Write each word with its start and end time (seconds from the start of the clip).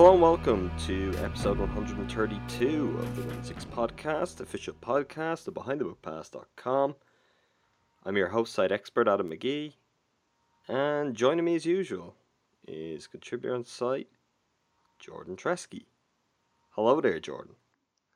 Hello 0.00 0.14
and 0.14 0.22
welcome 0.22 0.72
to 0.86 1.12
episode 1.18 1.58
132 1.58 2.96
of 2.98 3.16
the 3.16 3.22
Win 3.22 3.44
Six 3.44 3.66
Podcast, 3.66 4.40
official 4.40 4.72
podcast 4.80 5.46
of 5.46 5.52
BehindTheBuckPass.com. 5.52 6.94
I'm 8.06 8.16
your 8.16 8.28
host, 8.28 8.54
site 8.54 8.72
expert 8.72 9.08
Adam 9.08 9.28
McGee, 9.28 9.74
and 10.68 11.14
joining 11.14 11.44
me 11.44 11.54
as 11.54 11.66
usual 11.66 12.14
is 12.66 13.08
contributor 13.08 13.54
on 13.54 13.66
site 13.66 14.08
Jordan 14.98 15.36
Treske. 15.36 15.84
Hello 16.70 17.02
there, 17.02 17.20
Jordan. 17.20 17.56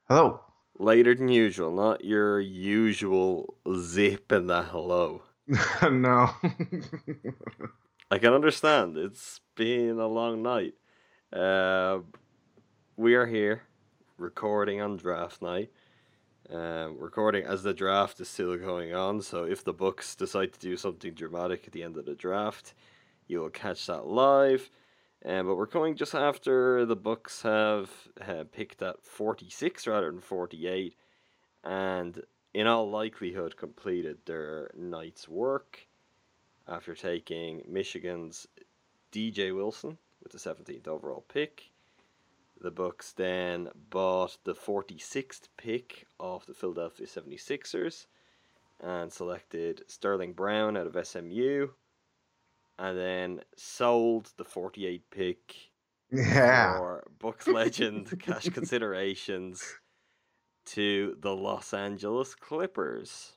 Hello. 0.08 0.41
Later 0.78 1.14
than 1.14 1.28
usual, 1.28 1.70
not 1.70 2.02
your 2.02 2.41
usual 2.41 3.58
zip 3.76 4.32
and 4.32 4.48
the 4.48 4.62
hello. 4.62 5.20
no. 5.82 6.30
I 8.10 8.16
can 8.16 8.32
understand. 8.32 8.96
It's 8.96 9.41
been 9.54 9.98
a 10.00 10.06
long 10.06 10.42
night. 10.42 10.72
Uh, 11.34 11.98
we 12.96 13.16
are 13.16 13.27
here 13.27 13.62
recording 14.18 14.80
on 14.80 14.96
draft 14.96 15.42
night. 15.42 15.68
Um, 16.48 16.96
recording 16.96 17.44
as 17.44 17.64
the 17.64 17.74
draft 17.74 18.20
is 18.20 18.28
still 18.28 18.56
going 18.56 18.94
on. 18.94 19.20
So 19.20 19.42
if 19.42 19.64
the 19.64 19.72
Bucks 19.72 20.14
decide 20.14 20.52
to 20.52 20.60
do 20.60 20.76
something 20.76 21.12
dramatic 21.12 21.64
at 21.66 21.72
the 21.72 21.82
end 21.82 21.96
of 21.96 22.06
the 22.06 22.14
draft, 22.14 22.74
you 23.26 23.41
will 23.41 23.50
catch 23.50 23.84
that 23.86 24.06
live. 24.06 24.70
Um, 25.24 25.46
but 25.46 25.56
we're 25.56 25.66
coming 25.66 25.96
just 25.96 26.14
after 26.14 26.86
the 26.86 26.94
Bucks 26.94 27.42
have 27.42 27.91
uh, 28.20 28.44
picked 28.52 28.80
at 28.82 29.04
forty 29.04 29.50
six 29.50 29.88
rather 29.88 30.12
than 30.12 30.20
forty 30.20 30.69
eight, 30.69 30.94
and 31.64 32.22
in 32.52 32.69
all 32.69 32.88
likelihood 32.88 33.56
completed 33.56 34.19
their 34.24 34.70
night's 34.76 35.28
work 35.28 35.88
after 36.69 36.94
taking 36.94 37.62
Michigan's 37.66 38.46
DJ 39.10 39.52
Wilson 39.52 39.98
with 40.25 40.33
the 40.33 40.39
17th 40.39 40.89
overall 40.89 41.25
pick. 41.28 41.70
The 42.61 42.70
Bucks 42.70 43.12
then 43.12 43.69
bought 43.91 44.39
the 44.44 44.55
46th 44.55 45.48
pick 45.56 46.06
of 46.19 46.47
the 46.47 46.55
Philadelphia 46.55 47.06
76ers 47.06 48.06
and 48.81 49.12
selected 49.12 49.83
Sterling 49.86 50.33
Brown 50.33 50.77
out 50.77 50.86
of 50.86 51.06
SMU 51.06 51.69
and 52.78 52.98
then 52.98 53.41
sold 53.56 54.32
the 54.37 54.44
48 54.44 55.10
pick 55.10 55.54
Yeah. 56.10 56.78
for 56.78 57.06
Bucks 57.19 57.47
legend 57.47 58.19
cash 58.22 58.48
considerations 58.48 59.62
to 60.66 61.16
the 61.21 61.34
Los 61.37 61.75
Angeles 61.75 62.34
Clippers. 62.34 63.34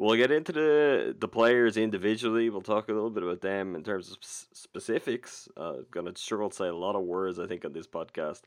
We'll 0.00 0.16
get 0.16 0.30
into 0.30 0.52
the 0.52 1.14
the 1.18 1.28
players 1.28 1.76
individually. 1.76 2.48
We'll 2.48 2.62
talk 2.62 2.88
a 2.88 2.92
little 2.94 3.10
bit 3.10 3.22
about 3.22 3.42
them 3.42 3.74
in 3.74 3.84
terms 3.84 4.10
of 4.10 4.16
s- 4.22 4.48
specifics. 4.54 5.46
Uh, 5.58 5.82
gonna 5.90 6.16
struggle 6.16 6.48
to 6.48 6.56
say 6.56 6.68
a 6.68 6.74
lot 6.74 6.96
of 6.96 7.02
words, 7.02 7.38
I 7.38 7.46
think, 7.46 7.66
on 7.66 7.74
this 7.74 7.86
podcast. 7.86 8.40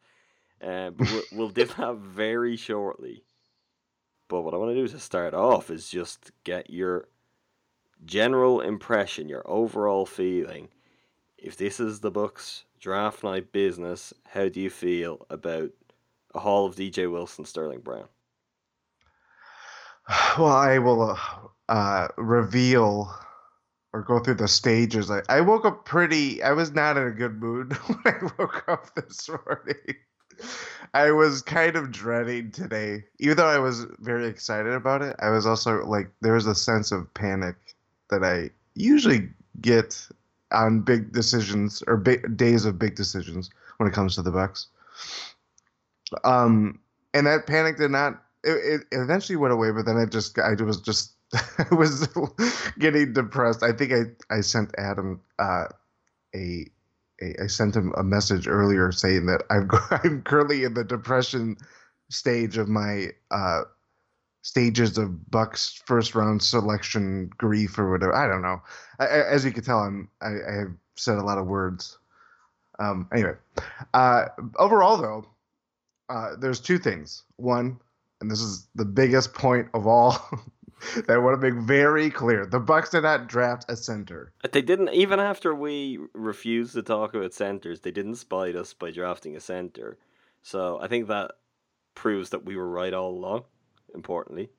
Uh, 0.60 0.90
but 0.90 1.12
we'll, 1.12 1.24
we'll 1.32 1.50
do 1.50 1.66
that 1.78 1.98
very 1.98 2.56
shortly. 2.56 3.24
But 4.30 4.42
what 4.42 4.56
I 4.56 4.58
want 4.58 4.72
to 4.72 4.82
do 4.82 4.88
to 4.88 5.00
start 5.00 5.36
off 5.36 5.70
is 5.70 5.90
just 5.90 6.32
get 6.44 6.72
your 6.72 7.08
general 8.04 8.60
impression, 8.60 9.30
your 9.30 9.48
overall 9.48 10.08
feeling. 10.08 10.70
If 11.38 11.56
this 11.56 11.80
is 11.80 12.00
the 12.00 12.10
Bucks 12.10 12.66
draft 12.80 13.24
night 13.24 13.52
business, 13.52 14.12
how 14.26 14.50
do 14.50 14.60
you 14.60 14.72
feel 14.72 15.28
about 15.30 15.70
a 16.34 16.40
haul 16.40 16.66
of 16.66 16.76
DJ 16.76 17.12
Wilson, 17.12 17.46
Sterling 17.46 17.82
Brown? 17.82 18.08
Well, 20.38 20.48
I 20.48 20.80
will 20.80 21.12
uh, 21.12 21.18
uh, 21.70 22.08
reveal 22.18 23.14
or 23.94 24.02
go 24.02 24.20
through 24.20 24.36
the 24.36 24.48
stages. 24.48 25.12
I, 25.12 25.22
I 25.30 25.42
woke 25.42 25.66
up 25.66 25.86
pretty. 25.86 26.42
I 26.42 26.52
was 26.54 26.72
not 26.72 26.98
in 26.98 27.04
a 27.04 27.12
good 27.12 27.40
mood 27.40 27.74
when 27.88 28.00
I 28.06 28.32
woke 28.38 28.68
up 28.68 28.96
this 28.96 29.30
morning. 29.46 29.96
I 30.96 31.12
was 31.12 31.42
kind 31.42 31.76
of 31.76 31.92
dreading 31.92 32.52
today, 32.52 33.06
even 33.20 33.38
though 33.38 33.48
I 33.48 33.60
was 33.60 33.86
very 34.00 34.28
excited 34.28 34.74
about 34.74 35.02
it. 35.04 35.16
I 35.20 35.30
was 35.30 35.46
also 35.46 35.86
like, 35.86 36.10
there 36.22 36.34
was 36.34 36.48
a 36.48 36.56
sense 36.56 36.92
of 36.92 37.12
panic 37.14 37.56
that 38.10 38.24
I 38.24 38.50
usually 38.76 39.30
get 39.62 40.08
on 40.52 40.82
big 40.82 41.12
decisions 41.12 41.84
or 41.88 41.98
big 41.98 42.36
days 42.36 42.66
of 42.66 42.80
big 42.80 42.96
decisions 42.96 43.50
when 43.78 43.88
it 43.90 43.94
comes 43.94 44.16
to 44.16 44.22
the 44.22 44.32
Bucks. 44.32 44.68
Um, 46.24 46.80
and 47.14 47.28
that 47.28 47.48
panic 47.48 47.78
did 47.78 47.92
not. 47.92 48.22
It, 48.44 48.82
it 48.82 48.88
eventually 48.92 49.38
went 49.38 49.54
away, 49.54 49.72
but 49.72 49.86
then 49.86 49.98
it 49.98 50.12
just 50.12 50.38
I 50.40 50.54
was 50.62 50.82
just 50.82 51.14
I 51.34 51.74
was 51.74 52.08
getting 52.80 53.14
depressed. 53.14 53.64
I 53.64 53.72
think 53.72 53.92
I 53.94 54.36
I 54.36 54.42
sent 54.42 54.74
Adam 54.78 55.22
uh, 55.40 55.66
I 57.40 57.48
sent 57.48 57.76
him 57.76 57.94
a 57.98 58.04
message 58.04 58.48
earlier 58.48 58.92
saying 58.92 59.26
that 59.28 59.44
I'm 59.50 59.70
I'm 60.04 60.22
currently 60.24 60.64
in 60.64 60.74
the 60.74 60.84
depression 60.84 61.58
stage 62.10 62.58
of 62.58 62.68
my 62.68 63.10
uh, 63.32 63.62
stages 64.42 64.98
of 64.98 65.30
Bucks 65.32 65.82
first 65.86 66.16
round 66.16 66.42
selection 66.44 67.30
grief 67.38 67.78
or 67.78 67.92
whatever. 67.92 68.16
I 68.16 68.28
don't 68.28 68.42
know. 68.42 68.62
I, 69.00 69.06
I, 69.06 69.30
as 69.30 69.46
you 69.46 69.52
can 69.52 69.64
tell, 69.64 69.80
I'm 69.80 70.10
I, 70.22 70.28
I 70.28 70.54
have 70.60 70.74
said 70.96 71.18
a 71.18 71.24
lot 71.24 71.38
of 71.38 71.48
words. 71.48 71.98
Um, 72.80 73.08
anyway, 73.14 73.34
uh, 73.94 74.26
overall 74.58 74.98
though, 74.98 75.26
uh, 76.10 76.36
there's 76.40 76.60
two 76.60 76.80
things. 76.80 77.24
One, 77.38 77.80
and 78.24 78.32
this 78.32 78.40
is 78.40 78.68
the 78.74 78.86
biggest 78.86 79.34
point 79.34 79.68
of 79.74 79.86
all 79.86 80.14
that 80.96 81.10
I 81.10 81.18
want 81.18 81.40
to 81.40 81.52
make 81.52 81.62
very 81.62 82.10
clear: 82.10 82.46
the 82.46 82.60
Bucks 82.60 82.90
did 82.90 83.04
not 83.04 83.28
draft 83.28 83.66
a 83.70 83.76
center. 83.76 84.32
They 84.50 84.62
didn't 84.62 84.90
even 84.94 85.20
after 85.20 85.54
we 85.54 86.00
refused 86.14 86.74
to 86.74 86.82
talk 86.82 87.14
about 87.14 87.34
centers. 87.34 87.82
They 87.82 87.92
didn't 87.92 88.16
spite 88.16 88.56
us 88.56 88.74
by 88.74 88.92
drafting 88.92 89.36
a 89.36 89.42
center. 89.42 89.98
So 90.42 90.80
I 90.82 90.88
think 90.88 91.08
that 91.08 91.32
proves 91.96 92.30
that 92.32 92.46
we 92.46 92.56
were 92.56 92.70
right 92.70 92.94
all 92.94 93.12
along. 93.12 93.44
Importantly, 93.94 94.50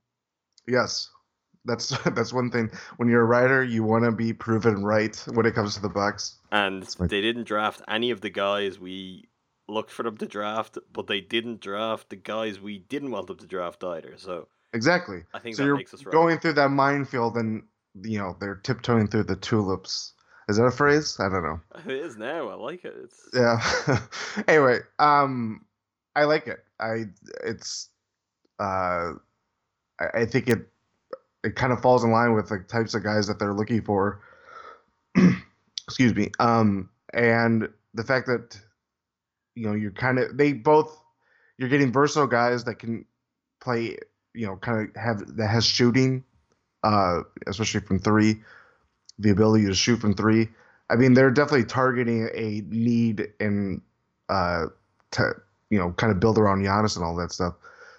Yes, 0.69 1.10
that's 1.64 1.88
that's 2.14 2.32
one 2.32 2.50
thing. 2.50 2.70
When 2.98 3.08
you're 3.08 3.22
a 3.22 3.26
writer, 3.26 3.64
you 3.64 3.82
want 3.82 4.04
to 4.04 4.12
be 4.12 4.32
proven 4.32 4.84
right 4.84 5.16
when 5.32 5.46
it 5.46 5.54
comes 5.54 5.75
to 5.75 5.81
the 5.81 5.88
Bucks. 5.88 6.36
and 6.52 6.86
right. 6.98 7.08
they 7.08 7.20
didn't 7.20 7.44
draft 7.44 7.81
any 7.88 8.10
of 8.10 8.20
the 8.20 8.31
guys 8.31 8.78
we 8.78 9.25
looked 9.69 9.91
for 9.91 10.02
them 10.02 10.16
to 10.19 10.26
draft, 10.26 10.78
but 10.92 11.06
they 11.06 11.20
didn't 11.20 11.60
draft 11.60 12.10
the 12.10 12.16
guys 12.16 12.60
we 12.60 12.78
didn't 12.78 13.11
want 13.11 13.26
them 13.26 13.38
to 13.38 13.46
draft 13.46 13.82
either. 13.82 14.14
So 14.16 14.49
Exactly. 14.75 15.22
I 15.32 15.38
think 15.38 15.55
so 15.55 15.62
that 15.62 15.66
you're 15.69 15.76
makes 15.76 15.94
us 15.94 16.05
right. 16.05 16.12
going 16.12 16.38
through 16.38 16.55
that 16.55 16.70
minefield, 16.70 17.37
and 17.37 17.62
you 18.02 18.19
know 18.19 18.37
they're 18.40 18.56
tiptoeing 18.56 19.06
through 19.06 19.22
the 19.22 19.37
tulips. 19.37 20.12
Is 20.49 20.56
that 20.56 20.64
a 20.64 20.70
phrase? 20.70 21.16
I 21.20 21.28
don't 21.28 21.44
know. 21.44 21.61
it 21.87 21.93
is 21.93 22.16
now. 22.16 22.49
I 22.49 22.55
like 22.55 22.84
it. 22.84 22.94
It's 23.05 23.28
Yeah. 23.32 23.99
anyway, 24.49 24.81
um, 24.99 25.64
I 26.17 26.25
like 26.25 26.49
it. 26.49 26.64
I 26.81 27.05
it's 27.44 27.88
uh, 28.58 29.12
I, 30.00 30.06
I 30.14 30.26
think 30.26 30.49
it 30.49 30.69
it 31.44 31.55
kind 31.55 31.72
of 31.72 31.81
falls 31.81 32.02
in 32.02 32.10
line 32.10 32.34
with 32.34 32.49
the 32.49 32.58
types 32.58 32.94
of 32.94 33.05
guys 33.05 33.28
that 33.28 33.38
they're 33.38 33.55
looking 33.55 33.82
for. 33.82 34.20
Excuse 35.87 36.14
me. 36.17 36.32
Um, 36.40 36.90
and 37.12 37.69
the 37.93 38.02
fact 38.02 38.26
that 38.26 38.58
you 39.55 39.67
know 39.67 39.75
you're 39.75 39.91
kind 39.91 40.19
of 40.19 40.37
they 40.37 40.53
both 40.53 41.01
you're 41.59 41.69
getting 41.69 41.93
versatile 41.93 42.27
guys 42.27 42.65
that 42.65 42.77
can 42.77 43.05
play. 43.61 43.97
You 44.37 44.47
know, 44.47 44.56
kind 44.56 44.89
of 44.89 45.01
have 45.01 45.37
that 45.37 45.47
has 45.47 45.65
shooting, 45.65 46.25
uh, 46.83 47.21
especially 47.47 47.81
from 47.81 48.01
three, 48.01 48.43
the 49.19 49.31
ability 49.31 49.67
to 49.67 49.75
shoot 49.75 50.01
from 50.01 50.15
three. 50.15 50.49
I 50.91 50.97
mean, 50.97 51.15
they're 51.15 51.31
definitely 51.31 51.67
targeting 51.67 52.29
a 52.35 52.62
need 52.69 53.29
in, 53.41 53.81
uh, 54.29 54.67
to, 55.12 55.35
you 55.71 55.79
know, 55.79 55.93
kind 55.93 56.12
of 56.12 56.21
build 56.21 56.37
around 56.37 56.62
Giannis 56.62 56.97
and 56.97 57.05
all 57.05 57.15
that 57.17 57.33
stuff. 57.33 57.55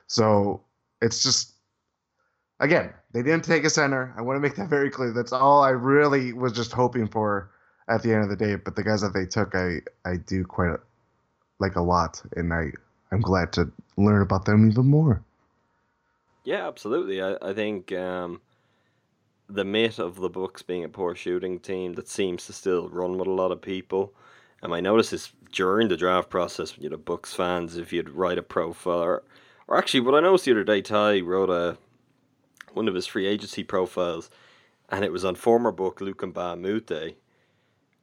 So 0.08 0.62
it's 1.02 1.24
just 1.24 1.54
again, 2.60 2.94
they 3.14 3.22
didn't 3.22 3.46
take 3.46 3.64
a 3.64 3.70
center. 3.70 4.14
I 4.18 4.22
want 4.22 4.38
to 4.38 4.42
make 4.42 4.56
that 4.56 4.70
very 4.70 4.90
clear. 4.90 5.12
That's 5.12 5.34
all 5.34 5.64
I 5.64 5.70
really 5.70 6.34
was 6.34 6.54
just 6.54 6.72
hoping 6.72 7.08
for 7.08 7.52
at 7.90 8.04
the 8.04 8.14
end 8.14 8.24
of 8.24 8.30
the 8.30 8.36
day. 8.36 8.56
But 8.56 8.76
the 8.76 8.84
guys 8.84 9.02
that 9.02 9.14
they 9.14 9.26
took, 9.26 9.56
I 9.56 9.80
I 10.06 10.18
do 10.18 10.44
quite 10.44 10.78
like 11.60 11.76
a 11.76 11.82
lot, 11.82 12.22
and 12.36 12.54
I 12.54 12.72
I'm 13.12 13.22
glad 13.22 13.54
to 13.54 13.72
learn 13.98 14.22
about 14.22 14.46
them 14.46 14.70
even 14.70 14.88
more. 14.88 15.24
Yeah, 16.44 16.68
absolutely. 16.68 17.22
I, 17.22 17.38
I 17.42 17.54
think 17.54 17.92
um, 17.92 18.42
the 19.50 19.66
myth 19.66 20.00
of 20.00 20.16
the 20.18 20.30
Bucks 20.30 20.62
being 20.62 20.84
a 20.84 20.90
poor 20.90 21.16
shooting 21.16 21.60
team 21.60 21.94
that 21.94 22.08
seems 22.08 22.46
to 22.46 22.54
still 22.54 22.90
run 22.90 23.18
with 23.18 23.28
a 23.28 23.32
lot 23.32 23.52
of 23.52 23.62
people. 23.62 24.14
Um, 24.62 24.74
I 24.74 24.80
noticed 24.80 25.12
this 25.12 25.32
during 25.52 25.88
the 25.88 25.98
draft 25.98 26.30
process. 26.30 26.78
You 26.78 26.90
know, 26.90 26.98
Bucks 26.98 27.34
fans, 27.34 27.78
if 27.78 27.94
you'd 27.94 28.10
write 28.10 28.38
a 28.38 28.44
profile, 28.44 29.02
or, 29.02 29.24
or 29.68 29.78
actually, 29.78 30.02
what 30.02 30.16
I 30.16 30.20
noticed 30.20 30.46
the 30.46 30.52
other 30.52 30.64
day, 30.64 30.82
Ty 30.82 31.22
wrote 31.22 31.50
a 31.50 31.78
one 32.74 32.88
of 32.88 32.96
his 32.96 33.08
free 33.08 33.26
agency 33.26 33.64
profiles, 33.64 34.30
and 34.90 35.06
it 35.06 35.12
was 35.12 35.24
on 35.24 35.36
former 35.36 35.72
Buck 35.72 36.02
Luc 36.02 36.22
Mbah 36.22 36.54
a 36.54 36.56
Moute, 36.58 37.16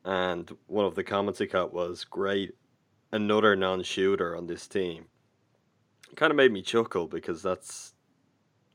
and 0.05 0.57
one 0.67 0.87
of 0.87 0.95
the 0.95 1.05
comments 1.05 1.39
he 1.39 1.47
got 1.47 1.73
was, 1.73 2.05
"Great, 2.05 2.55
another 3.13 3.55
non-shooter 3.55 4.37
on 4.37 4.47
this 4.47 4.67
team." 4.67 5.07
It 6.11 6.17
kind 6.17 6.31
of 6.31 6.37
made 6.37 6.53
me 6.53 6.63
chuckle 6.63 7.07
because 7.07 7.43
that's 7.43 7.95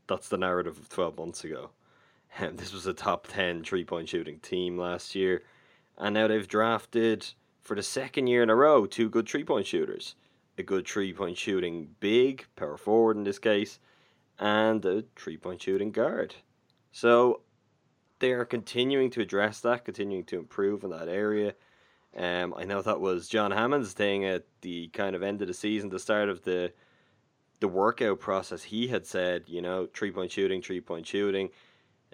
that's 0.07 0.29
the 0.29 0.37
narrative 0.37 0.77
of 0.77 0.89
twelve 0.89 1.17
months 1.17 1.43
ago. 1.43 1.71
And 2.39 2.57
this 2.57 2.73
was 2.73 2.85
a 2.85 2.93
top 2.93 3.25
10 3.27 3.63
three 3.63 3.83
point 3.83 4.09
shooting 4.09 4.39
team 4.39 4.77
last 4.77 5.15
year, 5.15 5.43
and 5.97 6.13
now 6.13 6.27
they've 6.27 6.47
drafted 6.47 7.25
for 7.63 7.75
the 7.75 7.83
second 7.83 8.27
year 8.27 8.43
in 8.43 8.49
a 8.49 8.55
row 8.55 8.85
two 8.85 9.09
good 9.09 9.27
three 9.27 9.43
point 9.43 9.65
shooters, 9.65 10.15
a 10.57 10.63
good 10.63 10.87
three 10.87 11.13
point 11.13 11.37
shooting 11.37 11.95
big 11.99 12.45
power 12.55 12.77
forward 12.77 13.17
in 13.17 13.23
this 13.23 13.39
case, 13.39 13.79
and 14.39 14.85
a 14.85 15.03
three 15.15 15.37
point 15.37 15.61
shooting 15.61 15.91
guard. 15.91 16.35
So 16.91 17.41
they 18.19 18.31
are 18.31 18.45
continuing 18.45 19.09
to 19.11 19.21
address 19.21 19.59
that, 19.61 19.85
continuing 19.85 20.23
to 20.25 20.39
improve 20.39 20.83
in 20.83 20.89
that 20.91 21.09
area. 21.09 21.53
Um, 22.17 22.55
I 22.57 22.63
know 22.63 22.81
that 22.81 22.99
was 22.99 23.27
John 23.27 23.51
Hammond's 23.51 23.93
thing 23.93 24.25
at 24.25 24.45
the 24.61 24.87
kind 24.87 25.15
of 25.15 25.21
end 25.21 25.41
of 25.41 25.47
the 25.47 25.53
season, 25.53 25.89
the 25.89 25.99
start 25.99 26.29
of 26.29 26.43
the 26.43 26.73
the 27.59 27.67
workout 27.67 28.19
process. 28.19 28.63
He 28.63 28.87
had 28.87 29.05
said, 29.05 29.43
you 29.47 29.61
know, 29.61 29.87
three 29.93 30.11
point 30.11 30.31
shooting, 30.31 30.61
three 30.61 30.81
point 30.81 31.05
shooting. 31.05 31.49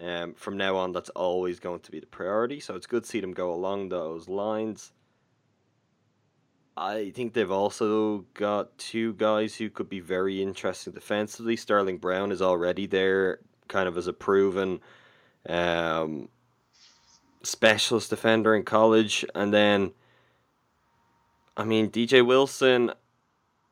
Um, 0.02 0.34
from 0.34 0.58
now 0.58 0.76
on, 0.76 0.92
that's 0.92 1.10
always 1.12 1.60
going 1.60 1.82
to 1.82 1.92
be 1.92 2.00
the 2.00 2.08
priority. 2.08 2.60
So 2.60 2.76
it's 2.76 2.88
good 2.88 3.04
to 3.04 3.10
see 3.10 3.20
them 3.20 3.34
go 3.34 3.54
along 3.54 3.90
those 3.90 4.28
lines. 4.28 4.92
I 6.76 7.12
think 7.12 7.34
they've 7.34 7.52
also 7.52 8.26
got 8.34 8.76
two 8.80 9.14
guys 9.14 9.56
who 9.56 9.70
could 9.70 9.90
be 9.90 10.00
very 10.00 10.42
interesting 10.42 10.94
defensively. 10.94 11.56
Sterling 11.56 12.00
Brown 12.00 12.32
is 12.32 12.42
already 12.42 12.88
there, 12.88 13.40
kind 13.68 13.88
of 13.88 13.96
as 13.96 14.08
a 14.08 14.14
proven 14.14 14.80
um, 15.48 16.30
specialist 17.44 18.10
defender 18.10 18.56
in 18.56 18.64
college. 18.64 19.26
And 19.36 19.54
then, 19.54 19.92
I 21.56 21.66
mean, 21.66 21.90
DJ 21.90 22.26
Wilson 22.26 22.92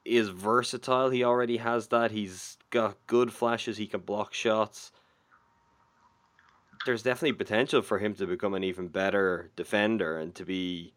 is 0.06 0.30
versatile. 0.30 1.10
He 1.10 1.24
already 1.24 1.58
has 1.58 1.88
that. 1.88 2.12
He's 2.12 2.58
got 2.70 2.98
good 3.08 3.32
flashes. 3.32 3.78
He 3.78 3.88
can 3.88 4.02
block 4.02 4.34
shots. 4.34 4.92
There's 6.86 7.04
definitely 7.04 7.34
potential 7.34 7.82
for 7.82 8.00
him 8.00 8.16
to 8.16 8.26
become 8.26 8.56
an 8.56 8.64
even 8.64 8.88
better 8.88 9.52
defender 9.56 10.18
and 10.18 10.34
to 10.36 10.46
be 10.46 10.94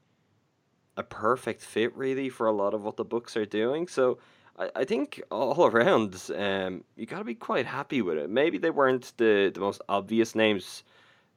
a 0.96 1.02
perfect 1.02 1.60
fit, 1.60 1.94
really, 1.96 2.28
for 2.28 2.46
a 2.46 2.52
lot 2.52 2.72
of 2.72 2.82
what 2.82 2.96
the 2.96 3.04
Bucks 3.04 3.36
are 3.36 3.44
doing. 3.44 3.86
So 3.88 4.18
I, 4.58 4.70
I 4.76 4.84
think 4.84 5.22
all 5.30 5.66
around, 5.66 6.18
um, 6.34 6.84
you 6.96 7.06
got 7.06 7.18
to 7.18 7.24
be 7.24 7.34
quite 7.34 7.66
happy 7.66 8.02
with 8.02 8.16
it. 8.16 8.30
Maybe 8.30 8.58
they 8.58 8.70
weren't 8.70 9.12
the, 9.16 9.50
the 9.52 9.60
most 9.60 9.82
obvious 9.88 10.34
names 10.34 10.84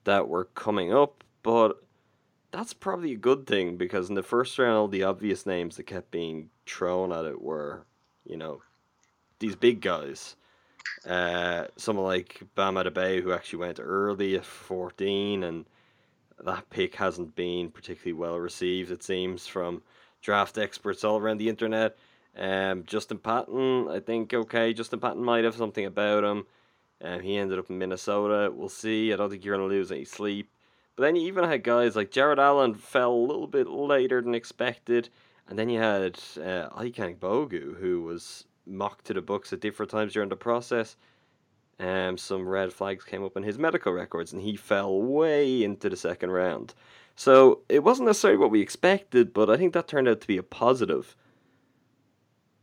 that 0.03 0.27
were 0.27 0.45
coming 0.45 0.93
up, 0.93 1.23
but 1.47 1.81
that's 2.51 2.73
probably 2.73 3.13
a 3.13 3.17
good 3.17 3.47
thing 3.47 3.77
because 3.77 4.09
in 4.09 4.15
the 4.15 4.21
first 4.21 4.59
round, 4.59 4.91
the 4.91 5.03
obvious 5.03 5.45
names 5.45 5.77
that 5.77 5.83
kept 5.83 6.11
being 6.11 6.49
thrown 6.65 7.13
at 7.13 7.23
it 7.23 7.41
were, 7.41 7.85
you 8.25 8.35
know, 8.35 8.61
these 9.39 9.55
big 9.55 9.79
guys. 9.79 10.35
Uh, 11.07 11.67
someone 11.77 12.05
like 12.05 12.41
Bam 12.55 12.75
Adebayo, 12.75 13.23
who 13.23 13.31
actually 13.31 13.59
went 13.59 13.79
early 13.81 14.35
at 14.35 14.43
14, 14.43 15.45
and 15.45 15.63
that 16.43 16.69
pick 16.69 16.95
hasn't 16.95 17.33
been 17.33 17.69
particularly 17.69 18.11
well 18.11 18.37
received, 18.37 18.91
it 18.91 19.01
seems, 19.01 19.47
from 19.47 19.81
draft 20.21 20.57
experts 20.57 21.05
all 21.05 21.15
around 21.15 21.37
the 21.37 21.47
internet. 21.47 21.95
Um, 22.37 22.83
Justin 22.85 23.19
Patton, 23.19 23.87
I 23.87 24.01
think, 24.01 24.33
okay, 24.33 24.73
Justin 24.73 24.99
Patton 24.99 25.23
might 25.23 25.45
have 25.45 25.55
something 25.55 25.85
about 25.85 26.25
him. 26.25 26.45
Um, 27.01 27.21
he 27.21 27.37
ended 27.37 27.57
up 27.57 27.69
in 27.69 27.77
Minnesota. 27.77 28.51
We'll 28.53 28.67
see. 28.67 29.13
I 29.13 29.15
don't 29.15 29.29
think 29.29 29.45
you're 29.45 29.55
going 29.55 29.69
to 29.69 29.73
lose 29.73 29.93
any 29.93 30.03
sleep. 30.03 30.49
But 30.97 31.03
then 31.03 31.15
you 31.15 31.27
even 31.27 31.43
had 31.43 31.63
guys 31.63 31.95
like 31.95 32.09
Jarrett 32.09 32.39
Allen 32.39 32.73
fell 32.73 33.13
a 33.13 33.27
little 33.27 33.45
bit 33.45 33.67
later 33.67 34.19
than 34.19 34.33
expected. 34.33 35.09
And 35.47 35.57
then 35.57 35.69
you 35.69 35.79
had 35.79 36.19
uh, 36.37 36.69
Bogu, 36.69 37.79
who 37.79 38.01
was 38.01 38.45
mocked 38.65 39.05
to 39.05 39.13
the 39.13 39.21
Bucks 39.21 39.53
at 39.53 39.59
different 39.59 39.91
times 39.91 40.13
during 40.13 40.29
the 40.29 40.35
process. 40.35 40.97
Um, 41.79 42.17
some 42.17 42.49
red 42.49 42.73
flags 42.73 43.05
came 43.05 43.23
up 43.23 43.37
in 43.37 43.43
his 43.43 43.59
medical 43.59 43.93
records, 43.93 44.33
and 44.33 44.41
he 44.41 44.55
fell 44.55 44.99
way 44.99 45.63
into 45.63 45.87
the 45.87 45.95
second 45.95 46.31
round. 46.31 46.73
So 47.15 47.61
it 47.69 47.83
wasn't 47.83 48.07
necessarily 48.07 48.39
what 48.39 48.49
we 48.49 48.61
expected, 48.61 49.33
but 49.33 49.51
I 49.51 49.57
think 49.57 49.73
that 49.73 49.87
turned 49.87 50.07
out 50.07 50.19
to 50.21 50.27
be 50.27 50.37
a 50.37 50.43
positive. 50.43 51.15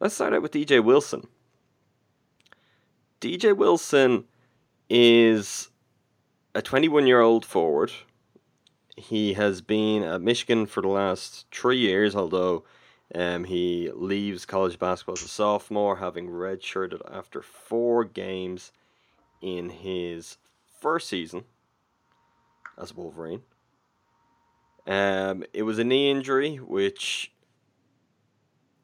Let's 0.00 0.16
start 0.16 0.34
out 0.34 0.42
with 0.42 0.52
DJ 0.52 0.82
Wilson. 0.82 1.28
DJ 3.20 3.56
Wilson 3.56 4.24
is 4.90 5.70
a 6.56 6.60
21 6.60 7.06
year 7.06 7.20
old 7.20 7.44
forward. 7.44 7.92
He 8.96 9.34
has 9.34 9.60
been 9.60 10.02
at 10.02 10.22
Michigan 10.22 10.66
for 10.66 10.80
the 10.80 10.88
last 10.88 11.46
three 11.50 11.78
years, 11.78 12.14
although 12.14 12.64
um, 13.14 13.44
he 13.44 13.90
leaves 13.92 14.46
college 14.46 14.78
basketball 14.78 15.14
as 15.14 15.22
a 15.22 15.28
sophomore, 15.28 15.96
having 15.96 16.28
redshirted 16.28 17.00
after 17.10 17.42
four 17.42 18.04
games 18.04 18.72
in 19.40 19.68
his 19.68 20.38
first 20.80 21.08
season 21.08 21.44
as 22.78 22.92
a 22.92 22.94
Wolverine. 22.94 23.42
Um, 24.86 25.44
it 25.52 25.62
was 25.62 25.78
a 25.78 25.84
knee 25.84 26.10
injury, 26.10 26.56
which 26.56 27.32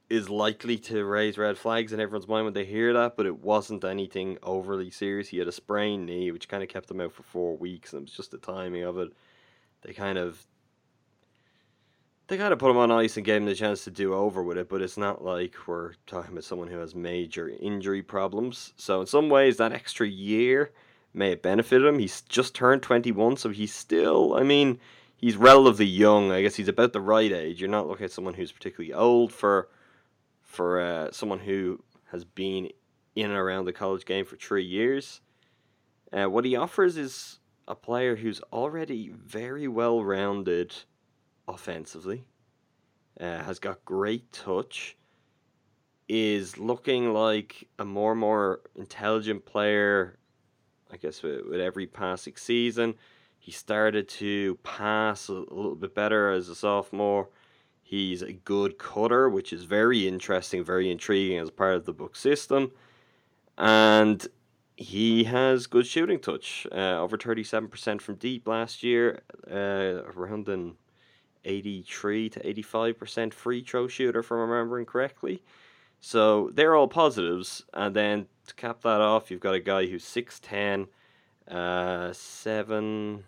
is 0.09 0.29
likely 0.29 0.77
to 0.77 1.05
raise 1.05 1.39
red 1.39 1.57
flags 1.57 1.93
in 1.93 2.01
everyone's 2.01 2.27
mind 2.27 2.45
when 2.45 2.55
they 2.55 2.65
hear 2.65 2.93
that, 2.93 3.17
but 3.17 3.27
it 3.27 3.39
wasn't 3.39 3.85
anything 3.85 4.39
overly 4.43 4.90
serious. 4.90 5.29
He 5.29 5.38
had 5.38 5.47
a 5.47 5.52
sprained 5.52 6.07
knee, 6.07 6.33
which 6.33 6.49
kind 6.49 6.64
of 6.64 6.69
kept 6.69 6.90
him 6.90 7.00
out 7.00 7.12
for 7.12 7.23
four 7.23 7.57
weeks, 7.57 7.93
and 7.93 8.00
it 8.00 8.05
was 8.05 8.17
just 8.17 8.33
the 8.33 8.38
timing 8.38 8.83
of 8.83 8.99
it. 8.99 9.12
They 9.82 9.92
kind 9.92 10.18
of 10.18 10.46
they 12.30 12.38
kind 12.38 12.52
of 12.52 12.60
put 12.60 12.70
him 12.70 12.76
on 12.76 12.92
ice 12.92 13.16
and 13.16 13.26
gave 13.26 13.38
him 13.42 13.46
the 13.46 13.56
chance 13.56 13.82
to 13.84 13.90
do 13.90 14.14
over 14.14 14.40
with 14.40 14.56
it, 14.56 14.68
but 14.68 14.80
it's 14.80 14.96
not 14.96 15.25
like 15.25 15.66
we're 15.66 15.94
talking 16.06 16.30
about 16.30 16.44
someone 16.44 16.68
who 16.68 16.78
has 16.78 16.94
major 16.94 17.49
injury 17.49 18.02
problems. 18.02 18.72
So 18.76 19.00
in 19.00 19.08
some 19.08 19.28
ways, 19.28 19.56
that 19.56 19.72
extra 19.72 20.06
year 20.06 20.70
may 21.12 21.30
have 21.30 21.42
benefited 21.42 21.88
him. 21.88 21.99
He's 21.99 22.20
just 22.20 22.54
turned 22.54 22.84
21, 22.84 23.37
so 23.37 23.49
he's 23.49 23.75
still, 23.75 24.34
I 24.34 24.44
mean, 24.44 24.78
he's 25.16 25.37
relatively 25.37 25.87
young. 25.87 26.30
I 26.30 26.42
guess 26.42 26.54
he's 26.54 26.68
about 26.68 26.92
the 26.92 27.00
right 27.00 27.32
age. 27.32 27.60
You're 27.60 27.68
not 27.68 27.88
looking 27.88 28.04
at 28.04 28.12
someone 28.12 28.34
who's 28.34 28.52
particularly 28.52 28.94
old 28.94 29.32
for 29.32 29.68
for 30.44 30.80
uh, 30.80 31.10
someone 31.10 31.40
who 31.40 31.82
has 32.12 32.25
been 32.25 32.68
in 33.16 33.26
and 33.26 33.34
around 33.34 33.64
the 33.64 33.72
college 33.72 34.04
game 34.04 34.25
for 34.25 34.37
three 34.37 34.64
years. 34.64 35.20
Uh, 36.12 36.26
what 36.26 36.44
he 36.44 36.54
offers 36.54 36.96
is 36.96 37.39
a 37.71 37.75
player 37.77 38.17
who's 38.17 38.41
already 38.53 39.12
very 39.25 39.69
well 39.69 40.03
rounded 40.03 40.75
offensively, 41.47 42.25
uh, 43.21 43.39
has 43.45 43.61
got 43.61 43.85
great 43.85 44.33
touch, 44.33 44.97
is 46.09 46.59
looking 46.59 47.12
like 47.15 47.69
a 47.79 47.85
more 47.85 48.11
and 48.11 48.21
more 48.21 48.61
intelligent 48.75 49.47
player, 49.47 50.19
I 50.93 50.97
guess, 50.97 51.23
with, 51.23 51.47
with 51.47 51.61
every 51.61 51.87
passing 51.87 52.35
season. 52.37 52.97
He 53.39 53.53
started 53.53 54.09
to 54.09 54.57
pass 54.65 55.29
a, 55.29 55.35
a 55.35 55.55
little 55.55 55.77
bit 55.77 55.95
better 55.95 56.33
as 56.33 56.49
a 56.49 56.57
sophomore. 56.57 57.29
He's 57.85 58.23
a 58.23 58.33
good 58.33 58.79
cutter, 58.79 59.29
which 59.29 59.53
is 59.53 59.62
very 59.62 60.09
interesting, 60.09 60.65
very 60.65 60.91
intriguing 60.91 61.39
as 61.39 61.50
part 61.50 61.77
of 61.77 61.85
the 61.85 61.93
Buck 61.93 62.17
system. 62.17 62.73
And 63.57 64.27
he 64.80 65.25
has 65.25 65.66
good 65.66 65.87
shooting 65.87 66.18
touch, 66.18 66.66
uh, 66.72 66.99
over 66.99 67.18
37% 67.18 68.00
from 68.00 68.14
deep 68.14 68.49
last 68.49 68.82
year, 68.82 69.20
uh, 69.46 70.08
around 70.16 70.49
an 70.49 70.75
83 71.44 72.30
to 72.30 72.40
85% 72.46 73.34
free 73.34 73.62
throw 73.62 73.88
shooter, 73.88 74.20
if 74.20 74.30
I'm 74.30 74.38
remembering 74.38 74.87
correctly. 74.87 75.42
So 76.00 76.50
they're 76.54 76.75
all 76.75 76.88
positives. 76.88 77.62
And 77.75 77.94
then 77.94 78.26
to 78.46 78.54
cap 78.54 78.80
that 78.80 79.02
off, 79.02 79.30
you've 79.30 79.40
got 79.40 79.54
a 79.54 79.60
guy 79.60 79.84
who's 79.84 80.02
6'10, 80.02 80.88
uh, 81.46 82.14
7 82.14 83.25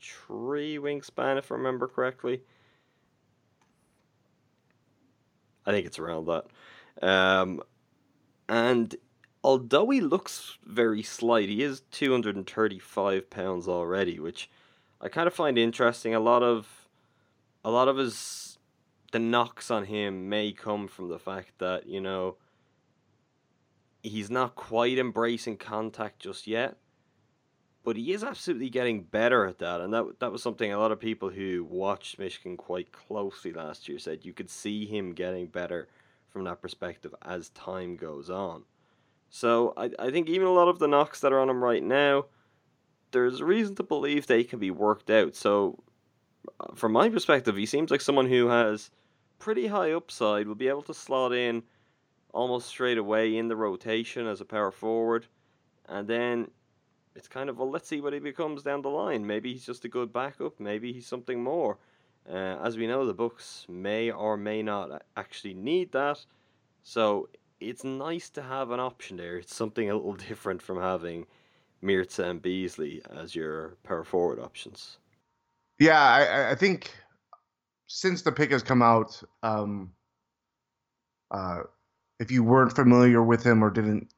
3 0.00 0.78
wingspan, 0.78 1.38
if 1.38 1.50
I 1.50 1.56
remember 1.56 1.88
correctly. 1.88 2.42
I 5.66 5.72
think 5.72 5.86
it's 5.86 5.98
around 5.98 6.26
that. 6.26 6.44
Um, 7.02 7.62
and 8.48 8.94
although 9.42 9.90
he 9.90 10.00
looks 10.00 10.58
very 10.64 11.02
slight, 11.02 11.48
he 11.48 11.62
is 11.62 11.82
235 11.90 13.30
pounds 13.30 13.68
already, 13.68 14.18
which 14.18 14.50
I 15.00 15.08
kind 15.08 15.26
of 15.26 15.34
find 15.34 15.58
interesting. 15.58 16.14
A 16.14 16.20
lot 16.20 16.42
of 16.42 16.88
a 17.64 17.70
lot 17.70 17.88
of 17.88 17.96
his 17.96 18.58
the 19.12 19.18
knocks 19.18 19.70
on 19.70 19.84
him 19.84 20.28
may 20.28 20.52
come 20.52 20.86
from 20.86 21.08
the 21.08 21.18
fact 21.18 21.52
that, 21.58 21.86
you 21.86 22.00
know, 22.00 22.36
he's 24.02 24.30
not 24.30 24.54
quite 24.54 24.98
embracing 24.98 25.56
contact 25.56 26.20
just 26.20 26.46
yet. 26.46 26.76
But 27.84 27.96
he 27.96 28.12
is 28.12 28.22
absolutely 28.22 28.68
getting 28.68 29.02
better 29.02 29.46
at 29.46 29.58
that, 29.58 29.80
and 29.80 29.94
that 29.94 30.20
that 30.20 30.32
was 30.32 30.42
something 30.42 30.70
a 30.70 30.78
lot 30.78 30.92
of 30.92 31.00
people 31.00 31.30
who 31.30 31.64
watched 31.70 32.18
Michigan 32.18 32.56
quite 32.56 32.92
closely 32.92 33.52
last 33.52 33.88
year 33.88 33.98
said 33.98 34.26
you 34.26 34.34
could 34.34 34.50
see 34.50 34.84
him 34.84 35.14
getting 35.14 35.46
better 35.46 35.88
from 36.28 36.44
that 36.44 36.60
perspective 36.60 37.14
as 37.22 37.48
time 37.50 37.96
goes 37.96 38.28
on. 38.28 38.64
So 39.30 39.74
I, 39.76 39.90
I 39.98 40.10
think 40.10 40.28
even 40.28 40.46
a 40.46 40.52
lot 40.52 40.68
of 40.68 40.78
the 40.78 40.88
knocks 40.88 41.20
that 41.20 41.32
are 41.32 41.40
on 41.40 41.50
him 41.50 41.62
right 41.62 41.82
now, 41.82 42.26
there's 43.10 43.40
a 43.40 43.44
reason 43.44 43.74
to 43.76 43.82
believe 43.82 44.26
they 44.26 44.44
can 44.44 44.58
be 44.58 44.70
worked 44.70 45.10
out. 45.10 45.34
So 45.34 45.82
uh, 46.60 46.74
from 46.74 46.92
my 46.92 47.08
perspective, 47.08 47.56
he 47.56 47.66
seems 47.66 47.90
like 47.90 48.00
someone 48.00 48.28
who 48.28 48.48
has 48.48 48.90
pretty 49.38 49.66
high 49.66 49.92
upside, 49.92 50.48
will 50.48 50.54
be 50.54 50.68
able 50.68 50.82
to 50.82 50.94
slot 50.94 51.32
in 51.32 51.62
almost 52.32 52.68
straight 52.68 52.98
away 52.98 53.36
in 53.36 53.48
the 53.48 53.56
rotation 53.56 54.26
as 54.26 54.40
a 54.40 54.44
power 54.44 54.70
forward. 54.70 55.26
And 55.88 56.06
then 56.06 56.50
it's 57.14 57.28
kind 57.28 57.48
of, 57.48 57.58
well, 57.58 57.70
let's 57.70 57.88
see 57.88 58.00
what 58.00 58.12
he 58.12 58.18
becomes 58.18 58.62
down 58.62 58.82
the 58.82 58.90
line. 58.90 59.26
Maybe 59.26 59.52
he's 59.52 59.66
just 59.66 59.84
a 59.84 59.88
good 59.88 60.12
backup, 60.12 60.58
maybe 60.60 60.92
he's 60.92 61.06
something 61.06 61.42
more. 61.42 61.78
Uh, 62.30 62.58
as 62.62 62.76
we 62.76 62.86
know, 62.86 63.06
the 63.06 63.14
Bucks 63.14 63.64
may 63.68 64.10
or 64.10 64.36
may 64.36 64.62
not 64.62 65.02
actually 65.16 65.54
need 65.54 65.92
that. 65.92 66.24
So 66.82 67.28
it's 67.60 67.84
nice 67.84 68.30
to 68.30 68.42
have 68.42 68.70
an 68.70 68.80
option 68.80 69.16
there. 69.16 69.36
It's 69.36 69.54
something 69.54 69.90
a 69.90 69.94
little 69.94 70.14
different 70.28 70.62
from 70.62 70.80
having 70.80 71.26
Mirza 71.82 72.24
and 72.24 72.42
Beasley 72.42 73.02
as 73.10 73.34
your 73.34 73.76
power 73.84 74.04
forward 74.04 74.40
options. 74.40 74.98
Yeah, 75.78 76.00
I, 76.00 76.50
I 76.50 76.54
think 76.54 76.90
since 77.86 78.22
the 78.22 78.32
pick 78.32 78.50
has 78.50 78.62
come 78.62 78.82
out, 78.82 79.22
um, 79.42 79.92
uh, 81.30 81.60
if 82.18 82.30
you 82.30 82.42
weren't 82.42 82.74
familiar 82.74 83.22
with 83.22 83.44
him 83.44 83.62
or 83.62 83.70
didn't, 83.70 84.12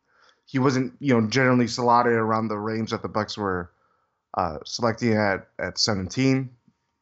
he 0.47 0.59
wasn't 0.59 0.95
you 1.01 1.15
know 1.15 1.29
generally 1.29 1.67
slotted 1.67 2.13
around 2.13 2.49
the 2.49 2.59
range 2.59 2.91
that 2.91 3.03
the 3.03 3.09
Bucks 3.09 3.37
were 3.37 3.71
uh, 4.37 4.59
selecting 4.65 5.15
at 5.15 5.49
at 5.59 5.79
17. 5.79 6.51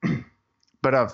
but 0.82 0.94
uh, 0.94 1.08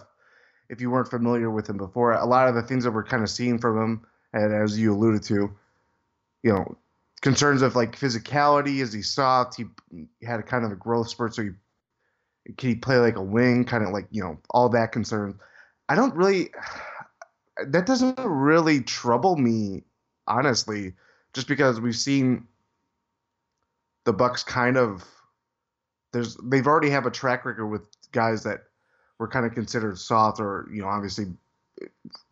if 0.71 0.81
you 0.81 0.91
weren't 0.91 1.11
familiar 1.11 1.51
with 1.51 1.69
him 1.69 1.77
before, 1.77 2.13
a 2.13 2.25
lot 2.25 2.49
of 2.49 2.55
the 2.55 2.63
things 2.63 2.85
that 2.85 2.93
we're 2.93 3.05
kind 3.05 3.23
of 3.23 3.31
seeing 3.31 3.59
from 3.59 3.77
him, 3.81 4.07
and 4.35 4.53
as 4.53 4.79
you 4.79 4.93
alluded 4.93 5.23
to, 5.23 5.51
you 6.43 6.53
know, 6.53 6.77
concerns 7.23 7.63
of 7.63 7.77
like 7.77 7.99
physicality, 7.99 8.81
is 8.81 8.93
he 8.93 9.01
soft? 9.01 9.57
He, 9.57 9.65
had 10.23 10.41
a 10.41 10.43
kind 10.43 10.65
of 10.65 10.73
a 10.73 10.77
growth 10.77 11.09
spurt, 11.09 11.35
so 11.35 11.43
he 11.43 11.51
can 12.59 12.69
he 12.71 12.75
play 12.75 12.99
like 12.99 13.17
a 13.17 13.23
wing? 13.23 13.65
Kind 13.65 13.85
of 13.85 13.91
like 13.91 14.07
you 14.11 14.23
know 14.23 14.39
all 14.51 14.69
that 14.71 14.93
concern. 14.93 15.39
I 15.89 15.95
don't 15.95 16.15
really. 16.15 16.51
That 17.69 17.87
doesn't 17.87 18.19
really 18.19 18.81
trouble 18.81 19.37
me, 19.37 19.85
honestly, 20.27 20.95
just 21.35 21.47
because 21.47 21.81
we've 21.81 21.95
seen 21.95 22.49
the 24.03 24.13
Bucks 24.13 24.43
kind 24.43 24.77
of. 24.77 25.05
There's 26.13 26.37
they've 26.43 26.67
already 26.67 26.91
have 26.91 27.07
a 27.07 27.13
track 27.13 27.45
record 27.45 27.69
with 27.69 27.87
guys 28.11 28.43
that 28.43 28.65
were 29.21 29.29
kind 29.29 29.47
of 29.47 29.55
considered 29.55 30.01
soft, 30.01 30.41
or 30.41 30.69
you 30.73 30.83
know, 30.83 30.89
obviously, 30.89 31.27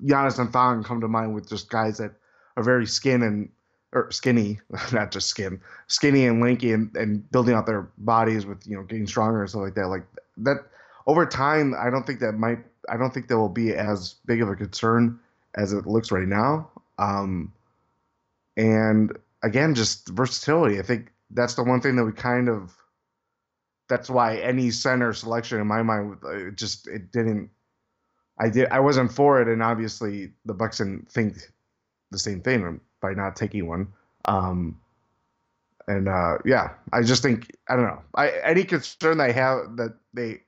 Giannis 0.02 0.38
and 0.38 0.52
Thon 0.52 0.84
come 0.84 1.00
to 1.00 1.08
mind 1.08 1.34
with 1.34 1.48
just 1.48 1.70
guys 1.70 1.98
that 1.98 2.12
are 2.56 2.62
very 2.62 2.86
skin 2.86 3.22
and 3.22 3.48
or 3.92 4.10
skinny, 4.10 4.60
not 4.92 5.10
just 5.10 5.28
skin, 5.28 5.60
skinny 5.86 6.26
and 6.26 6.40
lanky, 6.40 6.72
and, 6.72 6.94
and 6.96 7.30
building 7.30 7.54
out 7.54 7.66
their 7.66 7.90
bodies 7.98 8.46
with 8.46 8.66
you 8.66 8.76
know 8.76 8.82
getting 8.82 9.06
stronger 9.06 9.40
and 9.40 9.50
stuff 9.50 9.62
like 9.62 9.74
that. 9.74 9.88
Like 9.88 10.04
that 10.38 10.58
over 11.06 11.26
time, 11.26 11.74
I 11.78 11.90
don't 11.90 12.06
think 12.06 12.20
that 12.20 12.32
might. 12.32 12.58
I 12.88 12.96
don't 12.96 13.12
think 13.14 13.28
that 13.28 13.38
will 13.38 13.48
be 13.48 13.74
as 13.74 14.14
big 14.26 14.42
of 14.42 14.48
a 14.48 14.56
concern 14.56 15.20
as 15.54 15.72
it 15.72 15.86
looks 15.86 16.10
right 16.10 16.26
now. 16.26 16.70
Um, 16.98 17.52
and 18.56 19.16
again, 19.42 19.74
just 19.74 20.08
versatility. 20.08 20.78
I 20.78 20.82
think 20.82 21.12
that's 21.30 21.54
the 21.54 21.62
one 21.62 21.80
thing 21.80 21.96
that 21.96 22.04
we 22.04 22.12
kind 22.12 22.48
of. 22.48 22.74
That's 23.88 24.08
why 24.08 24.38
any 24.38 24.70
center 24.70 25.12
selection 25.12 25.60
in 25.60 25.66
my 25.66 25.82
mind, 25.82 26.16
it 26.24 26.56
just 26.56 26.88
it 26.88 27.12
didn't. 27.12 27.50
I 28.38 28.48
did. 28.48 28.68
I 28.70 28.80
wasn't 28.80 29.12
for 29.12 29.40
it, 29.40 29.48
and 29.48 29.62
obviously 29.62 30.32
the 30.44 30.54
Bucks 30.54 30.78
didn't 30.78 31.10
think 31.10 31.36
the 32.10 32.18
same 32.18 32.40
thing 32.40 32.80
by 33.00 33.14
not 33.14 33.36
taking 33.36 33.66
one. 33.66 33.88
Um, 34.24 34.80
and 35.88 36.08
uh, 36.08 36.38
yeah, 36.44 36.70
I 36.92 37.02
just 37.02 37.22
think 37.22 37.54
I 37.68 37.76
don't 37.76 37.86
know. 37.86 38.02
I 38.14 38.30
any 38.44 38.64
concern 38.64 39.20
I 39.20 39.32
have 39.32 39.76
that 39.76 39.96
they 40.14 40.40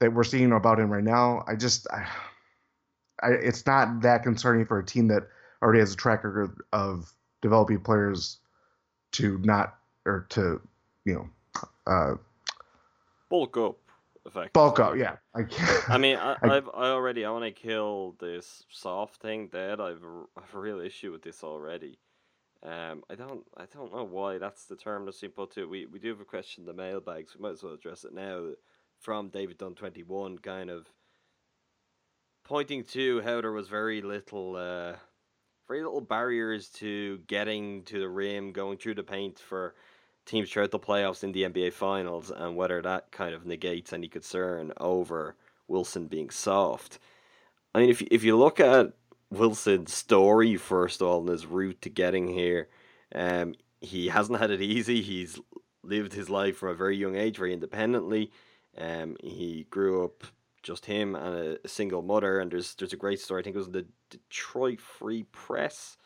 that 0.00 0.12
we're 0.12 0.24
seeing 0.24 0.52
about 0.52 0.78
him 0.78 0.90
right 0.90 1.04
now, 1.04 1.44
I 1.46 1.56
just 1.56 1.86
I, 1.90 2.06
I 3.22 3.30
it's 3.30 3.66
not 3.66 4.02
that 4.02 4.22
concerning 4.22 4.66
for 4.66 4.78
a 4.78 4.84
team 4.84 5.08
that 5.08 5.24
already 5.62 5.80
has 5.80 5.92
a 5.92 5.96
track 5.96 6.24
record 6.24 6.56
of 6.72 7.12
developing 7.42 7.80
players 7.80 8.38
to 9.12 9.38
not 9.38 9.76
or 10.04 10.26
to 10.30 10.60
you 11.04 11.14
know 11.14 11.28
uh, 11.86 12.14
bulk 13.30 13.56
up 13.56 13.78
effect. 14.26 14.52
Bulk 14.52 14.80
up, 14.80 14.96
yeah. 14.96 15.16
I, 15.34 15.44
I 15.88 15.98
mean, 15.98 16.16
I, 16.20 16.36
I, 16.42 16.54
have 16.54 16.68
I 16.74 16.88
already 16.88 17.24
I 17.24 17.30
want 17.30 17.44
to 17.44 17.50
kill 17.50 18.16
this 18.20 18.64
soft 18.70 19.20
thing 19.22 19.48
dead. 19.48 19.80
I've 19.80 20.02
a, 20.02 20.24
I've 20.36 20.54
a 20.54 20.58
real 20.58 20.80
issue 20.80 21.12
with 21.12 21.22
this 21.22 21.42
already. 21.42 21.98
Um, 22.62 23.04
I 23.10 23.14
don't 23.14 23.44
I 23.56 23.66
don't 23.72 23.94
know 23.94 24.04
why 24.04 24.38
that's 24.38 24.64
the 24.64 24.76
term 24.76 25.04
that's 25.04 25.20
been 25.20 25.30
put 25.30 25.52
to. 25.52 25.68
We 25.68 25.86
we 25.86 25.98
do 25.98 26.08
have 26.08 26.20
a 26.20 26.24
question 26.24 26.62
in 26.62 26.66
the 26.66 26.72
mailbags. 26.72 27.34
We 27.34 27.42
might 27.42 27.52
as 27.52 27.62
well 27.62 27.74
address 27.74 28.04
it 28.04 28.12
now. 28.14 28.50
From 28.98 29.28
David 29.28 29.58
Dunn 29.58 29.74
twenty 29.74 30.02
one, 30.02 30.38
kind 30.38 30.70
of 30.70 30.86
pointing 32.44 32.82
to 32.84 33.20
how 33.20 33.40
there 33.40 33.52
was 33.52 33.68
very 33.68 34.00
little 34.00 34.56
uh, 34.56 34.96
very 35.68 35.82
little 35.82 36.00
barriers 36.00 36.68
to 36.70 37.18
getting 37.26 37.82
to 37.84 38.00
the 38.00 38.08
rim, 38.08 38.52
going 38.52 38.78
through 38.78 38.94
the 38.94 39.02
paint 39.02 39.38
for 39.38 39.74
teams 40.26 40.50
throughout 40.50 40.72
the 40.72 40.78
playoffs 40.78 41.24
in 41.24 41.32
the 41.32 41.44
NBA 41.44 41.72
Finals, 41.72 42.30
and 42.30 42.56
whether 42.56 42.82
that 42.82 43.10
kind 43.12 43.34
of 43.34 43.46
negates 43.46 43.92
any 43.92 44.08
concern 44.08 44.72
over 44.78 45.36
Wilson 45.68 46.06
being 46.06 46.30
soft. 46.30 46.98
I 47.74 47.80
mean, 47.80 47.90
if 47.90 48.02
if 48.02 48.24
you 48.24 48.36
look 48.36 48.60
at 48.60 48.92
Wilson's 49.30 49.94
story 49.94 50.56
first 50.56 51.00
of 51.00 51.08
all 51.08 51.20
and 51.20 51.28
his 51.28 51.46
route 51.46 51.80
to 51.82 51.90
getting 51.90 52.28
here, 52.28 52.68
um, 53.14 53.54
he 53.80 54.08
hasn't 54.08 54.38
had 54.38 54.50
it 54.50 54.62
easy. 54.62 55.02
He's 55.02 55.38
lived 55.82 56.12
his 56.12 56.28
life 56.28 56.56
from 56.56 56.70
a 56.70 56.74
very 56.74 56.96
young 56.96 57.16
age, 57.16 57.36
very 57.36 57.52
independently. 57.52 58.32
Um, 58.76 59.16
he 59.22 59.66
grew 59.70 60.04
up 60.04 60.24
just 60.62 60.86
him 60.86 61.14
and 61.14 61.58
a, 61.64 61.68
single 61.68 62.02
mother, 62.02 62.40
and 62.40 62.50
there's 62.50 62.74
there's 62.74 62.92
a 62.92 62.96
great 62.96 63.20
story. 63.20 63.40
I 63.40 63.44
think 63.44 63.54
it 63.54 63.58
was 63.58 63.68
in 63.68 63.72
the 63.72 63.86
Detroit 64.10 64.80
Free 64.80 65.22
Press, 65.24 65.96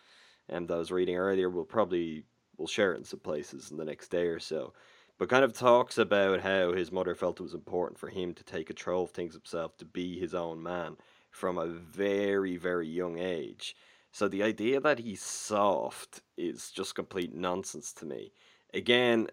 um, 0.50 0.66
that 0.66 0.74
I 0.74 0.78
was 0.78 0.92
reading 0.92 1.16
earlier. 1.16 1.48
We'll 1.48 1.64
probably 1.64 2.24
we'll 2.60 2.68
share 2.68 2.92
it 2.92 2.98
in 2.98 3.04
some 3.04 3.20
places 3.20 3.70
in 3.70 3.78
the 3.78 3.84
next 3.84 4.08
day 4.08 4.26
or 4.26 4.38
so. 4.38 4.74
But 5.18 5.28
kind 5.28 5.44
of 5.44 5.52
talks 5.52 5.98
about 5.98 6.40
how 6.40 6.72
his 6.72 6.92
mother 6.92 7.14
felt 7.14 7.40
it 7.40 7.42
was 7.42 7.54
important 7.54 7.98
for 7.98 8.08
him 8.08 8.34
to 8.34 8.44
take 8.44 8.68
control 8.68 9.04
of 9.04 9.10
things 9.10 9.34
himself, 9.34 9.76
to 9.78 9.84
be 9.84 10.18
his 10.18 10.34
own 10.34 10.62
man 10.62 10.96
from 11.30 11.58
a 11.58 11.66
very, 11.66 12.56
very 12.56 12.88
young 12.88 13.18
age. 13.18 13.74
So 14.12 14.28
the 14.28 14.42
idea 14.42 14.80
that 14.80 14.98
he's 14.98 15.22
soft 15.22 16.22
is 16.36 16.70
just 16.70 16.94
complete 16.94 17.34
nonsense 17.34 17.92
to 17.94 18.06
me. 18.06 18.32
Again, 18.74 19.28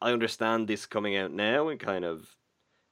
I 0.00 0.12
understand 0.12 0.68
this 0.68 0.86
coming 0.86 1.16
out 1.16 1.32
now 1.32 1.68
and 1.68 1.78
kind 1.78 2.04
of 2.04 2.36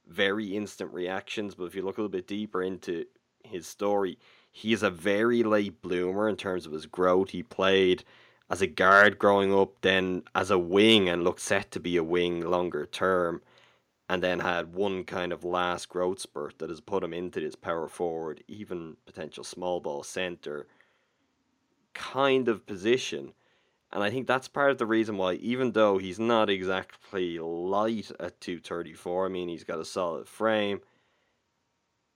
very 0.07 0.55
instant 0.55 0.93
reactions, 0.93 1.55
but 1.55 1.65
if 1.65 1.75
you 1.75 1.81
look 1.81 1.97
a 1.97 2.01
little 2.01 2.09
bit 2.09 2.27
deeper 2.27 2.61
into 2.63 3.05
his 3.43 3.67
story, 3.67 4.17
he 4.51 4.73
is 4.73 4.83
a 4.83 4.89
very 4.89 5.43
late 5.43 5.81
bloomer 5.81 6.29
in 6.29 6.35
terms 6.35 6.65
of 6.65 6.71
his 6.71 6.85
growth. 6.85 7.31
He 7.31 7.43
played 7.43 8.03
as 8.49 8.61
a 8.61 8.67
guard 8.67 9.19
growing 9.19 9.53
up, 9.53 9.81
then 9.81 10.23
as 10.33 10.49
a 10.51 10.57
wing 10.57 11.07
and 11.07 11.23
looked 11.23 11.41
set 11.41 11.71
to 11.71 11.79
be 11.79 11.97
a 11.97 12.03
wing 12.03 12.41
longer 12.41 12.85
term, 12.85 13.41
and 14.09 14.23
then 14.23 14.39
had 14.39 14.73
one 14.73 15.03
kind 15.03 15.31
of 15.31 15.43
last 15.43 15.87
growth 15.87 16.19
spurt 16.19 16.57
that 16.57 16.69
has 16.69 16.81
put 16.81 17.03
him 17.03 17.13
into 17.13 17.39
this 17.39 17.55
power 17.55 17.87
forward, 17.87 18.43
even 18.47 18.97
potential 19.05 19.43
small 19.43 19.79
ball 19.79 20.01
center 20.01 20.67
kind 21.93 22.47
of 22.47 22.65
position. 22.65 23.33
And 23.91 24.03
I 24.03 24.09
think 24.09 24.27
that's 24.27 24.47
part 24.47 24.71
of 24.71 24.77
the 24.77 24.85
reason 24.85 25.17
why, 25.17 25.33
even 25.33 25.71
though 25.71 25.97
he's 25.97 26.19
not 26.19 26.49
exactly 26.49 27.39
light 27.39 28.11
at 28.19 28.39
234, 28.41 29.25
I 29.25 29.29
mean, 29.29 29.49
he's 29.49 29.63
got 29.63 29.79
a 29.79 29.85
solid 29.85 30.27
frame, 30.27 30.81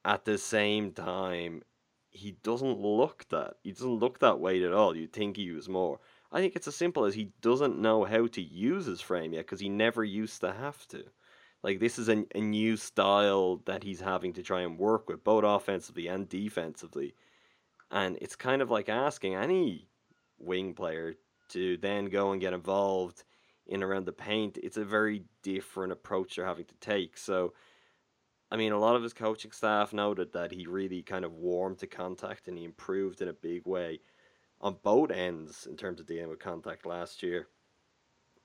at 0.05 0.25
the 0.25 0.37
same 0.37 0.91
time, 0.91 1.63
he 2.11 2.31
doesn't 2.43 2.79
look 2.79 3.25
that. 3.29 3.55
He 3.63 3.71
doesn't 3.71 3.99
look 3.99 4.19
that 4.19 4.39
weight 4.39 4.61
at 4.61 4.73
all. 4.73 4.95
You'd 4.95 5.13
think 5.13 5.37
he 5.37 5.51
was 5.51 5.67
more. 5.67 5.99
I 6.33 6.39
think 6.41 6.55
it's 6.55 6.67
as 6.67 6.75
simple 6.75 7.05
as 7.05 7.13
he 7.13 7.31
doesn't 7.41 7.79
know 7.79 8.03
how 8.05 8.25
to 8.25 8.41
use 8.41 8.87
his 8.87 9.01
frame 9.01 9.33
yet 9.33 9.45
because 9.45 9.59
he 9.59 9.69
never 9.69 10.03
used 10.03 10.41
to 10.41 10.51
have 10.51 10.87
to. 10.87 11.03
Like 11.61 11.79
this 11.79 11.99
is 11.99 12.09
a, 12.09 12.25
a 12.33 12.41
new 12.41 12.75
style 12.75 13.61
that 13.65 13.83
he's 13.83 14.01
having 14.01 14.33
to 14.33 14.41
try 14.41 14.61
and 14.61 14.79
work 14.79 15.07
with 15.07 15.23
both 15.23 15.43
offensively 15.43 16.07
and 16.07 16.27
defensively. 16.27 17.13
And 17.91 18.17
it's 18.19 18.35
kind 18.35 18.63
of 18.63 18.71
like 18.71 18.89
asking 18.89 19.35
any 19.35 19.87
wing 20.39 20.73
player 20.73 21.13
to 21.49 21.77
then 21.77 22.05
go 22.05 22.31
and 22.31 22.41
get 22.41 22.53
involved 22.53 23.23
in 23.67 23.83
around 23.83 24.05
the 24.05 24.11
paint. 24.11 24.57
It's 24.63 24.77
a 24.77 24.83
very 24.83 25.25
different 25.43 25.93
approach 25.93 26.35
they're 26.35 26.47
having 26.47 26.65
to 26.65 26.75
take. 26.81 27.15
So, 27.15 27.53
I 28.49 28.57
mean, 28.57 28.71
a 28.71 28.79
lot 28.79 28.95
of 28.95 29.03
his 29.03 29.13
coaching 29.13 29.51
staff 29.51 29.93
noted 29.93 30.33
that 30.33 30.51
he 30.51 30.65
really 30.65 31.03
kind 31.03 31.25
of 31.25 31.33
warmed 31.33 31.77
to 31.79 31.87
contact 31.87 32.47
and 32.47 32.57
he 32.57 32.65
improved 32.65 33.21
in 33.21 33.27
a 33.27 33.33
big 33.33 33.67
way 33.67 33.99
on 34.63 34.79
both 34.83 35.11
ends 35.11 35.67
in 35.67 35.77
terms 35.77 36.01
of 36.01 36.07
dealing 36.07 36.29
with 36.29 36.39
contact 36.39 36.87
last 36.87 37.21
year. 37.23 37.49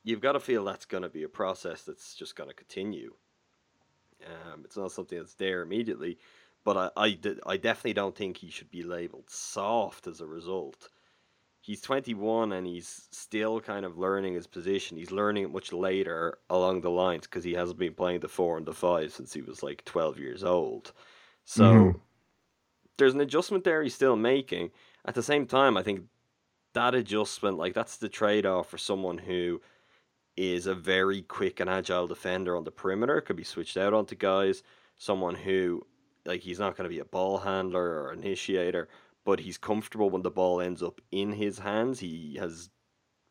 You've 0.02 0.20
got 0.20 0.32
to 0.32 0.40
feel 0.40 0.64
that's 0.64 0.86
going 0.86 1.04
to 1.04 1.08
be 1.08 1.22
a 1.22 1.28
process 1.28 1.84
that's 1.84 2.16
just 2.16 2.34
going 2.34 2.48
to 2.50 2.54
continue. 2.54 3.16
Um, 4.26 4.62
it's 4.64 4.76
not 4.76 4.92
something 4.92 5.18
that's 5.18 5.34
there 5.34 5.62
immediately, 5.62 6.18
but 6.64 6.92
I, 6.96 7.08
I, 7.08 7.18
I 7.46 7.56
definitely 7.56 7.92
don't 7.94 8.16
think 8.16 8.36
he 8.36 8.50
should 8.50 8.70
be 8.70 8.82
labeled 8.82 9.30
soft 9.30 10.06
as 10.06 10.20
a 10.20 10.26
result. 10.26 10.88
He's 11.62 11.82
21 11.82 12.52
and 12.52 12.66
he's 12.66 13.08
still 13.12 13.60
kind 13.60 13.86
of 13.86 13.98
learning 13.98 14.34
his 14.34 14.46
position. 14.48 14.96
He's 14.98 15.12
learning 15.12 15.44
it 15.44 15.52
much 15.52 15.72
later 15.72 16.38
along 16.50 16.82
the 16.82 16.90
lines 16.90 17.26
because 17.26 17.44
he 17.44 17.54
hasn't 17.54 17.78
been 17.80 17.94
playing 17.94 18.20
the 18.20 18.28
four 18.28 18.58
and 18.58 18.66
the 18.66 18.74
five 18.74 19.12
since 19.12 19.32
he 19.34 19.42
was 19.42 19.62
like 19.62 19.84
12 19.84 20.18
years 20.18 20.44
old. 20.44 20.92
So 21.44 21.94
Mhm. 21.94 22.00
there's 22.96 23.14
an 23.14 23.20
adjustment 23.20 23.64
there 23.64 23.82
he's 23.82 23.94
still 23.94 24.16
making. 24.16 24.70
At 25.08 25.14
the 25.14 25.22
same 25.22 25.46
time, 25.46 25.78
I 25.78 25.82
think 25.82 26.02
that 26.74 26.94
adjustment, 26.94 27.56
like 27.56 27.72
that's 27.72 27.96
the 27.96 28.10
trade 28.10 28.44
off 28.44 28.68
for 28.68 28.76
someone 28.76 29.16
who 29.16 29.62
is 30.36 30.66
a 30.66 30.74
very 30.74 31.22
quick 31.22 31.60
and 31.60 31.70
agile 31.70 32.06
defender 32.06 32.54
on 32.54 32.64
the 32.64 32.70
perimeter, 32.70 33.22
could 33.22 33.34
be 33.34 33.42
switched 33.42 33.78
out 33.78 33.94
onto 33.94 34.14
guys. 34.14 34.62
Someone 34.98 35.34
who, 35.34 35.86
like, 36.26 36.42
he's 36.42 36.58
not 36.58 36.76
going 36.76 36.84
to 36.84 36.94
be 36.94 36.98
a 36.98 37.06
ball 37.06 37.38
handler 37.38 38.02
or 38.02 38.12
initiator, 38.12 38.86
but 39.24 39.40
he's 39.40 39.56
comfortable 39.56 40.10
when 40.10 40.20
the 40.20 40.30
ball 40.30 40.60
ends 40.60 40.82
up 40.82 41.00
in 41.10 41.32
his 41.32 41.58
hands. 41.58 41.98
He 41.98 42.36
has 42.38 42.68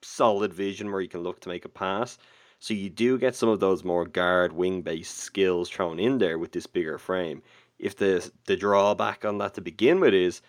solid 0.01 0.51
vision 0.51 0.91
where 0.91 1.01
he 1.01 1.07
can 1.07 1.21
look 1.21 1.41
to 1.41 1.49
make 1.49 1.65
a 1.65 1.69
pass. 1.69 2.17
So 2.57 2.73
you 2.73 2.89
do 2.89 3.19
get 3.19 3.35
some 3.35 3.49
of 3.49 3.59
those 3.59 3.83
more 3.83 4.07
guard 4.07 4.51
wing 4.51 4.81
based 4.81 5.17
skills 5.17 5.69
thrown 5.69 5.99
in 5.99 6.17
there 6.17 6.39
with 6.39 6.53
this 6.53 6.65
bigger 6.65 6.97
frame. 6.97 7.43
If 7.77 7.95
the 7.95 8.31
the 8.47 8.55
drawback 8.55 9.25
on 9.25 9.37
that 9.37 9.53
to 9.53 9.61
begin 9.61 9.99
with 9.99 10.15
is, 10.15 10.41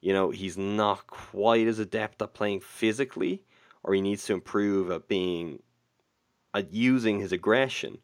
you 0.00 0.12
know, 0.12 0.30
he's 0.30 0.58
not 0.58 1.06
quite 1.08 1.66
as 1.66 1.78
adept 1.78 2.22
at 2.22 2.34
playing 2.34 2.60
physically, 2.60 3.44
or 3.84 3.94
he 3.94 4.00
needs 4.00 4.24
to 4.26 4.34
improve 4.34 4.90
at 4.90 5.08
being 5.08 5.62
at 6.54 6.72
using 6.72 7.20
his 7.20 7.32
aggression, 7.32 7.98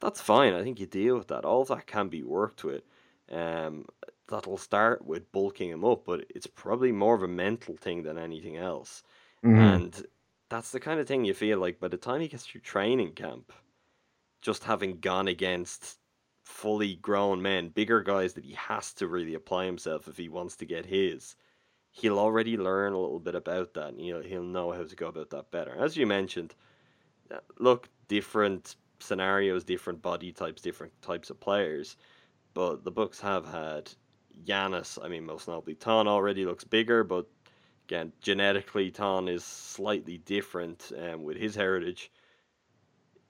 that's 0.00 0.20
fine. 0.20 0.54
I 0.54 0.62
think 0.62 0.80
you 0.80 0.86
deal 0.86 1.16
with 1.18 1.28
that. 1.28 1.44
All 1.44 1.62
of 1.62 1.68
that 1.68 1.86
can 1.86 2.08
be 2.08 2.22
worked 2.24 2.64
with. 2.64 2.84
Um, 3.30 3.86
that'll 4.28 4.58
start 4.58 5.04
with 5.04 5.32
bulking 5.32 5.70
him 5.70 5.84
up, 5.84 6.04
but 6.06 6.26
it's 6.30 6.46
probably 6.48 6.92
more 6.92 7.14
of 7.16 7.22
a 7.22 7.28
mental 7.28 7.76
thing 7.76 8.02
than 8.04 8.18
anything 8.18 8.56
else. 8.56 9.02
Mhm. 9.42 9.80
And 9.80 10.06
that's 10.50 10.72
the 10.72 10.80
kind 10.80 11.00
of 11.00 11.08
thing 11.08 11.24
you 11.24 11.34
feel 11.34 11.58
like 11.58 11.80
by 11.80 11.88
the 11.88 11.98
time 11.98 12.20
he 12.22 12.28
gets 12.28 12.46
through 12.46 12.62
training 12.62 13.14
camp, 13.14 13.52
just 14.42 14.64
having 14.64 15.00
gone 15.00 15.28
against 15.28 15.99
fully 16.50 16.96
grown 16.96 17.40
men, 17.40 17.68
bigger 17.68 18.02
guys 18.02 18.34
that 18.34 18.44
he 18.44 18.52
has 18.52 18.92
to 18.94 19.06
really 19.06 19.34
apply 19.34 19.64
himself 19.64 20.08
if 20.08 20.16
he 20.16 20.28
wants 20.28 20.56
to 20.56 20.66
get 20.66 20.84
his, 20.84 21.36
he'll 21.92 22.18
already 22.18 22.56
learn 22.56 22.92
a 22.92 23.00
little 23.00 23.20
bit 23.20 23.34
about 23.34 23.72
that 23.74 23.88
and 23.88 24.00
he'll, 24.00 24.22
he'll 24.22 24.42
know 24.42 24.72
how 24.72 24.84
to 24.84 24.96
go 24.96 25.06
about 25.06 25.30
that 25.30 25.50
better. 25.50 25.74
As 25.78 25.96
you 25.96 26.06
mentioned, 26.06 26.54
uh, 27.30 27.38
look, 27.58 27.88
different 28.08 28.76
scenarios, 28.98 29.64
different 29.64 30.02
body 30.02 30.32
types, 30.32 30.60
different 30.60 30.92
types 31.00 31.30
of 31.30 31.40
players, 31.40 31.96
but 32.52 32.84
the 32.84 32.90
Bucks 32.90 33.20
have 33.20 33.46
had 33.46 33.90
Giannis. 34.44 34.98
I 35.02 35.08
mean, 35.08 35.24
most 35.24 35.48
notably, 35.48 35.74
Thon 35.74 36.08
already 36.08 36.44
looks 36.44 36.64
bigger, 36.64 37.04
but 37.04 37.26
again, 37.88 38.12
genetically, 38.20 38.90
Thon 38.90 39.28
is 39.28 39.44
slightly 39.44 40.18
different 40.18 40.92
um, 40.98 41.22
with 41.22 41.36
his 41.36 41.54
heritage. 41.54 42.10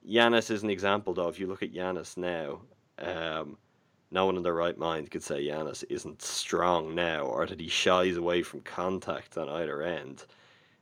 Giannis 0.07 0.49
is 0.49 0.63
an 0.63 0.69
example, 0.69 1.13
though. 1.13 1.29
If 1.29 1.39
you 1.39 1.47
look 1.47 1.63
at 1.63 1.73
Giannis 1.73 2.17
now, 2.17 2.61
um, 3.01 3.57
no 4.11 4.25
one 4.25 4.37
in 4.37 4.43
their 4.43 4.53
right 4.53 4.77
mind 4.77 5.09
could 5.09 5.23
say 5.23 5.45
Giannis 5.45 5.83
isn't 5.89 6.21
strong 6.21 6.93
now, 6.93 7.21
or 7.21 7.45
that 7.47 7.59
he 7.59 7.69
shies 7.69 8.17
away 8.17 8.43
from 8.43 8.61
contact 8.61 9.37
on 9.37 9.49
either 9.49 9.81
end. 9.81 10.25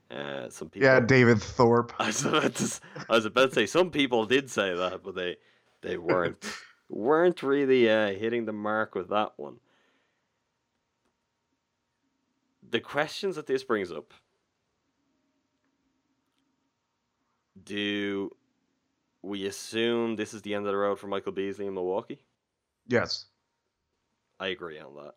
Uh, 0.09 0.49
some 0.49 0.69
people, 0.69 0.87
Yeah, 0.87 0.99
David 0.99 1.39
Thorpe. 1.39 1.93
I 1.99 2.07
was, 2.07 2.25
about 2.25 2.55
to, 2.55 2.79
I 3.09 3.15
was 3.15 3.25
about 3.25 3.49
to 3.49 3.55
say 3.55 3.65
some 3.67 3.91
people 3.91 4.25
did 4.25 4.49
say 4.49 4.73
that, 4.73 5.03
but 5.03 5.15
they 5.15 5.37
they 5.81 5.97
weren't 5.97 6.43
weren't 6.89 7.43
really 7.43 7.89
uh, 7.89 8.13
hitting 8.13 8.45
the 8.45 8.53
mark 8.53 8.95
with 8.95 9.09
that 9.09 9.33
one. 9.37 9.57
The 12.67 12.79
questions 12.79 13.35
that 13.35 13.45
this 13.45 13.63
brings 13.63 13.91
up: 13.91 14.13
Do 17.63 18.31
we 19.21 19.45
assume 19.45 20.15
this 20.15 20.33
is 20.33 20.41
the 20.41 20.55
end 20.55 20.65
of 20.65 20.71
the 20.71 20.77
road 20.77 20.99
for 20.99 21.07
Michael 21.07 21.31
Beasley 21.31 21.67
in 21.67 21.73
Milwaukee? 21.73 22.19
Yes. 22.87 23.25
I 24.39 24.47
agree 24.47 24.79
on 24.79 24.95
that. 24.95 25.15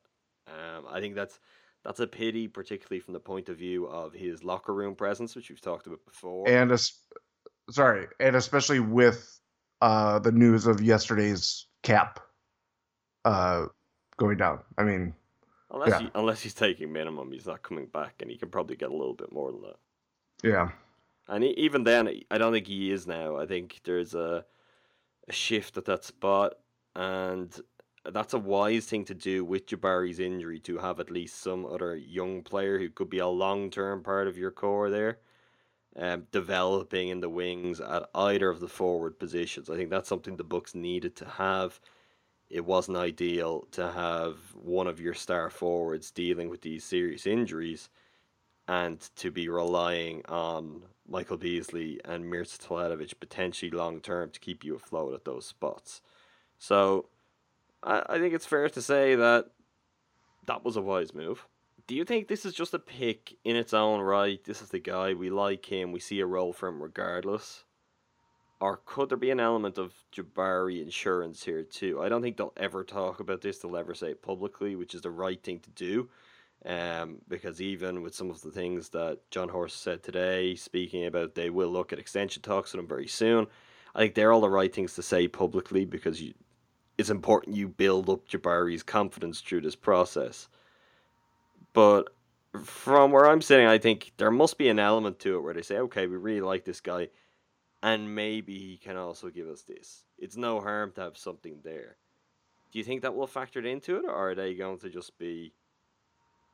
Um, 0.49 0.85
I 0.91 1.01
think 1.01 1.15
that's 1.15 1.39
that's 1.85 2.01
a 2.01 2.07
pity, 2.07 2.49
particularly 2.49 3.01
from 3.01 3.15
the 3.15 3.21
point 3.21 3.49
of 3.49 3.57
view 3.57 3.87
of 3.87 4.13
his 4.13 4.45
locker 4.45 4.75
room 4.75 4.95
presence, 4.95 5.35
which 5.35 5.49
we've 5.49 5.61
talked 5.61 5.87
about 5.87 6.05
before. 6.05 6.49
And 6.49 6.71
es- 6.73 6.99
sorry, 7.71 8.07
and 8.21 8.37
especially 8.37 8.81
with 8.81 9.41
uh, 9.81 10.19
the 10.19 10.33
news 10.33 10.67
of 10.67 10.81
yesterday's 10.81 11.67
cap 11.83 12.21
uh, 13.25 13.67
going 14.17 14.37
down. 14.37 14.61
I 14.79 14.85
mean, 14.85 15.15
unless 15.71 15.91
yeah. 15.91 16.01
he, 16.01 16.11
unless 16.15 16.41
he's 16.41 16.55
taking 16.55 16.93
minimum, 16.93 17.33
he's 17.33 17.47
not 17.47 17.63
coming 17.63 17.87
back, 17.87 18.17
and 18.21 18.31
he 18.31 18.37
can 18.37 18.49
probably 18.49 18.77
get 18.77 18.91
a 18.91 18.97
little 18.97 19.15
bit 19.15 19.33
more 19.33 19.51
than 19.53 19.63
that. 19.63 19.77
yeah. 20.43 20.71
And 21.29 21.45
he, 21.45 21.51
even 21.51 21.85
then, 21.85 22.09
I 22.31 22.39
don't 22.39 22.53
think 22.53 22.67
he 22.67 22.91
is 22.91 23.07
now. 23.07 23.37
I 23.37 23.47
think 23.47 23.81
there's 23.85 24.15
a 24.15 24.45
a 25.29 25.33
shift 25.33 25.77
at 25.77 25.85
that 25.87 26.05
spot, 26.05 26.55
and 26.95 27.61
that's 28.11 28.35
a 28.35 28.39
wise 28.39 28.87
thing 28.87 29.05
to 29.05 29.15
do 29.15 29.45
with 29.45 29.67
Jabari's 29.67 30.19
injury 30.19 30.59
to 30.61 30.79
have 30.79 30.99
at 31.01 31.11
least 31.11 31.41
some 31.41 31.65
other 31.65 31.97
young 31.97 32.43
player 32.43 32.79
who 32.79 32.91
could 32.91 33.11
be 33.11 33.19
a 33.19 33.27
long 33.27 33.71
term 33.71 34.03
part 34.03 34.27
of 34.27 34.37
your 34.37 34.51
core 34.51 34.91
there, 34.91 35.19
um, 35.97 36.27
developing 36.33 37.09
in 37.09 37.21
the 37.21 37.29
wings 37.29 37.81
at 37.81 38.09
either 38.15 38.49
of 38.49 38.61
the 38.61 38.69
forward 38.69 39.19
positions. 39.19 39.71
I 39.71 39.77
think 39.77 39.91
that's 39.91 40.09
something 40.09 40.37
the 40.37 40.45
Bucks 40.45 40.75
needed 40.75 41.15
to 41.17 41.27
have. 41.27 41.79
It 42.51 42.65
wasn't 42.67 42.99
ideal 42.99 43.67
to 43.73 43.93
have 43.93 44.37
one 44.55 44.87
of 44.87 45.01
your 45.01 45.15
star 45.15 45.49
forwards 45.49 46.11
dealing 46.11 46.51
with 46.51 46.61
these 46.63 46.85
serious 46.85 47.27
injuries 47.27 47.89
and 48.69 49.01
to 49.17 49.31
be 49.31 49.49
relying 49.49 50.23
on 50.29 50.83
Michael 51.13 51.37
Beasley 51.37 52.01
and 52.07 52.29
Mirza 52.29 52.57
Teletovic 52.57 53.21
potentially 53.21 53.71
long 53.71 54.01
term 54.01 54.31
to 54.31 54.41
keep 54.41 54.65
you 54.65 54.75
afloat 54.75 55.13
at 55.13 55.27
those 55.27 55.45
spots. 55.45 56.01
So 56.59 57.07
I, 57.83 58.03
I 58.09 58.19
think 58.19 58.33
it's 58.33 58.47
fair 58.47 58.71
to 58.71 58.81
say 58.81 59.15
that 59.15 59.51
that 60.47 60.65
was 60.65 60.77
a 60.77 60.81
wise 60.81 61.15
move. 61.15 61.47
Do 61.87 61.95
you 61.95 62.07
think 62.07 62.29
this 62.29 62.47
is 62.47 62.55
just 62.55 62.73
a 62.73 62.79
pick 62.79 63.37
in 63.45 63.57
its 63.57 63.75
own 63.75 64.01
right? 64.01 64.43
This 64.43 64.63
is 64.63 64.71
the 64.71 64.79
guy, 64.79 65.13
we 65.13 65.29
like 65.29 65.67
him, 65.67 65.93
we 65.93 66.01
see 66.01 66.21
a 66.21 66.27
role 66.27 66.55
for 66.55 66.69
him 66.69 66.83
regardless? 66.83 67.65
Or 68.59 68.81
could 68.87 69.11
there 69.11 69.19
be 69.19 69.31
an 69.31 69.41
element 69.41 69.77
of 69.77 69.93
Jabari 70.17 70.81
insurance 70.81 71.45
here 71.45 71.63
too? 71.63 72.01
I 72.01 72.09
don't 72.09 72.23
think 72.23 72.39
they'll 72.39 72.55
ever 72.57 72.85
talk 72.85 73.21
about 73.21 73.43
this, 73.43 73.59
they'll 73.59 73.77
ever 73.77 73.95
say 73.95 74.13
it 74.13 74.23
publicly, 74.23 74.77
which 74.77 74.95
is 74.95 75.03
the 75.03 75.11
right 75.11 75.43
thing 75.43 75.59
to 75.61 75.71
do. 75.71 76.09
Um, 76.65 77.19
because 77.29 77.61
even 77.61 78.03
with 78.03 78.15
some 78.15 78.31
of 78.31 78.41
the 78.41 78.53
things 78.53 78.91
that 78.91 79.19
Jon 79.31 79.49
Horst 79.49 79.83
said 79.83 80.03
today, 80.03 80.55
speaking 80.55 81.07
about 81.07 81.35
they 81.35 81.51
will 81.51 81.71
look 81.71 81.93
at 81.93 81.99
extension 81.99 82.41
talks 82.43 82.73
with 82.73 82.81
him 82.81 82.87
very 82.87 83.09
soon, 83.09 83.49
I 83.95 83.99
think 83.99 84.15
they're 84.15 84.33
all 84.33 84.41
the 84.41 84.49
right 84.49 84.73
things 84.73 84.95
to 84.95 85.03
say 85.03 85.27
publicly 85.27 85.85
because 85.85 86.23
you, 86.23 86.35
it's 86.99 87.11
important 87.11 87.57
you 87.57 87.67
build 87.67 88.09
up 88.09 88.29
Jabari's 88.29 88.85
confidence 88.85 89.41
through 89.41 89.63
this 89.63 89.75
process. 89.75 90.49
But 91.73 92.15
from 92.65 93.11
where 93.11 93.27
I'm 93.27 93.43
sitting, 93.43 93.67
I 93.67 93.79
think 93.79 94.13
there 94.19 94.31
must 94.31 94.57
be 94.57 94.69
an 94.69 94.79
element 94.79 95.19
to 95.21 95.37
it 95.37 95.41
where 95.41 95.55
they 95.55 95.63
say, 95.63 95.79
okay, 95.79 96.07
we 96.07 96.17
really 96.17 96.43
like 96.43 96.65
this 96.65 96.81
guy, 96.81 97.09
and 97.83 98.15
maybe 98.15 98.57
he 98.57 98.77
can 98.77 98.97
also 98.97 99.31
give 99.31 99.49
us 99.49 99.63
this. 99.63 100.05
It's 100.17 100.37
no 100.37 100.61
harm 100.61 100.93
to 100.93 101.01
have 101.01 101.19
something 101.19 101.59
there. 101.65 101.97
Do 102.71 102.79
you 102.79 102.85
think 102.85 103.03
that 103.03 103.15
will 103.15 103.27
factor 103.27 103.61
into 103.61 103.97
it, 103.97 104.05
or 104.07 104.31
are 104.31 104.35
they 104.35 104.55
going 104.55 104.79
to 104.79 104.91
just 104.91 105.19
be 105.19 105.53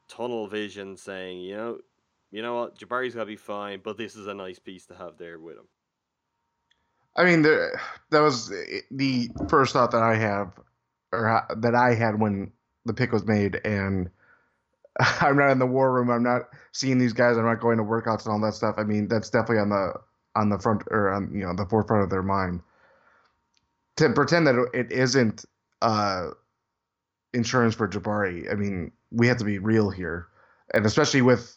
tunnel 0.08 0.46
vision 0.46 0.96
saying, 0.96 1.40
you 1.40 1.56
know, 1.56 1.78
you 2.30 2.42
know 2.42 2.56
what, 2.56 2.78
Jabari's 2.78 3.14
to 3.14 3.24
be 3.24 3.36
fine, 3.36 3.80
but 3.82 3.96
this 3.96 4.16
is 4.16 4.26
a 4.26 4.34
nice 4.34 4.58
piece 4.58 4.86
to 4.86 4.94
have 4.94 5.16
there 5.18 5.38
with 5.38 5.56
him? 5.56 5.68
I 7.16 7.24
mean, 7.24 7.42
there, 7.42 7.80
that 8.10 8.20
was 8.20 8.48
the 8.90 9.28
first 9.48 9.72
thought 9.72 9.90
that 9.92 10.02
I 10.02 10.16
have, 10.16 10.52
or 11.12 11.46
that 11.56 11.74
I 11.74 11.94
had 11.94 12.20
when 12.20 12.52
the 12.84 12.94
pick 12.94 13.12
was 13.12 13.24
made, 13.24 13.60
and 13.64 14.10
I'm 15.20 15.36
not 15.36 15.50
in 15.50 15.58
the 15.58 15.66
war 15.66 15.92
room. 15.92 16.10
I'm 16.10 16.22
not 16.22 16.42
seeing 16.72 16.98
these 16.98 17.12
guys. 17.12 17.36
I'm 17.36 17.44
not 17.44 17.60
going 17.60 17.78
to 17.78 17.84
workouts 17.84 18.24
and 18.24 18.32
all 18.32 18.40
that 18.40 18.54
stuff. 18.54 18.76
I 18.78 18.84
mean, 18.84 19.08
that's 19.08 19.30
definitely 19.30 19.58
on 19.58 19.70
the 19.70 19.92
on 20.36 20.50
the 20.50 20.58
front 20.58 20.82
or 20.90 21.12
on 21.12 21.32
you 21.32 21.44
know 21.44 21.54
the 21.54 21.66
forefront 21.66 22.04
of 22.04 22.10
their 22.10 22.22
mind. 22.22 22.60
To 23.96 24.10
pretend 24.10 24.46
that 24.46 24.70
it 24.74 24.92
isn't 24.92 25.44
uh, 25.82 26.28
insurance 27.34 27.74
for 27.74 27.88
Jabari, 27.88 28.50
I 28.50 28.54
mean, 28.54 28.92
we 29.10 29.26
have 29.28 29.38
to 29.38 29.44
be 29.44 29.58
real 29.58 29.90
here. 29.90 30.28
and 30.74 30.84
especially 30.86 31.22
with 31.22 31.56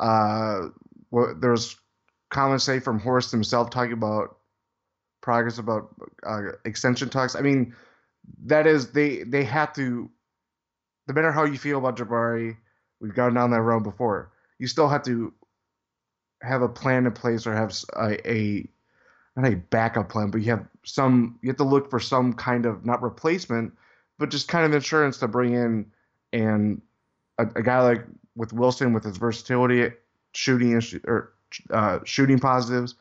uh, 0.00 0.68
what 1.10 1.40
there's 1.40 1.76
comments 2.30 2.64
say 2.64 2.80
from 2.80 2.98
Horst 2.98 3.30
himself 3.30 3.70
talking 3.70 3.92
about 3.92 4.38
progress 5.20 5.58
about 5.58 5.94
uh, 6.26 6.52
extension 6.64 7.08
talks. 7.08 7.34
I 7.34 7.40
mean, 7.40 7.74
that 8.46 8.66
is 8.66 8.92
they 8.92 9.22
they 9.22 9.44
have 9.44 9.72
to. 9.74 10.10
No 11.06 11.14
matter 11.14 11.32
how 11.32 11.44
you 11.44 11.58
feel 11.58 11.78
about 11.78 11.96
Jabari, 11.96 12.56
we've 13.00 13.14
gone 13.14 13.34
down 13.34 13.50
that 13.50 13.60
road 13.60 13.84
before. 13.84 14.32
You 14.58 14.66
still 14.66 14.88
have 14.88 15.02
to 15.04 15.32
have 16.42 16.62
a 16.62 16.68
plan 16.68 17.06
in 17.06 17.12
place 17.12 17.46
or 17.46 17.54
have 17.54 17.74
a, 17.96 18.30
a 18.30 18.68
not 19.36 19.52
a 19.52 19.56
backup 19.56 20.08
plan, 20.08 20.30
but 20.30 20.40
you 20.42 20.50
have 20.50 20.66
some. 20.84 21.38
You 21.42 21.50
have 21.50 21.58
to 21.58 21.64
look 21.64 21.90
for 21.90 22.00
some 22.00 22.32
kind 22.32 22.66
of 22.66 22.84
not 22.86 23.02
replacement, 23.02 23.74
but 24.18 24.30
just 24.30 24.48
kind 24.48 24.64
of 24.64 24.72
insurance 24.72 25.18
to 25.18 25.28
bring 25.28 25.54
in 25.54 25.86
and 26.34 26.82
a, 27.38 27.46
a 27.56 27.62
guy 27.62 27.80
like 27.80 28.04
with 28.36 28.52
Wilson 28.52 28.92
with 28.92 29.04
his 29.04 29.16
versatility, 29.16 29.94
shooting 30.32 30.80
or 31.06 31.32
uh, 31.70 32.00
shooting 32.04 32.38
positives, 32.38 32.96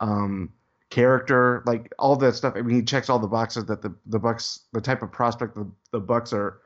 um, 0.00 0.52
character, 0.90 1.62
like 1.66 1.92
all 1.98 2.16
that 2.16 2.34
stuff. 2.34 2.54
I 2.56 2.62
mean, 2.62 2.76
he 2.76 2.82
checks 2.82 3.08
all 3.08 3.18
the 3.18 3.28
boxes 3.28 3.64
that 3.66 3.80
the 3.80 3.94
the 4.06 4.18
Bucks, 4.18 4.60
the 4.72 4.80
type 4.80 5.02
of 5.02 5.12
prospect 5.12 5.54
the 5.54 5.70
the 5.92 6.00
Bucks 6.00 6.32
are 6.32 6.60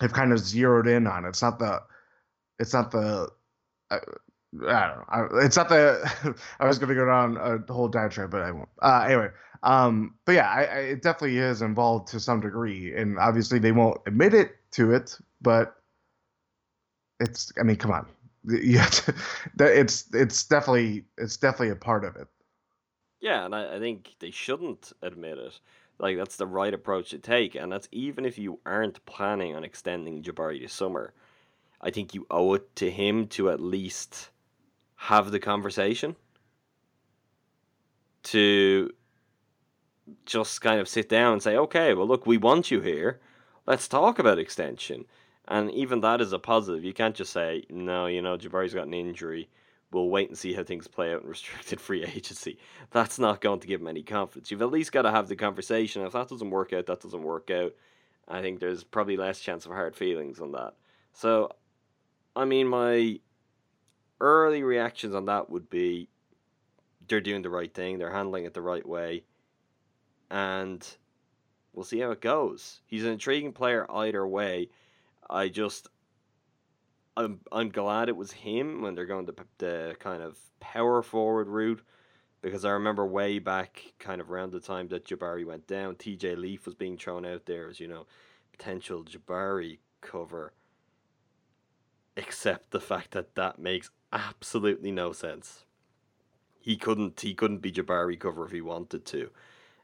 have 0.00 0.12
kind 0.12 0.32
of 0.32 0.40
zeroed 0.40 0.88
in 0.88 1.06
on. 1.06 1.24
It's 1.24 1.42
not 1.42 1.58
the, 1.58 1.80
it's 2.58 2.74
not 2.74 2.90
the. 2.90 3.28
I, 3.90 3.96
I 4.66 4.94
don't 5.20 5.32
know. 5.32 5.38
It's 5.38 5.56
not 5.56 5.68
the. 5.68 6.34
I 6.60 6.66
was 6.66 6.78
going 6.78 6.88
to 6.88 6.94
go 6.94 7.06
down 7.06 7.36
a 7.36 7.72
whole 7.72 7.88
diatribe, 7.88 8.30
but 8.30 8.42
I 8.42 8.50
won't. 8.50 8.68
Uh, 8.82 9.04
anyway, 9.06 9.28
um, 9.62 10.14
but 10.24 10.32
yeah, 10.32 10.50
I, 10.50 10.62
I, 10.62 10.78
it 10.78 11.02
definitely 11.02 11.38
is 11.38 11.62
involved 11.62 12.08
to 12.08 12.20
some 12.20 12.40
degree, 12.40 12.96
and 12.96 13.18
obviously 13.18 13.60
they 13.60 13.72
won't 13.72 14.00
admit 14.06 14.34
it 14.34 14.57
to 14.72 14.92
it, 14.92 15.16
but 15.40 15.74
it's. 17.20 17.52
I 17.58 17.62
mean, 17.62 17.76
come 17.76 17.92
on, 17.92 18.06
you 18.44 18.78
to, 18.78 19.14
it's 19.58 20.06
it's 20.12 20.44
definitely 20.44 21.04
it's 21.16 21.36
definitely 21.36 21.70
a 21.70 21.76
part 21.76 22.04
of 22.04 22.16
it. 22.16 22.28
Yeah, 23.20 23.44
and 23.44 23.54
I, 23.54 23.76
I 23.76 23.78
think 23.78 24.14
they 24.20 24.30
shouldn't 24.30 24.92
admit 25.02 25.38
it. 25.38 25.58
Like 25.98 26.16
that's 26.16 26.36
the 26.36 26.46
right 26.46 26.72
approach 26.72 27.10
to 27.10 27.18
take, 27.18 27.54
and 27.54 27.72
that's 27.72 27.88
even 27.90 28.24
if 28.24 28.38
you 28.38 28.60
aren't 28.64 29.04
planning 29.06 29.56
on 29.56 29.64
extending 29.64 30.22
Jabari 30.22 30.60
this 30.60 30.72
summer. 30.72 31.12
I 31.80 31.90
think 31.90 32.12
you 32.12 32.26
owe 32.30 32.54
it 32.54 32.74
to 32.76 32.90
him 32.90 33.28
to 33.28 33.50
at 33.50 33.60
least 33.60 34.30
have 34.96 35.30
the 35.30 35.38
conversation. 35.38 36.16
To 38.24 38.90
just 40.26 40.60
kind 40.60 40.80
of 40.80 40.88
sit 40.88 41.08
down 41.08 41.34
and 41.34 41.42
say, 41.42 41.56
okay, 41.56 41.94
well, 41.94 42.06
look, 42.06 42.26
we 42.26 42.36
want 42.36 42.70
you 42.70 42.80
here. 42.80 43.20
Let's 43.68 43.86
talk 43.86 44.18
about 44.18 44.38
extension. 44.38 45.04
And 45.46 45.70
even 45.72 46.00
that 46.00 46.22
is 46.22 46.32
a 46.32 46.38
positive. 46.38 46.84
You 46.84 46.94
can't 46.94 47.14
just 47.14 47.34
say, 47.34 47.64
no, 47.68 48.06
you 48.06 48.22
know, 48.22 48.38
Jabari's 48.38 48.72
got 48.72 48.86
an 48.86 48.94
injury. 48.94 49.50
We'll 49.92 50.08
wait 50.08 50.30
and 50.30 50.38
see 50.38 50.54
how 50.54 50.64
things 50.64 50.88
play 50.88 51.12
out 51.12 51.20
in 51.20 51.28
restricted 51.28 51.78
free 51.78 52.02
agency. 52.02 52.58
That's 52.92 53.18
not 53.18 53.42
going 53.42 53.60
to 53.60 53.66
give 53.66 53.82
him 53.82 53.88
any 53.88 54.02
confidence. 54.02 54.50
You've 54.50 54.62
at 54.62 54.70
least 54.70 54.92
got 54.92 55.02
to 55.02 55.10
have 55.10 55.28
the 55.28 55.36
conversation. 55.36 56.00
If 56.00 56.14
that 56.14 56.28
doesn't 56.28 56.48
work 56.48 56.72
out, 56.72 56.86
that 56.86 57.02
doesn't 57.02 57.22
work 57.22 57.50
out. 57.50 57.74
I 58.26 58.40
think 58.40 58.58
there's 58.58 58.84
probably 58.84 59.18
less 59.18 59.38
chance 59.38 59.66
of 59.66 59.72
hard 59.72 59.94
feelings 59.94 60.40
on 60.40 60.52
that. 60.52 60.72
So, 61.12 61.50
I 62.34 62.46
mean, 62.46 62.68
my 62.68 63.20
early 64.18 64.62
reactions 64.62 65.14
on 65.14 65.26
that 65.26 65.50
would 65.50 65.68
be 65.68 66.08
they're 67.06 67.20
doing 67.20 67.42
the 67.42 67.50
right 67.50 67.72
thing, 67.74 67.98
they're 67.98 68.12
handling 68.12 68.46
it 68.46 68.54
the 68.54 68.62
right 68.62 68.86
way, 68.86 69.24
and 70.30 70.86
we'll 71.78 71.84
see 71.84 72.00
how 72.00 72.10
it 72.10 72.20
goes. 72.20 72.80
He's 72.86 73.04
an 73.04 73.12
intriguing 73.12 73.52
player 73.52 73.86
either 73.88 74.26
way. 74.26 74.68
I 75.30 75.46
just 75.46 75.86
I'm 77.16 77.38
I'm 77.52 77.68
glad 77.68 78.08
it 78.08 78.16
was 78.16 78.32
him 78.32 78.82
when 78.82 78.96
they're 78.96 79.06
going 79.06 79.26
the 79.26 79.36
the 79.58 79.96
kind 80.00 80.20
of 80.20 80.36
power 80.58 81.02
forward 81.02 81.46
route 81.46 81.84
because 82.42 82.64
I 82.64 82.70
remember 82.70 83.06
way 83.06 83.38
back 83.38 83.92
kind 84.00 84.20
of 84.20 84.28
around 84.28 84.50
the 84.50 84.58
time 84.58 84.88
that 84.88 85.06
Jabari 85.06 85.46
went 85.46 85.68
down, 85.68 85.94
TJ 85.94 86.36
Leaf 86.36 86.66
was 86.66 86.74
being 86.74 86.98
thrown 86.98 87.24
out 87.24 87.46
there 87.46 87.68
as 87.68 87.78
you 87.78 87.86
know 87.86 88.06
potential 88.50 89.04
Jabari 89.04 89.78
cover. 90.00 90.54
Except 92.16 92.72
the 92.72 92.80
fact 92.80 93.12
that 93.12 93.36
that 93.36 93.60
makes 93.60 93.92
absolutely 94.12 94.90
no 94.90 95.12
sense. 95.12 95.64
He 96.58 96.76
couldn't 96.76 97.20
he 97.20 97.34
couldn't 97.34 97.62
be 97.62 97.70
Jabari 97.70 98.18
cover 98.18 98.46
if 98.46 98.50
he 98.50 98.60
wanted 98.60 99.04
to. 99.06 99.30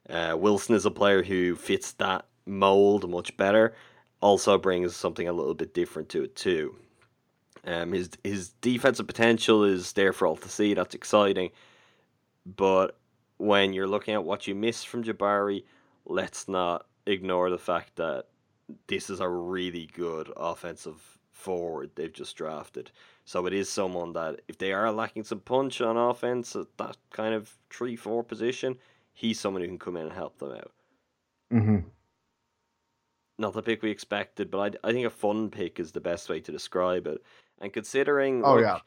Uh, 0.09 0.37
Wilson 0.39 0.75
is 0.75 0.85
a 0.85 0.91
player 0.91 1.23
who 1.23 1.57
fits 1.57 1.93
that 1.93 2.27
mold 2.47 3.09
much 3.09 3.37
better. 3.37 3.75
Also 4.21 4.59
brings 4.59 4.95
something 4.97 5.29
a 5.29 5.33
little 5.33 5.55
bit 5.55 5.75
different 5.75 6.09
to 6.11 6.23
it 6.25 6.37
too. 6.37 6.77
Um, 7.67 7.93
his 7.93 8.11
his 8.23 8.51
defensive 8.61 9.07
potential 9.07 9.65
is 9.65 9.93
there 9.93 10.13
for 10.13 10.27
all 10.27 10.37
to 10.37 10.49
see. 10.49 10.75
That's 10.75 10.95
exciting, 10.95 11.51
but 12.45 12.99
when 13.39 13.73
you're 13.73 13.87
looking 13.87 14.15
at 14.15 14.25
what 14.25 14.47
you 14.47 14.55
miss 14.55 14.85
from 14.85 15.03
Jabari, 15.03 15.65
let's 16.05 16.47
not 16.49 16.87
ignore 17.07 17.51
the 17.51 17.59
fact 17.59 17.97
that 17.97 18.27
this 18.87 19.11
is 19.11 19.21
a 19.21 19.29
really 19.29 19.87
good 19.93 20.31
offensive 20.37 21.19
forward 21.31 21.91
they've 21.95 22.13
just 22.13 22.37
drafted. 22.37 22.91
So 23.25 23.47
it 23.47 23.53
is 23.53 23.69
someone 23.69 24.13
that 24.13 24.41
if 24.49 24.59
they 24.59 24.73
are 24.73 24.91
lacking 24.93 25.25
some 25.25 25.41
punch 25.41 25.81
on 25.81 25.97
offense 25.97 26.55
at 26.57 26.67
that 26.79 26.97
kind 27.11 27.35
of 27.35 27.55
three 27.71 27.97
four 27.97 28.23
position, 28.23 28.77
he's 29.15 29.41
someone 29.41 29.63
who 29.63 29.69
can 29.69 29.79
come 29.79 29.97
in 29.97 30.05
and 30.07 30.13
help 30.13 30.39
them 30.39 30.53
out. 30.53 30.73
Mm-hmm. 31.53 31.79
Not 33.39 33.53
the 33.55 33.63
pick 33.63 33.83
we 33.83 33.91
expected, 33.91 34.51
but 34.51 34.79
I, 34.85 34.89
I 34.89 34.93
think 34.93 35.07
a 35.07 35.11
fun 35.11 35.51
pick 35.51 35.81
is 35.81 35.93
the 35.93 36.01
best 36.01 36.29
way 36.29 36.41
to 36.41 36.53
describe 36.53 37.07
it. 37.07 37.23
And 37.61 37.73
considering, 37.73 38.45
Oh, 38.45 38.57
look, 38.57 38.63
yeah. 38.63 38.79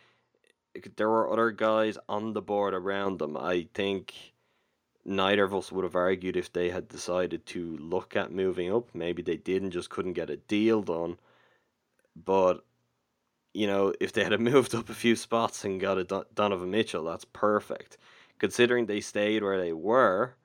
there 0.95 1.09
were 1.09 1.31
other 1.31 1.51
guys 1.51 1.97
on 2.07 2.33
the 2.33 2.41
board 2.41 2.73
around 2.73 3.19
them. 3.19 3.35
I 3.35 3.67
think 3.73 4.13
neither 5.05 5.43
of 5.43 5.55
us 5.55 5.71
would 5.71 5.83
have 5.83 5.95
argued 5.95 6.37
if 6.37 6.51
they 6.53 6.69
had 6.69 6.87
decided 6.87 7.45
to 7.47 7.77
look 7.77 8.15
at 8.15 8.31
moving 8.31 8.73
up. 8.73 8.89
Maybe 8.93 9.21
they 9.21 9.37
did 9.37 9.63
and 9.63 9.71
just 9.71 9.89
couldn't 9.89 10.13
get 10.13 10.29
a 10.29 10.37
deal 10.37 10.81
done. 10.81 11.17
But 12.15 12.63
you 13.53 13.67
know, 13.67 13.93
if 13.99 14.13
they 14.13 14.23
had 14.23 14.39
moved 14.39 14.75
up 14.75 14.89
a 14.89 14.93
few 14.93 15.15
spots 15.15 15.65
and 15.65 15.79
got 15.79 15.97
a 15.97 16.03
Don- 16.03 16.25
Donovan 16.35 16.71
Mitchell, 16.71 17.03
that's 17.03 17.25
perfect. 17.25 17.97
Considering 18.39 18.85
they 18.85 19.01
stayed 19.01 19.43
where 19.43 19.59
they 19.59 19.73
were, 19.73 20.35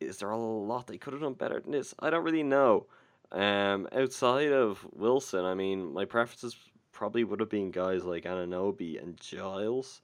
is 0.00 0.18
there 0.18 0.30
a 0.30 0.38
lot 0.38 0.86
they 0.86 0.98
could 0.98 1.12
have 1.12 1.22
done 1.22 1.34
better 1.34 1.60
than 1.60 1.72
this? 1.72 1.94
I 1.98 2.10
don't 2.10 2.24
really 2.24 2.42
know. 2.42 2.86
Um, 3.30 3.88
outside 3.92 4.52
of 4.52 4.86
Wilson, 4.92 5.44
I 5.44 5.54
mean, 5.54 5.92
my 5.92 6.04
preferences 6.04 6.56
probably 6.92 7.24
would 7.24 7.40
have 7.40 7.48
been 7.48 7.70
guys 7.70 8.04
like 8.04 8.24
Anunoby 8.24 9.02
and 9.02 9.18
Giles. 9.18 10.02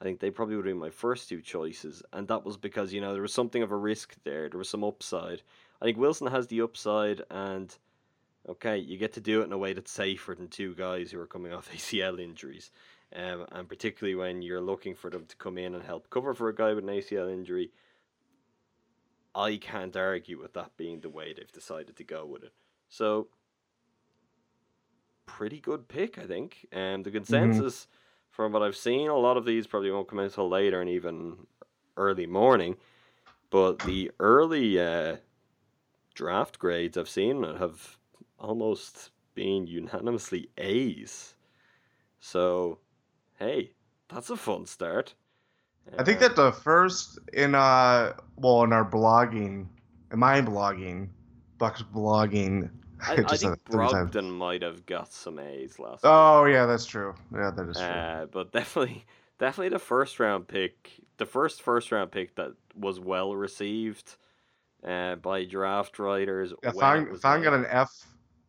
I 0.00 0.04
think 0.04 0.18
they 0.18 0.30
probably 0.30 0.56
would 0.56 0.66
have 0.66 0.74
been 0.74 0.80
my 0.80 0.90
first 0.90 1.28
two 1.28 1.40
choices, 1.40 2.02
and 2.12 2.26
that 2.28 2.44
was 2.44 2.56
because 2.56 2.92
you 2.92 3.00
know 3.00 3.12
there 3.12 3.22
was 3.22 3.32
something 3.32 3.62
of 3.62 3.70
a 3.70 3.76
risk 3.76 4.16
there. 4.24 4.48
There 4.48 4.58
was 4.58 4.68
some 4.68 4.82
upside. 4.82 5.42
I 5.80 5.84
think 5.84 5.98
Wilson 5.98 6.26
has 6.26 6.48
the 6.48 6.62
upside, 6.62 7.22
and 7.30 7.72
okay, 8.48 8.78
you 8.78 8.98
get 8.98 9.12
to 9.12 9.20
do 9.20 9.42
it 9.42 9.44
in 9.44 9.52
a 9.52 9.58
way 9.58 9.74
that's 9.74 9.92
safer 9.92 10.34
than 10.34 10.48
two 10.48 10.74
guys 10.74 11.10
who 11.12 11.20
are 11.20 11.26
coming 11.26 11.52
off 11.52 11.70
ACL 11.74 12.18
injuries, 12.18 12.72
um, 13.14 13.46
and 13.52 13.68
particularly 13.68 14.14
when 14.14 14.42
you're 14.42 14.60
looking 14.60 14.94
for 14.94 15.10
them 15.10 15.26
to 15.26 15.36
come 15.36 15.58
in 15.58 15.74
and 15.74 15.82
help 15.82 16.10
cover 16.10 16.34
for 16.34 16.48
a 16.48 16.54
guy 16.54 16.72
with 16.72 16.84
an 16.84 16.90
ACL 16.90 17.32
injury. 17.32 17.70
I 19.34 19.56
can't 19.56 19.96
argue 19.96 20.38
with 20.40 20.52
that 20.54 20.76
being 20.76 21.00
the 21.00 21.08
way 21.08 21.32
they've 21.32 21.50
decided 21.50 21.96
to 21.96 22.04
go 22.04 22.26
with 22.26 22.42
it. 22.42 22.52
So, 22.88 23.28
pretty 25.24 25.60
good 25.60 25.88
pick, 25.88 26.18
I 26.18 26.26
think. 26.26 26.66
And 26.70 27.04
the 27.04 27.10
consensus 27.10 27.86
from 28.30 28.52
what 28.52 28.62
I've 28.62 28.76
seen, 28.76 29.08
a 29.08 29.16
lot 29.16 29.36
of 29.36 29.46
these 29.46 29.66
probably 29.66 29.90
won't 29.90 30.08
come 30.08 30.18
out 30.18 30.26
until 30.26 30.48
later 30.48 30.80
and 30.80 30.90
even 30.90 31.46
early 31.96 32.26
morning. 32.26 32.76
But 33.50 33.78
the 33.80 34.10
early 34.18 34.78
uh, 34.78 35.16
draft 36.14 36.58
grades 36.58 36.96
I've 36.96 37.08
seen 37.08 37.42
have 37.42 37.98
almost 38.38 39.10
been 39.34 39.66
unanimously 39.66 40.50
A's. 40.58 41.34
So, 42.20 42.78
hey, 43.38 43.72
that's 44.08 44.30
a 44.30 44.36
fun 44.36 44.66
start. 44.66 45.14
I 45.98 46.04
think 46.04 46.20
that 46.20 46.36
the 46.36 46.52
first 46.52 47.18
in 47.32 47.54
uh 47.54 48.14
well 48.36 48.62
in 48.62 48.72
our 48.72 48.88
blogging, 48.88 49.66
in 50.12 50.18
my 50.18 50.40
blogging, 50.40 51.08
Bucks 51.58 51.82
blogging. 51.82 52.70
I, 53.06 53.14
I 53.14 53.16
think 53.16 53.30
said 53.30 53.58
three 53.70 53.88
times. 53.88 54.10
Brogdon 54.10 54.30
might 54.30 54.62
have 54.62 54.86
got 54.86 55.12
some 55.12 55.38
A's 55.38 55.78
last. 55.78 56.00
Oh 56.04 56.44
yeah, 56.44 56.66
that's 56.66 56.86
true. 56.86 57.14
Yeah, 57.34 57.50
that 57.50 57.68
is 57.68 57.76
true. 57.76 57.84
Uh, 57.84 58.26
but 58.26 58.52
definitely, 58.52 59.04
definitely 59.38 59.70
the 59.70 59.80
first 59.80 60.20
round 60.20 60.46
pick, 60.46 60.92
the 61.16 61.26
first 61.26 61.62
first 61.62 61.90
round 61.90 62.12
pick 62.12 62.36
that 62.36 62.52
was 62.76 63.00
well 63.00 63.34
received 63.34 64.16
uh, 64.86 65.16
by 65.16 65.44
draft 65.44 65.98
writers. 65.98 66.52
yeah, 66.62 66.70
when 66.70 66.80
Thon, 66.80 67.06
it 67.06 67.10
was 67.10 67.20
Thon 67.20 67.42
got 67.42 67.54
an 67.54 67.66
F 67.68 67.90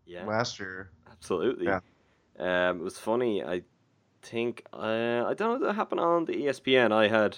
yeah, 0.06 0.26
last 0.26 0.60
year. 0.60 0.92
absolutely. 1.12 1.66
yeah. 1.66 1.80
Um, 2.40 2.80
it 2.80 2.84
was 2.84 2.98
funny. 3.00 3.44
I 3.44 3.62
think 4.24 4.66
uh, 4.74 5.26
I 5.28 5.34
don't 5.34 5.60
know 5.60 5.68
that 5.68 5.74
happened 5.74 6.02
on 6.02 6.26
the 6.26 6.34
ESPN. 6.34 6.92
I 6.92 7.08
had, 7.08 7.38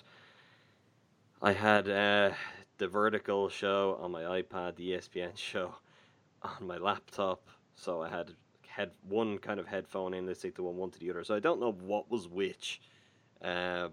I 1.41 1.51
had 1.51 1.89
uh, 1.89 2.31
the 2.77 2.87
vertical 2.87 3.49
show 3.49 3.97
on 4.01 4.11
my 4.11 4.21
iPad, 4.23 4.75
the 4.75 4.91
ESPN 4.91 5.37
show 5.37 5.75
on 6.41 6.67
my 6.67 6.77
laptop. 6.77 7.47
So 7.75 8.01
I 8.01 8.09
had 8.09 8.31
head 8.67 8.91
one 9.07 9.37
kind 9.37 9.59
of 9.59 9.67
headphone 9.67 10.13
in, 10.13 10.25
they 10.25 10.33
stick 10.33 10.55
the 10.55 10.63
one 10.63 10.77
one 10.77 10.91
to 10.91 10.99
the 10.99 11.09
other. 11.09 11.23
So 11.23 11.35
I 11.35 11.39
don't 11.39 11.59
know 11.59 11.71
what 11.71 12.09
was 12.11 12.27
which. 12.27 12.81
Um, 13.41 13.91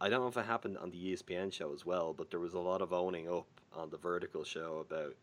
I 0.00 0.08
don't 0.08 0.20
know 0.20 0.28
if 0.28 0.36
it 0.36 0.46
happened 0.46 0.78
on 0.78 0.90
the 0.90 1.12
ESPN 1.12 1.52
show 1.52 1.74
as 1.74 1.84
well, 1.84 2.14
but 2.14 2.30
there 2.30 2.40
was 2.40 2.54
a 2.54 2.58
lot 2.58 2.80
of 2.80 2.92
owning 2.92 3.28
up 3.28 3.46
on 3.74 3.90
the 3.90 3.98
Vertical 3.98 4.44
show 4.44 4.84
about, 4.88 5.14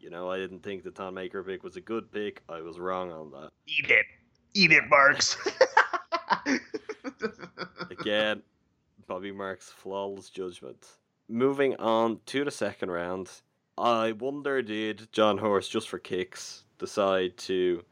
you 0.00 0.10
know, 0.10 0.30
I 0.30 0.36
didn't 0.36 0.62
think 0.62 0.84
the 0.84 0.90
Thon 0.90 1.14
Maker 1.14 1.42
pick 1.42 1.64
was 1.64 1.76
a 1.76 1.80
good 1.80 2.12
pick. 2.12 2.42
I 2.48 2.60
was 2.60 2.78
wrong 2.78 3.10
on 3.10 3.30
that. 3.30 3.50
Eat 3.66 3.90
it. 3.90 4.06
Eat 4.54 4.72
it, 4.72 4.84
Marks. 4.88 5.36
Again, 8.08 8.42
Bobby 9.06 9.32
Marks' 9.32 9.68
flawless 9.68 10.30
judgment. 10.30 10.86
Moving 11.28 11.76
on 11.76 12.20
to 12.24 12.42
the 12.42 12.50
second 12.50 12.90
round, 12.90 13.30
I 13.76 14.12
wonder 14.12 14.62
did 14.62 15.12
Jon 15.12 15.36
Horst, 15.36 15.70
just 15.70 15.90
for 15.90 15.98
kicks, 15.98 16.64
decide 16.78 17.36
to 17.36 17.84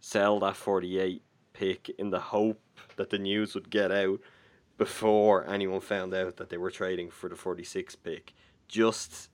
sell 0.00 0.40
that 0.40 0.56
48 0.56 1.22
pick 1.52 1.90
in 1.96 2.10
the 2.10 2.18
hope 2.18 2.60
that 2.96 3.10
the 3.10 3.20
news 3.20 3.54
would 3.54 3.70
get 3.70 3.92
out 3.92 4.18
before 4.78 5.48
anyone 5.48 5.78
found 5.78 6.12
out 6.12 6.38
that 6.38 6.48
they 6.48 6.56
were 6.56 6.72
trading 6.72 7.08
for 7.08 7.28
the 7.28 7.36
46 7.36 7.94
pick? 7.94 8.34
Just 8.66 9.30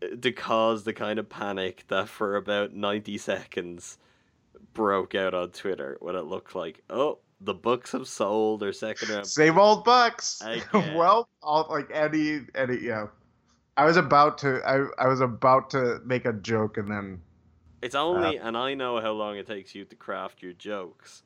eh, 0.00 0.16
to 0.22 0.32
cause 0.32 0.84
the 0.84 0.94
kind 0.94 1.18
of 1.18 1.28
panic 1.28 1.84
that 1.88 2.08
for 2.08 2.34
about 2.34 2.72
90 2.72 3.18
seconds 3.18 3.98
broke 4.72 5.14
out 5.14 5.34
on 5.34 5.50
Twitter 5.50 5.98
when 6.00 6.16
it 6.16 6.24
looked 6.24 6.54
like, 6.54 6.82
oh, 6.88 7.18
the 7.40 7.54
Bucks 7.54 7.92
have 7.92 8.08
sold 8.08 8.60
their 8.60 8.72
second 8.72 9.10
round. 9.10 9.26
Same 9.26 9.58
old 9.58 9.84
Bucks. 9.84 10.42
Again. 10.44 10.94
well, 10.96 11.28
all, 11.42 11.66
like 11.70 11.90
any 11.92 12.40
any 12.54 12.78
yeah. 12.78 13.06
I 13.76 13.84
was 13.84 13.96
about 13.96 14.38
to 14.38 14.62
I 14.66 15.04
I 15.04 15.08
was 15.08 15.20
about 15.20 15.70
to 15.70 16.00
make 16.04 16.24
a 16.24 16.32
joke 16.32 16.78
and 16.78 16.90
then 16.90 17.20
It's 17.82 17.94
only, 17.94 18.38
and 18.38 18.56
I 18.56 18.74
know 18.74 19.00
how 19.00 19.12
long 19.12 19.36
it 19.36 19.46
takes 19.46 19.74
you 19.74 19.84
to 19.84 19.96
craft 19.96 20.42
your 20.42 20.54
jokes. 20.54 21.22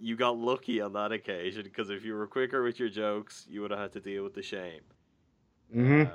You 0.00 0.14
got 0.16 0.38
lucky 0.38 0.80
on 0.80 0.92
that 0.92 1.10
occasion 1.10 1.64
because 1.64 1.90
if 1.90 2.04
you 2.04 2.14
were 2.14 2.28
quicker 2.28 2.62
with 2.62 2.78
your 2.78 2.88
jokes, 2.88 3.44
you 3.48 3.60
would 3.62 3.72
have 3.72 3.80
had 3.80 3.92
to 3.94 4.00
deal 4.00 4.22
with 4.22 4.34
the 4.34 4.42
shame. 4.42 4.82
hmm 5.72 6.02
Uh, 6.02 6.06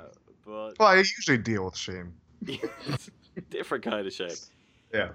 but 0.46 0.78
well, 0.78 0.88
I 0.88 0.96
usually 0.96 1.38
deal 1.38 1.66
with 1.66 1.76
shame. 1.76 2.14
different 3.50 3.84
kind 3.84 4.06
of 4.06 4.12
shame. 4.12 4.36
Yeah. 4.92 5.10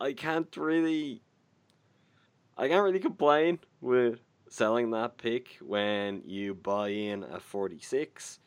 I 0.00 0.12
can't 0.12 0.54
really, 0.56 1.22
I 2.56 2.68
can't 2.68 2.84
really 2.84 3.00
complain 3.00 3.58
with 3.80 4.20
selling 4.48 4.90
that 4.90 5.18
pick 5.18 5.58
when 5.60 6.22
you 6.26 6.54
buy 6.54 6.88
in 6.88 7.24
at 7.24 7.42
forty 7.42 7.80
six. 7.80 8.38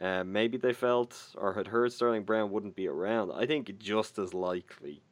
Uh, 0.00 0.22
maybe 0.24 0.56
they 0.56 0.72
felt 0.72 1.34
or 1.36 1.54
had 1.54 1.66
heard 1.66 1.92
Sterling 1.92 2.22
Brown 2.22 2.50
wouldn't 2.50 2.76
be 2.76 2.86
around. 2.86 3.32
I 3.32 3.46
think 3.46 3.78
just 3.78 4.18
as 4.18 4.32
likely 4.32 5.02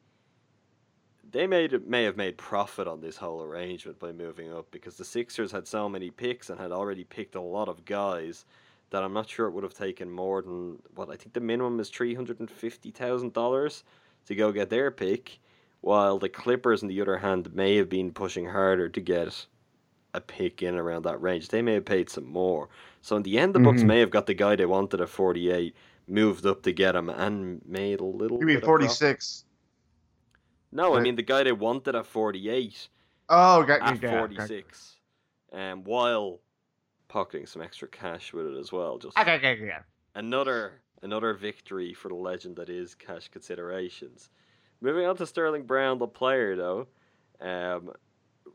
they 1.29 1.45
made 1.45 1.87
may 1.87 2.03
have 2.05 2.15
made 2.15 2.37
profit 2.37 2.87
on 2.87 3.01
this 3.01 3.17
whole 3.17 3.43
arrangement 3.43 3.99
by 3.99 4.11
moving 4.13 4.51
up 4.53 4.71
because 4.71 4.95
the 4.95 5.03
Sixers 5.03 5.51
had 5.51 5.67
so 5.67 5.89
many 5.89 6.09
picks 6.09 6.49
and 6.49 6.59
had 6.59 6.71
already 6.71 7.03
picked 7.03 7.35
a 7.35 7.41
lot 7.41 7.67
of 7.67 7.85
guys 7.85 8.45
that 8.89 9.03
I'm 9.03 9.13
not 9.13 9.29
sure 9.29 9.47
it 9.47 9.51
would 9.51 9.65
have 9.65 9.73
taken 9.73 10.09
more 10.09 10.41
than 10.41 10.79
what 10.95 11.09
I 11.09 11.17
think 11.17 11.33
the 11.33 11.41
minimum 11.41 11.79
is 11.81 11.89
three 11.89 12.15
hundred 12.15 12.39
and 12.39 12.49
fifty 12.49 12.91
thousand 12.91 13.33
dollars 13.33 13.83
to 14.25 14.35
go 14.35 14.51
get 14.53 14.69
their 14.69 14.89
pick, 14.89 15.39
while 15.81 16.17
the 16.19 16.29
Clippers 16.29 16.81
on 16.83 16.89
the 16.89 17.01
other 17.01 17.17
hand 17.17 17.53
may 17.53 17.75
have 17.77 17.89
been 17.89 18.11
pushing 18.11 18.45
harder 18.47 18.89
to 18.89 19.01
get 19.01 19.45
a 20.13 20.21
pick 20.21 20.63
in 20.63 20.75
around 20.75 21.03
that 21.03 21.21
range. 21.21 21.49
They 21.49 21.61
may 21.61 21.73
have 21.73 21.85
paid 21.85 22.09
some 22.09 22.25
more. 22.25 22.69
So 23.01 23.15
in 23.15 23.23
the 23.23 23.37
end 23.37 23.53
the 23.53 23.59
Bucks 23.59 23.81
Mhm. 23.83 23.87
may 23.87 23.99
have 23.99 24.09
got 24.09 24.25
the 24.25 24.33
guy 24.33 24.55
they 24.55 24.65
wanted 24.65 25.01
at 25.01 25.09
forty 25.09 25.51
eight, 25.51 25.75
moved 26.07 26.45
up 26.45 26.63
to 26.63 26.71
get 26.71 26.95
him 26.95 27.09
and 27.09 27.61
made 27.65 27.99
a 27.99 28.05
little 28.05 28.39
You 28.39 28.45
mean 28.45 28.55
bit 28.57 28.63
of 28.63 28.67
forty 28.67 28.85
profit. 28.85 29.43
No, 30.71 30.95
I 30.95 31.01
mean 31.01 31.15
the 31.15 31.21
guy 31.23 31.43
they 31.43 31.51
wanted 31.53 31.95
at 31.95 32.05
48 32.05 32.89
Oh, 33.29 33.63
got 33.63 33.81
at 33.81 33.95
you. 33.95 34.01
got- 34.01 34.17
46, 34.19 34.99
um, 35.53 35.83
while 35.85 36.41
pocketing 37.07 37.45
some 37.45 37.61
extra 37.61 37.87
cash 37.87 38.33
with 38.33 38.47
it 38.47 38.57
as 38.57 38.71
well. 38.71 38.97
Just 38.97 39.17
Okay, 39.17 39.35
okay, 39.35 39.53
okay. 39.53 39.77
another 40.15 40.81
another 41.03 41.33
victory 41.33 41.93
for 41.93 42.09
the 42.09 42.15
legend 42.15 42.55
that 42.57 42.69
is 42.69 42.95
cash 42.95 43.27
considerations. 43.29 44.29
Moving 44.79 45.05
on 45.05 45.17
to 45.17 45.25
Sterling 45.25 45.63
Brown, 45.63 45.97
the 45.97 46.07
player 46.07 46.55
though. 46.55 46.87
Um, 47.41 47.91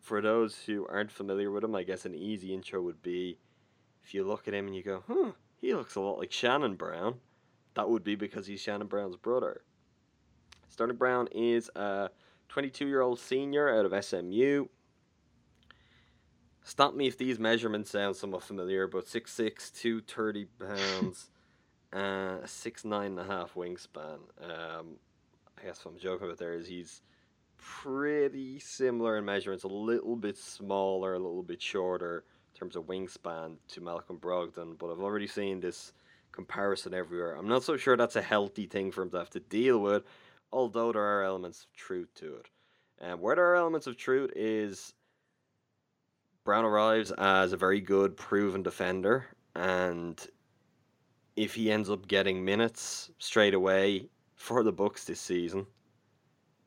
for 0.00 0.20
those 0.20 0.56
who 0.66 0.86
aren't 0.86 1.12
familiar 1.12 1.50
with 1.50 1.64
him, 1.64 1.74
I 1.74 1.82
guess 1.82 2.04
an 2.04 2.14
easy 2.14 2.54
intro 2.54 2.82
would 2.82 3.02
be 3.02 3.38
if 4.04 4.14
you 4.14 4.24
look 4.24 4.48
at 4.48 4.54
him 4.54 4.66
and 4.66 4.74
you 4.74 4.82
go, 4.82 5.00
"Hmm, 5.06 5.30
he 5.60 5.74
looks 5.74 5.94
a 5.94 6.00
lot 6.00 6.18
like 6.18 6.32
Shannon 6.32 6.76
Brown." 6.76 7.20
That 7.74 7.88
would 7.88 8.04
be 8.04 8.14
because 8.16 8.46
he's 8.46 8.60
Shannon 8.60 8.86
Brown's 8.86 9.16
brother. 9.16 9.62
Sterling 10.68 10.96
Brown 10.96 11.28
is 11.32 11.70
a 11.74 12.10
22 12.48 12.86
year 12.86 13.00
old 13.00 13.18
senior 13.18 13.68
out 13.68 13.84
of 13.84 14.04
SMU. 14.04 14.66
Stop 16.64 16.94
me 16.94 17.08
if 17.08 17.18
these 17.18 17.38
measurements 17.38 17.90
sound 17.90 18.14
somewhat 18.14 18.42
familiar, 18.42 18.86
but 18.86 19.06
6'6, 19.06 19.72
230 19.74 20.44
pounds, 20.44 21.30
uh, 21.92 22.38
a 22.42 22.46
6'9 22.46 23.06
and 23.06 23.18
a 23.18 23.24
half 23.24 23.54
wingspan. 23.54 24.18
Um, 24.40 24.96
I 25.62 25.66
guess 25.66 25.84
what 25.84 25.92
I'm 25.92 26.00
joking 26.00 26.26
about 26.26 26.38
there 26.38 26.54
is 26.54 26.66
he's 26.66 27.02
pretty 27.56 28.58
similar 28.58 29.16
in 29.18 29.24
measurements, 29.24 29.64
a 29.64 29.68
little 29.68 30.16
bit 30.16 30.36
smaller, 30.36 31.14
a 31.14 31.18
little 31.18 31.44
bit 31.44 31.62
shorter 31.62 32.24
in 32.52 32.58
terms 32.58 32.74
of 32.74 32.84
wingspan 32.84 33.56
to 33.68 33.80
Malcolm 33.80 34.18
Brogdon, 34.18 34.76
but 34.76 34.90
I've 34.90 35.00
already 35.00 35.28
seen 35.28 35.60
this 35.60 35.92
comparison 36.32 36.94
everywhere. 36.94 37.36
I'm 37.36 37.48
not 37.48 37.62
so 37.62 37.76
sure 37.76 37.96
that's 37.96 38.16
a 38.16 38.22
healthy 38.22 38.66
thing 38.66 38.90
for 38.90 39.02
him 39.02 39.10
to 39.10 39.18
have 39.18 39.30
to 39.30 39.40
deal 39.40 39.78
with, 39.78 40.02
although 40.52 40.90
there 40.90 41.02
are 41.02 41.22
elements 41.22 41.62
of 41.64 41.72
truth 41.76 42.12
to 42.16 42.36
it. 42.36 42.46
And 43.00 43.20
where 43.20 43.36
there 43.36 43.50
are 43.52 43.56
elements 43.56 43.86
of 43.86 43.96
truth 43.96 44.32
is 44.34 44.94
Brown 46.44 46.64
arrives 46.64 47.12
as 47.12 47.52
a 47.52 47.56
very 47.56 47.80
good, 47.80 48.16
proven 48.16 48.64
defender, 48.64 49.26
and 49.54 50.20
if 51.36 51.54
he 51.54 51.70
ends 51.70 51.88
up 51.88 52.08
getting 52.08 52.44
minutes 52.44 53.10
straight 53.18 53.54
away 53.54 54.08
for 54.42 54.64
the 54.64 54.72
Bucks 54.72 55.04
this 55.04 55.20
season, 55.20 55.68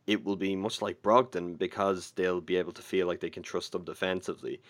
it 0.08 0.24
will 0.24 0.36
be 0.36 0.56
much 0.56 0.82
like 0.82 1.02
Brogdon 1.02 1.58
because 1.58 2.12
they'll 2.12 2.42
be 2.42 2.58
able 2.58 2.72
to 2.74 2.82
feel 2.82 3.08
like 3.08 3.20
they 3.20 3.30
can 3.30 3.44
trust 3.44 3.72
them 3.72 3.84
defensively. 3.84 4.62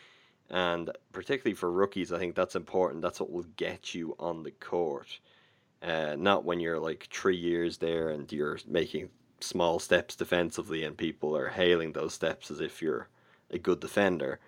And 0.49 0.91
particularly 1.13 1.55
for 1.55 1.71
rookies, 1.71 2.13
I 2.13 2.19
think 2.19 2.35
that's 2.35 2.55
important. 2.55 3.01
That's 3.01 3.19
what 3.19 3.31
will 3.31 3.45
get 3.57 3.93
you 3.95 4.15
on 4.19 4.43
the 4.43 4.51
court. 4.51 5.19
Uh, 5.81 6.15
not 6.17 6.45
when 6.45 6.59
you're 6.59 6.79
like 6.79 7.07
three 7.11 7.37
years 7.37 7.77
there 7.79 8.09
and 8.09 8.31
you're 8.31 8.59
making 8.67 9.11
small 9.41 9.79
steps 9.79 10.15
defensively 10.15 10.83
and 10.83 10.97
people 10.97 11.37
are 11.37 11.49
hailing 11.49 11.93
those 11.93 12.13
steps 12.13 12.51
as 12.51 12.61
if 12.61 12.81
you're 12.81 13.09
a 13.51 13.59
good 13.59 13.79
defender. 13.81 14.39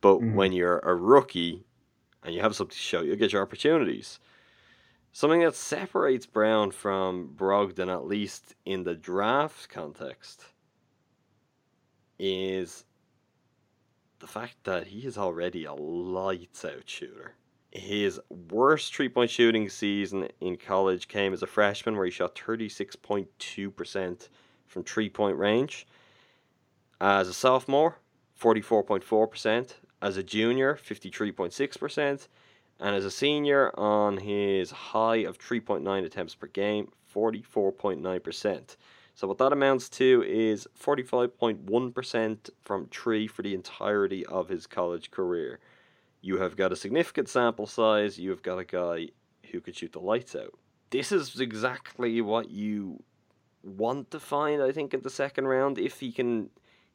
But 0.00 0.20
Mhm. 0.20 0.32
when 0.32 0.52
you're 0.52 0.80
a 0.80 0.94
rookie 0.94 1.64
and 2.24 2.34
you 2.34 2.40
have 2.42 2.56
something 2.56 2.72
to 2.72 2.78
show, 2.78 3.02
you'll 3.02 3.16
get 3.16 3.32
your 3.32 3.42
opportunities. 3.42 4.20
Something 5.12 5.40
that 5.40 5.56
separates 5.56 6.26
Brown 6.26 6.70
from 6.70 7.34
Brogdon, 7.36 7.92
at 7.92 8.06
least 8.06 8.54
in 8.64 8.84
the 8.84 8.94
draft 8.94 9.68
context, 9.68 10.46
is 12.18 12.84
the 14.20 14.26
fact 14.26 14.64
that 14.64 14.88
he 14.88 15.00
is 15.00 15.18
already 15.18 15.64
a 15.64 15.72
lights 15.72 16.64
out 16.64 16.88
shooter. 16.88 17.34
His 17.72 18.20
worst 18.28 18.94
three 18.94 19.08
point 19.08 19.30
shooting 19.30 19.68
season 19.68 20.28
in 20.40 20.56
college 20.56 21.08
came 21.08 21.32
as 21.32 21.42
a 21.42 21.46
freshman, 21.46 21.96
where 21.96 22.04
he 22.04 22.10
shot 22.10 22.34
36.2% 22.34 24.28
from 24.66 24.84
three 24.84 25.08
point 25.08 25.36
range. 25.36 25.86
As 27.00 27.28
a 27.28 27.34
sophomore, 27.34 27.96
44.4%. 28.40 29.74
As 30.02 30.16
a 30.16 30.22
junior, 30.22 30.74
53.6%. 30.74 32.28
And 32.80 32.96
as 32.96 33.04
a 33.04 33.10
senior, 33.10 33.78
on 33.78 34.16
his 34.16 34.70
high 34.70 35.18
of 35.18 35.38
3.9 35.38 36.04
attempts 36.04 36.34
per 36.34 36.46
game, 36.46 36.90
44.9%. 37.14 38.76
So 39.14 39.28
what 39.28 39.38
that 39.38 39.52
amounts 39.52 39.90
to 39.90 40.24
is 40.26 40.66
45.1% 40.82 42.50
from 42.62 42.86
three 42.86 43.26
for 43.26 43.42
the 43.42 43.54
entirety 43.54 44.24
of 44.24 44.48
his 44.48 44.66
college 44.66 45.10
career. 45.10 45.60
You 46.22 46.38
have 46.38 46.56
got 46.56 46.72
a 46.72 46.76
significant 46.76 47.28
sample 47.28 47.66
size, 47.66 48.18
you 48.18 48.30
have 48.30 48.42
got 48.42 48.58
a 48.58 48.64
guy 48.64 49.08
who 49.50 49.60
could 49.60 49.76
shoot 49.76 49.92
the 49.92 50.00
lights 50.00 50.34
out. 50.34 50.54
This 50.88 51.12
is 51.12 51.38
exactly 51.38 52.20
what 52.20 52.50
you 52.50 53.02
want 53.62 54.10
to 54.10 54.20
find, 54.20 54.62
I 54.62 54.72
think, 54.72 54.94
in 54.94 55.02
the 55.02 55.10
second 55.10 55.46
round. 55.46 55.78
If 55.78 56.00
he 56.00 56.12
can 56.12 56.50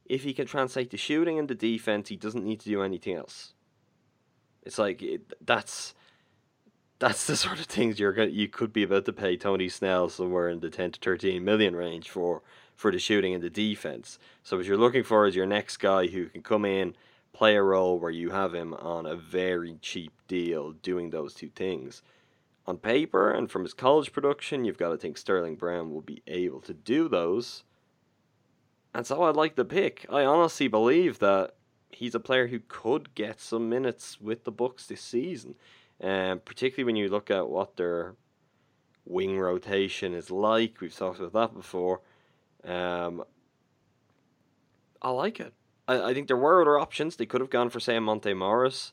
if 0.06 0.24
he 0.24 0.34
can 0.34 0.45
translate 0.45 0.91
the 0.91 0.98
shooting 0.98 1.39
and 1.39 1.48
the 1.48 1.56
defense, 1.56 2.10
he 2.10 2.15
doesn't 2.15 2.45
need 2.45 2.60
to 2.60 2.69
do 2.69 2.84
anything 2.84 3.15
else. 3.15 3.55
It's 4.65 4.78
like 4.78 5.01
it, 5.01 5.34
that's 5.45 5.93
that's 6.99 7.28
the 7.28 7.36
sort 7.36 7.60
of 7.60 7.65
things 7.65 7.99
you're 7.99 8.13
going 8.13 8.34
you 8.34 8.47
could 8.47 8.73
be 8.73 8.84
about 8.84 9.06
to 9.06 9.13
pay 9.13 9.38
Tony 9.38 9.69
Snell 9.69 10.10
somewhere 10.10 10.49
in 10.49 10.60
the 10.60 10.69
10 10.69 10.91
to 10.91 10.99
13 10.99 11.43
million 11.43 11.75
range 11.75 12.10
for 12.10 12.41
for 12.75 12.91
the 12.91 12.99
shooting 12.99 13.34
and 13.34 13.43
the 13.43 13.49
defense. 13.49 14.19
So 14.43 14.58
what 14.58 14.65
you're 14.65 14.78
looking 14.78 15.04
for 15.04 15.25
is 15.25 15.36
your 15.36 15.45
next 15.45 15.78
guy 15.78 16.08
who 16.08 16.25
can 16.28 16.41
come 16.41 16.65
in, 16.65 16.95
play 17.32 17.56
a 17.56 17.63
role 17.63 17.97
where 17.99 18.12
you 18.12 18.32
have 18.32 18.54
him 18.54 18.73
on 18.73 19.06
a 19.06 19.15
very 19.15 19.78
cheap 19.82 20.12
deal 20.28 20.71
doing 20.71 21.10
those 21.10 21.34
two 21.34 21.49
things. 21.49 22.01
On 22.67 22.78
paper 22.78 23.32
and 23.32 23.49
from 23.49 23.63
his 23.63 23.73
college 23.73 24.12
production, 24.12 24.65
you've 24.65 24.78
got 24.78 24.89
to 24.89 24.97
think 24.97 25.17
Sterling 25.17 25.56
Brown 25.56 25.93
will 25.93 26.01
be 26.01 26.21
able 26.28 26.62
to 26.62 26.73
do 26.73 27.08
those. 27.08 27.63
And 28.93 29.06
so 29.06 29.21
I 29.21 29.32
like 29.32 29.56
the 29.56 29.65
pick. 29.65 30.06
I 30.10 30.25
honestly 30.25 30.67
believe 30.67 31.19
that 31.19 31.56
he's 31.95 32.15
a 32.15 32.19
player 32.19 32.47
who 32.47 32.60
could 32.67 33.15
get 33.15 33.39
some 33.39 33.69
minutes 33.69 34.19
with 34.21 34.43
the 34.43 34.51
Bucks 34.51 34.86
this 34.88 35.01
season. 35.01 35.55
Um, 36.01 36.41
particularly 36.43 36.84
when 36.84 36.97
you 36.97 37.08
look 37.08 37.31
at 37.31 37.47
what 37.47 37.77
their 37.77 38.15
wing 39.05 39.39
rotation 39.39 40.13
is 40.13 40.29
like. 40.29 40.81
We've 40.81 40.95
talked 40.95 41.19
about 41.19 41.34
that 41.34 41.55
before. 41.55 42.01
Um, 42.63 43.23
I 45.01 45.12
like 45.12 45.39
it. 45.39 45.53
I, 45.88 46.10
I 46.10 46.13
think 46.13 46.27
there 46.27 46.38
were 46.38 46.62
other 46.62 46.79
options. 46.79 47.15
They 47.15 47.25
could 47.25 47.41
have 47.41 47.49
gone 47.49 47.69
for, 47.69 47.79
say, 47.79 47.97
Monte 47.99 48.34
Morris. 48.34 48.91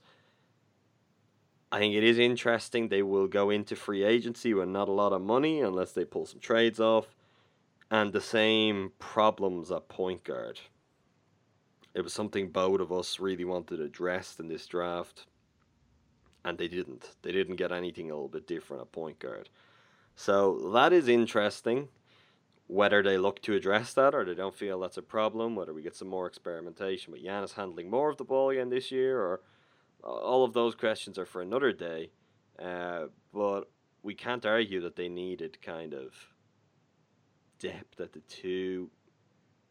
I 1.72 1.78
think 1.78 1.94
it 1.94 2.04
is 2.04 2.18
interesting. 2.18 2.88
They 2.88 3.02
will 3.02 3.26
go 3.26 3.50
into 3.50 3.74
free 3.74 4.04
agency 4.04 4.52
with 4.52 4.68
not 4.68 4.88
a 4.88 4.92
lot 4.92 5.12
of 5.12 5.22
money 5.22 5.60
unless 5.60 5.92
they 5.92 6.04
pull 6.04 6.26
some 6.26 6.40
trades 6.40 6.78
off. 6.78 7.14
And 7.90 8.12
the 8.12 8.20
same 8.20 8.92
problems 8.98 9.70
at 9.72 9.88
point 9.88 10.22
guard. 10.24 10.60
It 11.94 12.02
was 12.02 12.12
something 12.12 12.48
both 12.48 12.80
of 12.80 12.92
us 12.92 13.20
really 13.20 13.44
wanted 13.44 13.80
addressed 13.80 14.40
in 14.40 14.48
this 14.48 14.66
draft. 14.66 15.26
And 16.44 16.58
they 16.58 16.68
didn't. 16.68 17.10
They 17.22 17.32
didn't 17.32 17.56
get 17.56 17.70
anything 17.70 18.10
a 18.10 18.14
little 18.14 18.28
bit 18.28 18.46
different 18.46 18.82
at 18.82 18.92
point 18.92 19.18
guard. 19.18 19.48
So 20.16 20.70
that 20.72 20.92
is 20.92 21.08
interesting. 21.08 21.88
Whether 22.66 23.02
they 23.02 23.18
look 23.18 23.42
to 23.42 23.54
address 23.54 23.92
that 23.94 24.14
or 24.14 24.24
they 24.24 24.34
don't 24.34 24.54
feel 24.54 24.80
that's 24.80 24.96
a 24.96 25.02
problem, 25.02 25.54
whether 25.54 25.74
we 25.74 25.82
get 25.82 25.94
some 25.94 26.08
more 26.08 26.26
experimentation 26.26 27.12
with 27.12 27.22
Giannis 27.22 27.54
handling 27.54 27.90
more 27.90 28.10
of 28.10 28.16
the 28.16 28.24
ball 28.24 28.50
again 28.50 28.70
this 28.70 28.90
year, 28.90 29.20
or 29.20 29.40
all 30.02 30.44
of 30.44 30.52
those 30.52 30.74
questions 30.74 31.18
are 31.18 31.26
for 31.26 31.42
another 31.42 31.72
day. 31.72 32.10
Uh, 32.58 33.06
but 33.32 33.70
we 34.02 34.14
can't 34.14 34.46
argue 34.46 34.80
that 34.80 34.96
they 34.96 35.08
needed 35.08 35.60
kind 35.62 35.94
of 35.94 36.14
depth 37.58 38.00
at 38.00 38.12
the 38.12 38.20
two. 38.20 38.90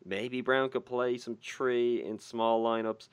Maybe 0.06 0.42
Brown 0.42 0.70
could 0.70 0.86
play 0.86 1.18
some 1.18 1.38
tree 1.38 2.04
in 2.04 2.20
small 2.20 2.64
lineups. 2.64 3.10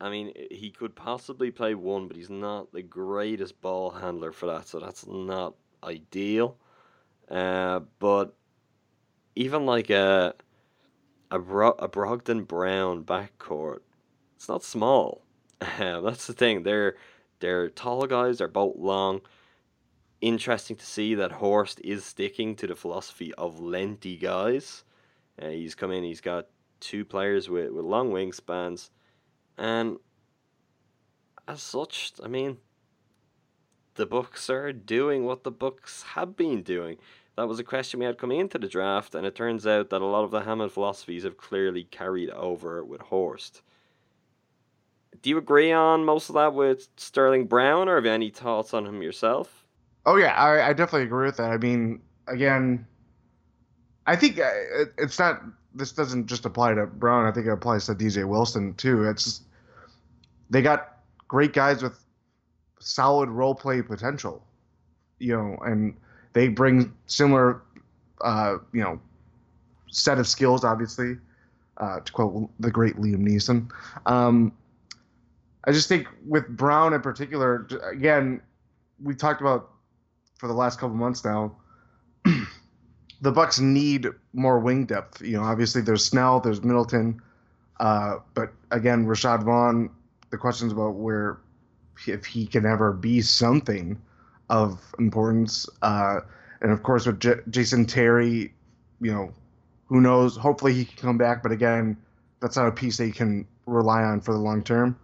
I 0.00 0.10
mean, 0.10 0.32
he 0.50 0.70
could 0.70 0.94
possibly 0.94 1.50
play 1.50 1.74
one, 1.74 2.08
but 2.08 2.16
he's 2.16 2.30
not 2.30 2.72
the 2.72 2.82
greatest 2.82 3.60
ball 3.60 3.90
handler 3.90 4.32
for 4.32 4.46
that, 4.46 4.66
so 4.66 4.80
that's 4.80 5.06
not 5.06 5.54
ideal. 5.84 6.56
Uh, 7.30 7.80
but 7.98 8.34
even 9.36 9.66
like 9.66 9.90
a 9.90 10.34
a, 11.30 11.38
Bro- 11.38 11.76
a 11.78 11.88
Brogdon 11.88 12.46
Brown 12.46 13.04
backcourt, 13.04 13.80
it's 14.36 14.48
not 14.48 14.64
small. 14.64 15.22
Uh, 15.78 16.00
that's 16.00 16.26
the 16.26 16.32
thing. 16.32 16.62
They're 16.62 16.96
they're 17.40 17.68
tall 17.68 18.06
guys. 18.06 18.38
They're 18.38 18.48
both 18.48 18.76
long. 18.76 19.20
Interesting 20.22 20.76
to 20.76 20.86
see 20.86 21.14
that 21.14 21.32
Horst 21.32 21.82
is 21.84 22.02
sticking 22.02 22.56
to 22.56 22.66
the 22.66 22.74
philosophy 22.74 23.34
of 23.34 23.60
lengthy 23.60 24.16
guys. 24.16 24.84
Uh, 25.40 25.48
he's 25.48 25.74
come 25.74 25.90
in. 25.90 26.04
He's 26.04 26.20
got 26.20 26.46
two 26.80 27.04
players 27.04 27.48
with, 27.48 27.70
with 27.72 27.84
long 27.84 28.10
wingspans, 28.10 28.90
and 29.56 29.98
as 31.46 31.62
such, 31.62 32.12
I 32.22 32.28
mean, 32.28 32.58
the 33.94 34.06
Bucks 34.06 34.48
are 34.48 34.72
doing 34.72 35.24
what 35.24 35.44
the 35.44 35.50
Bucks 35.50 36.02
have 36.14 36.36
been 36.36 36.62
doing. 36.62 36.96
That 37.36 37.48
was 37.48 37.58
a 37.58 37.64
question 37.64 38.00
we 38.00 38.06
had 38.06 38.18
coming 38.18 38.38
into 38.38 38.58
the 38.58 38.68
draft, 38.68 39.14
and 39.14 39.26
it 39.26 39.34
turns 39.34 39.66
out 39.66 39.90
that 39.90 40.02
a 40.02 40.06
lot 40.06 40.24
of 40.24 40.30
the 40.30 40.42
Hammond 40.42 40.72
philosophies 40.72 41.24
have 41.24 41.36
clearly 41.36 41.84
carried 41.84 42.30
over 42.30 42.84
with 42.84 43.00
Horst. 43.00 43.62
Do 45.22 45.30
you 45.30 45.38
agree 45.38 45.72
on 45.72 46.04
most 46.04 46.28
of 46.28 46.34
that 46.34 46.54
with 46.54 46.88
Sterling 46.96 47.46
Brown, 47.46 47.88
or 47.88 47.96
have 47.96 48.04
you 48.04 48.10
any 48.10 48.30
thoughts 48.30 48.72
on 48.72 48.86
him 48.86 49.02
yourself? 49.02 49.64
Oh 50.06 50.16
yeah, 50.16 50.34
I, 50.34 50.68
I 50.68 50.72
definitely 50.72 51.04
agree 51.04 51.26
with 51.26 51.36
that. 51.36 51.50
I 51.50 51.58
mean, 51.58 52.00
again, 52.26 52.86
I 54.06 54.16
think 54.16 54.38
uh, 54.38 54.50
it's 54.98 55.18
not. 55.18 55.42
This 55.74 55.92
doesn't 55.92 56.26
just 56.26 56.44
apply 56.44 56.74
to 56.74 56.86
Brown. 56.86 57.26
I 57.26 57.32
think 57.32 57.46
it 57.46 57.52
applies 57.52 57.86
to 57.86 57.94
DJ 57.94 58.26
Wilson 58.26 58.74
too. 58.74 59.04
It's 59.04 59.42
they 60.48 60.62
got 60.62 60.98
great 61.28 61.52
guys 61.52 61.82
with 61.82 62.04
solid 62.80 63.28
role 63.28 63.54
play 63.54 63.82
potential, 63.82 64.44
you 65.18 65.36
know, 65.36 65.56
and 65.64 65.94
they 66.32 66.48
bring 66.48 66.92
similar, 67.06 67.62
uh, 68.22 68.56
you 68.72 68.80
know, 68.80 69.00
set 69.90 70.18
of 70.18 70.26
skills. 70.26 70.64
Obviously, 70.64 71.18
uh, 71.76 72.00
to 72.00 72.12
quote 72.12 72.50
the 72.58 72.70
great 72.70 72.96
Liam 72.96 73.20
Neeson. 73.20 73.70
Um, 74.06 74.52
I 75.64 75.72
just 75.72 75.88
think 75.88 76.08
with 76.26 76.48
Brown 76.48 76.94
in 76.94 77.00
particular, 77.00 77.66
again, 77.84 78.40
we 79.02 79.14
talked 79.14 79.40
about 79.40 79.70
for 80.36 80.46
the 80.46 80.54
last 80.54 80.78
couple 80.78 80.96
months 80.96 81.24
now. 81.24 81.54
The 83.20 83.32
Bucks 83.32 83.60
need 83.60 84.06
more 84.32 84.58
wing 84.58 84.86
depth. 84.86 85.20
You 85.20 85.36
know, 85.36 85.42
obviously 85.42 85.82
there's 85.82 86.04
Snell, 86.04 86.40
there's 86.40 86.62
Middleton, 86.62 87.20
uh, 87.78 88.18
but 88.34 88.52
again, 88.70 89.06
Rashad 89.06 89.42
Vaughn. 89.42 89.90
The 90.30 90.38
questions 90.38 90.72
about 90.72 90.94
where 90.94 91.38
if 92.06 92.24
he 92.24 92.46
can 92.46 92.64
ever 92.64 92.92
be 92.92 93.20
something 93.20 94.00
of 94.48 94.80
importance, 94.98 95.68
uh, 95.82 96.20
and 96.60 96.70
of 96.70 96.82
course 96.82 97.06
with 97.06 97.18
J- 97.18 97.40
Jason 97.50 97.84
Terry, 97.84 98.54
you 99.00 99.12
know, 99.12 99.32
who 99.86 100.00
knows? 100.00 100.36
Hopefully 100.36 100.72
he 100.72 100.84
can 100.84 100.96
come 100.98 101.18
back, 101.18 101.42
but 101.42 101.50
again, 101.50 101.96
that's 102.40 102.56
not 102.56 102.68
a 102.68 102.72
piece 102.72 102.96
that 102.98 103.06
you 103.06 103.12
can 103.12 103.46
rely 103.66 104.02
on 104.02 104.20
for 104.20 104.32
the 104.32 104.38
long 104.38 104.62
term. 104.62 104.96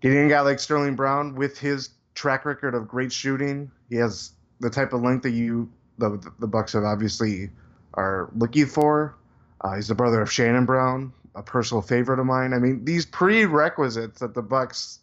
Getting 0.00 0.26
a 0.26 0.28
guy 0.28 0.40
like 0.40 0.58
Sterling 0.58 0.96
Brown 0.96 1.34
with 1.36 1.58
his 1.58 1.90
track 2.14 2.44
record 2.44 2.74
of 2.74 2.88
great 2.88 3.12
shooting, 3.12 3.70
he 3.88 3.96
has 3.96 4.32
the 4.60 4.70
type 4.70 4.92
of 4.92 5.02
length 5.02 5.22
that 5.22 5.30
you 5.30 5.70
the 5.98 6.32
the 6.38 6.46
Bucks 6.46 6.72
have 6.72 6.84
obviously 6.84 7.50
are 7.94 8.30
looking 8.34 8.66
for. 8.66 9.14
Uh, 9.60 9.74
he's 9.74 9.88
the 9.88 9.94
brother 9.94 10.22
of 10.22 10.30
Shannon 10.30 10.64
Brown, 10.64 11.12
a 11.34 11.42
personal 11.42 11.82
favorite 11.82 12.20
of 12.20 12.26
mine. 12.26 12.52
I 12.52 12.58
mean, 12.58 12.84
these 12.84 13.04
prerequisites 13.04 14.20
that 14.20 14.34
the 14.34 14.42
Bucks 14.42 15.00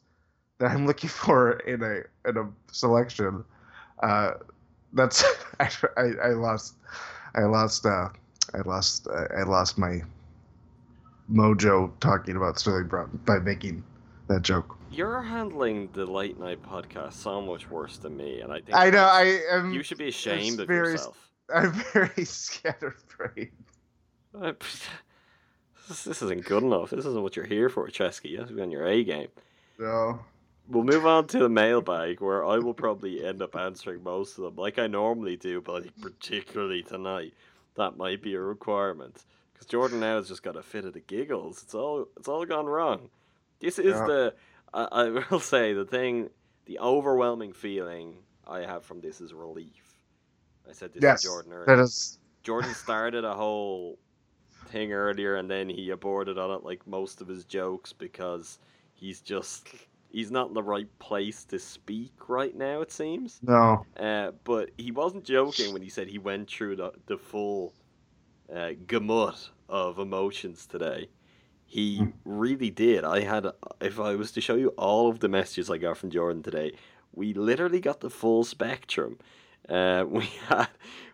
that 0.60 0.72
I'm 0.72 0.86
looking 0.88 1.10
for 1.24 1.54
in 1.60 1.84
a 1.84 2.30
in 2.30 2.38
a 2.38 2.48
selection. 2.72 3.44
Uh, 4.02 4.32
that's 4.94 5.24
I, 5.60 5.70
I, 5.98 6.30
lost 6.30 6.76
I 7.36 7.42
lost 7.42 7.86
uh, 7.86 8.10
I 8.54 8.62
lost 8.66 9.08
I 9.08 9.44
lost 9.44 9.78
my 9.78 10.02
mojo 11.32 11.92
talking 12.00 12.36
about 12.36 12.60
Sterling 12.60 12.88
Brown 12.88 13.20
by 13.26 13.40
making 13.40 13.84
that 14.28 14.42
joke. 14.42 14.78
You're 14.96 15.22
handling 15.22 15.90
the 15.92 16.06
late 16.06 16.40
night 16.40 16.64
podcast 16.64 17.14
so 17.14 17.42
much 17.42 17.70
worse 17.70 17.98
than 17.98 18.16
me, 18.16 18.40
and 18.40 18.52
I 18.52 18.62
think 18.62 18.78
I 18.78 18.90
know 18.90 19.04
I 19.04 19.42
am. 19.52 19.74
you 19.74 19.84
should 19.84 19.98
be 19.98 20.08
ashamed 20.08 20.60
of 20.62 20.68
very- 20.68 20.92
yourself. 20.92 21.18
I'm 21.54 21.72
very 21.94 22.24
scatterbrained. 22.26 23.52
Uh, 24.34 24.54
this, 25.88 26.04
this 26.06 26.22
isn't 26.22 26.46
good 26.46 26.64
enough. 26.64 26.92
This 26.92 27.06
isn't 27.06 27.22
what 27.22 27.36
you're 27.36 27.46
here 27.46 27.68
for, 27.70 27.88
Chesky. 27.90 28.30
You 28.32 28.40
have 28.40 28.48
to 28.48 28.54
be 28.54 28.62
on 28.62 28.72
your 28.72 28.88
A 28.88 29.04
game. 29.04 29.28
No. 29.78 30.20
We'll 30.70 30.84
move 30.84 31.06
on 31.06 31.28
to 31.28 31.40
the 31.40 31.50
mailbag, 31.50 32.22
where 32.22 32.44
I 32.46 32.58
will 32.58 32.74
probably 32.74 33.24
end 33.24 33.42
up 33.42 33.56
answering 33.56 34.02
most 34.02 34.38
of 34.38 34.46
them, 34.46 34.56
like 34.56 34.80
I 34.80 34.88
normally 34.88 35.36
do, 35.38 35.62
but 35.62 35.74
I 35.74 35.82
think 35.82 36.02
particularly 36.02 36.82
tonight, 36.82 37.34
that 37.76 37.98
might 37.98 38.22
be 38.24 38.34
a 38.34 38.40
requirement. 38.40 39.26
Because 39.54 39.68
Jordan 39.68 40.00
now 40.00 40.16
has 40.18 40.28
just 40.30 40.42
got 40.42 40.56
a 40.56 40.64
fit 40.64 40.86
of 40.86 40.94
the 40.94 41.02
giggles. 41.02 41.62
It's 41.62 41.76
all 41.76 42.08
it's 42.18 42.28
all 42.28 42.46
gone 42.46 42.66
wrong. 42.66 43.10
This 43.60 43.78
is 43.78 43.94
Yeah. 43.94 44.06
the 44.08 44.34
I, 44.76 44.86
I 44.92 45.10
will 45.32 45.42
say 45.42 45.74
the 45.74 45.86
thing, 45.86 46.32
the 46.68 46.80
overwhelming 46.80 47.54
feeling 47.54 48.18
I 48.48 48.62
have 48.62 48.86
from 48.86 49.02
this 49.02 49.22
is 49.22 49.34
relief. 49.34 50.00
I 50.70 50.74
said 50.74 50.94
this 50.94 51.08
Yes, 51.08 51.12
to 51.12 51.18
Jordan 51.20 51.54
earlier. 51.54 51.78
that 51.78 51.80
is. 51.80 52.20
Jordan 52.44 52.76
started 52.76 53.26
a 53.26 53.36
whole 53.36 54.00
thing 54.68 54.94
earlier 54.94 55.38
and 55.38 55.52
then 55.52 55.70
he 55.70 55.92
aborted 55.92 56.40
on 56.40 56.52
it 56.52 56.64
like 56.64 56.88
most 56.88 57.22
of 57.22 57.28
his 57.30 57.46
jokes 57.46 57.94
because 57.94 58.60
he's 58.96 59.22
just 59.22 59.70
he's 60.10 60.32
not 60.32 60.50
in 60.50 60.56
the 60.56 60.64
right 60.64 60.90
place 61.00 61.46
to 61.46 61.60
speak 61.60 62.14
right 62.30 62.56
now 62.56 62.82
it 62.82 62.92
seems 62.92 63.42
No. 63.42 63.86
uh, 64.00 64.32
but 64.46 64.72
he 64.78 64.92
wasn't 64.92 65.26
joking 65.26 65.74
when 65.74 65.84
he 65.84 65.90
said 65.90 66.10
he 66.10 66.20
went 66.20 66.50
through 66.50 66.78
the, 66.78 66.92
the 67.08 67.18
full 67.18 67.74
uh, 68.56 68.72
gamut 68.88 69.52
of 69.70 70.00
emotions 70.00 70.68
today 70.68 71.10
he 71.66 72.08
really 72.24 72.70
did. 72.70 73.04
I 73.04 73.22
had 73.22 73.48
if 73.82 74.00
i 74.00 74.16
was 74.16 74.32
to 74.34 74.42
show 74.42 74.56
you 74.56 74.70
all 74.78 75.10
of 75.10 75.20
the 75.20 75.28
messages 75.28 75.70
i 75.70 75.78
got 75.78 75.98
from 75.98 76.10
jordan 76.10 76.44
today 76.44 76.74
we 77.16 77.34
literally 77.34 77.80
got 77.80 78.02
the 78.02 78.10
full 78.10 78.44
spectrum. 78.44 79.18
Uh, 79.68 80.06
we 80.10 80.26
had 80.48 80.68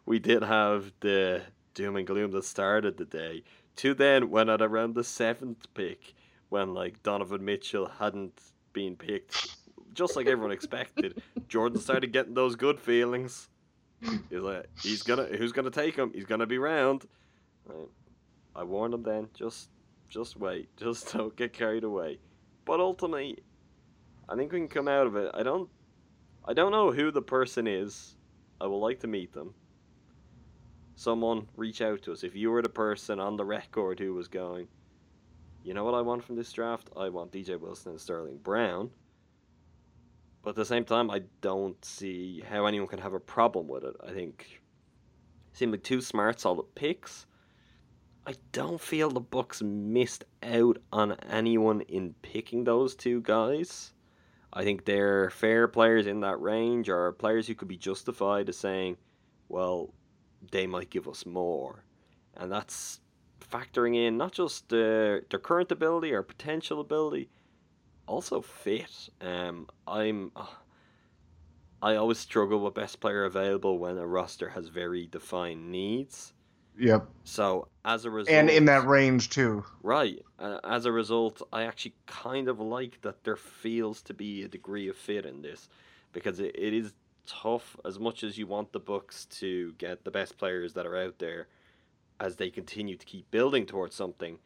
we 0.06 0.20
did 0.20 0.44
have 0.44 0.92
the 1.00 1.42
doom 1.74 1.96
and 1.96 2.08
gloom 2.08 2.32
that 2.32 2.44
started 2.44 2.98
the 2.98 3.06
day 3.06 3.44
to 3.78 3.94
then 3.94 4.30
when 4.30 4.50
at 4.50 4.62
around 4.62 4.94
the 4.94 5.04
seventh 5.04 5.74
pick 5.74 6.14
when 6.50 6.74
like 6.74 7.02
donovan 7.02 7.46
mitchell 7.46 7.90
hadn't 7.98 8.42
been 8.74 8.98
picked 8.98 9.56
just 9.94 10.16
like 10.16 10.28
everyone 10.28 10.52
expected. 10.52 11.22
Jordan 11.48 11.80
started 11.80 12.14
getting 12.14 12.34
those 12.34 12.56
good 12.56 12.80
feelings. 12.80 13.50
He's 14.02 14.40
like 14.40 14.68
he's 14.82 15.04
gonna 15.04 15.26
who's 15.26 15.52
gonna 15.52 15.70
take 15.70 15.96
him? 15.96 16.12
He's 16.14 16.26
gonna 16.26 16.46
be 16.46 16.58
round. 16.58 17.06
I 18.56 18.64
warned 18.64 18.94
him 18.94 19.04
then 19.04 19.30
just 19.34 19.70
just 20.12 20.38
wait 20.38 20.70
just 20.78 21.14
don't 21.14 21.36
get 21.36 21.54
carried 21.54 21.84
away 21.84 22.20
but 22.66 22.80
ultimately 22.80 23.40
i 24.30 24.36
think 24.36 24.52
we 24.52 24.60
can 24.60 24.68
come 24.68 24.88
out 24.88 25.08
of 25.08 25.16
it 25.16 25.32
i 25.34 25.42
don't 25.42 25.70
i 26.46 26.54
don't 26.54 26.72
know 26.72 26.92
who 26.92 27.10
the 27.10 27.22
person 27.22 27.66
is 27.66 28.16
i 28.60 28.68
would 28.68 28.78
like 28.78 29.00
to 29.00 29.08
meet 29.08 29.34
them 29.34 29.56
someone 31.02 31.48
reach 31.58 31.82
out 31.82 32.04
to 32.04 32.12
us. 32.12 32.24
If 32.24 32.36
you 32.36 32.52
were 32.52 32.62
the 32.62 32.70
person 32.70 33.20
on 33.20 33.36
the 33.36 33.44
record 33.46 34.00
who 34.00 34.14
was 34.14 34.28
going, 34.28 34.68
you 35.64 35.74
know 35.74 35.84
what 35.84 35.96
I 35.96 36.02
want 36.02 36.24
from 36.24 36.36
this 36.36 36.52
draft? 36.54 36.90
I 36.96 37.10
want 37.10 37.32
DJ 37.32 37.60
Wilson 37.60 37.92
and 37.92 38.02
Sterling 38.02 38.38
Brown. 38.38 38.92
But 40.44 40.52
at 40.52 40.56
the 40.56 40.66
same 40.66 40.86
time, 40.86 41.12
I 41.12 41.24
don't 41.42 41.84
see 41.84 42.44
how 42.48 42.66
anyone 42.66 42.88
can 42.88 43.00
have 43.00 43.14
a 43.14 43.20
problem 43.20 43.68
with 43.68 43.84
it. 43.84 43.96
I 44.06 44.12
think 44.12 44.62
it 45.52 45.58
seemed 45.58 45.72
like 45.72 45.84
two 45.84 46.02
smart, 46.02 46.40
solid 46.40 46.74
picks. 46.76 47.26
I 48.26 48.36
don't 48.52 48.80
feel 48.80 49.10
the 49.10 49.20
Bucks 49.20 49.62
missed 49.62 50.26
out 50.44 50.78
on 50.92 51.14
anyone 51.28 51.82
in 51.82 52.14
picking 52.22 52.64
those 52.64 52.96
two 52.96 53.22
guys. 53.22 53.94
I 54.54 54.64
think 54.64 54.86
they're 54.86 55.30
fair 55.30 55.68
players 55.68 56.08
in 56.08 56.20
that 56.22 56.40
range, 56.42 56.90
or 56.90 57.12
players 57.14 57.48
who 57.48 57.56
could 57.56 57.68
be 57.68 57.78
justified 57.78 58.50
as 58.50 58.58
saying, 58.58 58.98
well, 59.50 59.94
they 60.52 60.68
might 60.68 60.90
give 60.90 61.08
us 61.08 61.26
more. 61.26 61.84
And 62.36 62.52
that's 62.52 63.00
factoring 63.40 63.96
in 63.96 64.18
not 64.18 64.34
just 64.34 64.70
their, 64.70 65.24
their 65.30 65.40
current 65.40 65.72
ability 65.72 66.14
or 66.14 66.22
potential 66.22 66.80
ability, 66.80 67.30
also 68.08 68.42
fit. 68.42 69.10
Um, 69.20 69.68
I'm. 69.88 70.32
Uh, 70.36 70.46
I 71.84 71.96
always 71.96 72.20
struggle 72.20 72.60
with 72.60 72.76
best 72.76 73.00
player 73.00 73.24
available 73.24 73.80
when 73.80 73.98
a 73.98 74.06
roster 74.06 74.50
has 74.50 74.68
very 74.68 75.08
defined 75.08 75.72
needs. 75.72 76.34
Yep. 76.78 77.08
So 77.24 77.68
as 77.86 78.06
a 78.06 78.10
result, 78.10 78.36
And 78.36 78.50
in 78.50 78.66
that 78.66 78.86
range 78.86 79.30
too. 79.30 79.64
Right. 79.84 80.24
Uh, 80.40 80.60
as 80.64 80.86
a 80.86 80.92
result, 80.92 81.42
I 81.52 81.64
actually 81.64 81.96
kind 82.06 82.48
of 82.48 82.60
like 82.60 83.02
that 83.02 83.24
there 83.24 83.36
feels 83.36 84.02
to 84.04 84.14
be 84.14 84.44
a 84.44 84.48
degree 84.48 84.88
of 84.88 84.96
fit 84.96 85.26
in 85.26 85.42
this 85.42 85.70
because 86.14 86.40
it, 86.40 86.56
it 86.56 86.74
is 86.74 86.94
tough 87.26 87.78
as 87.86 88.00
much 88.00 88.24
as 88.24 88.38
you 88.38 88.48
want 88.48 88.72
the 88.72 88.80
Bucks 88.80 89.26
to 89.26 89.74
get 89.78 90.04
the 90.04 90.12
best 90.12 90.38
players 90.38 90.74
that 90.74 90.86
are 90.86 90.98
out 90.98 91.20
there 91.20 91.48
as 92.20 92.36
they 92.36 92.50
continue 92.50 92.96
to 92.96 93.06
keep 93.06 93.30
building 93.32 93.66
towards 93.66 93.96
something. 93.96 94.38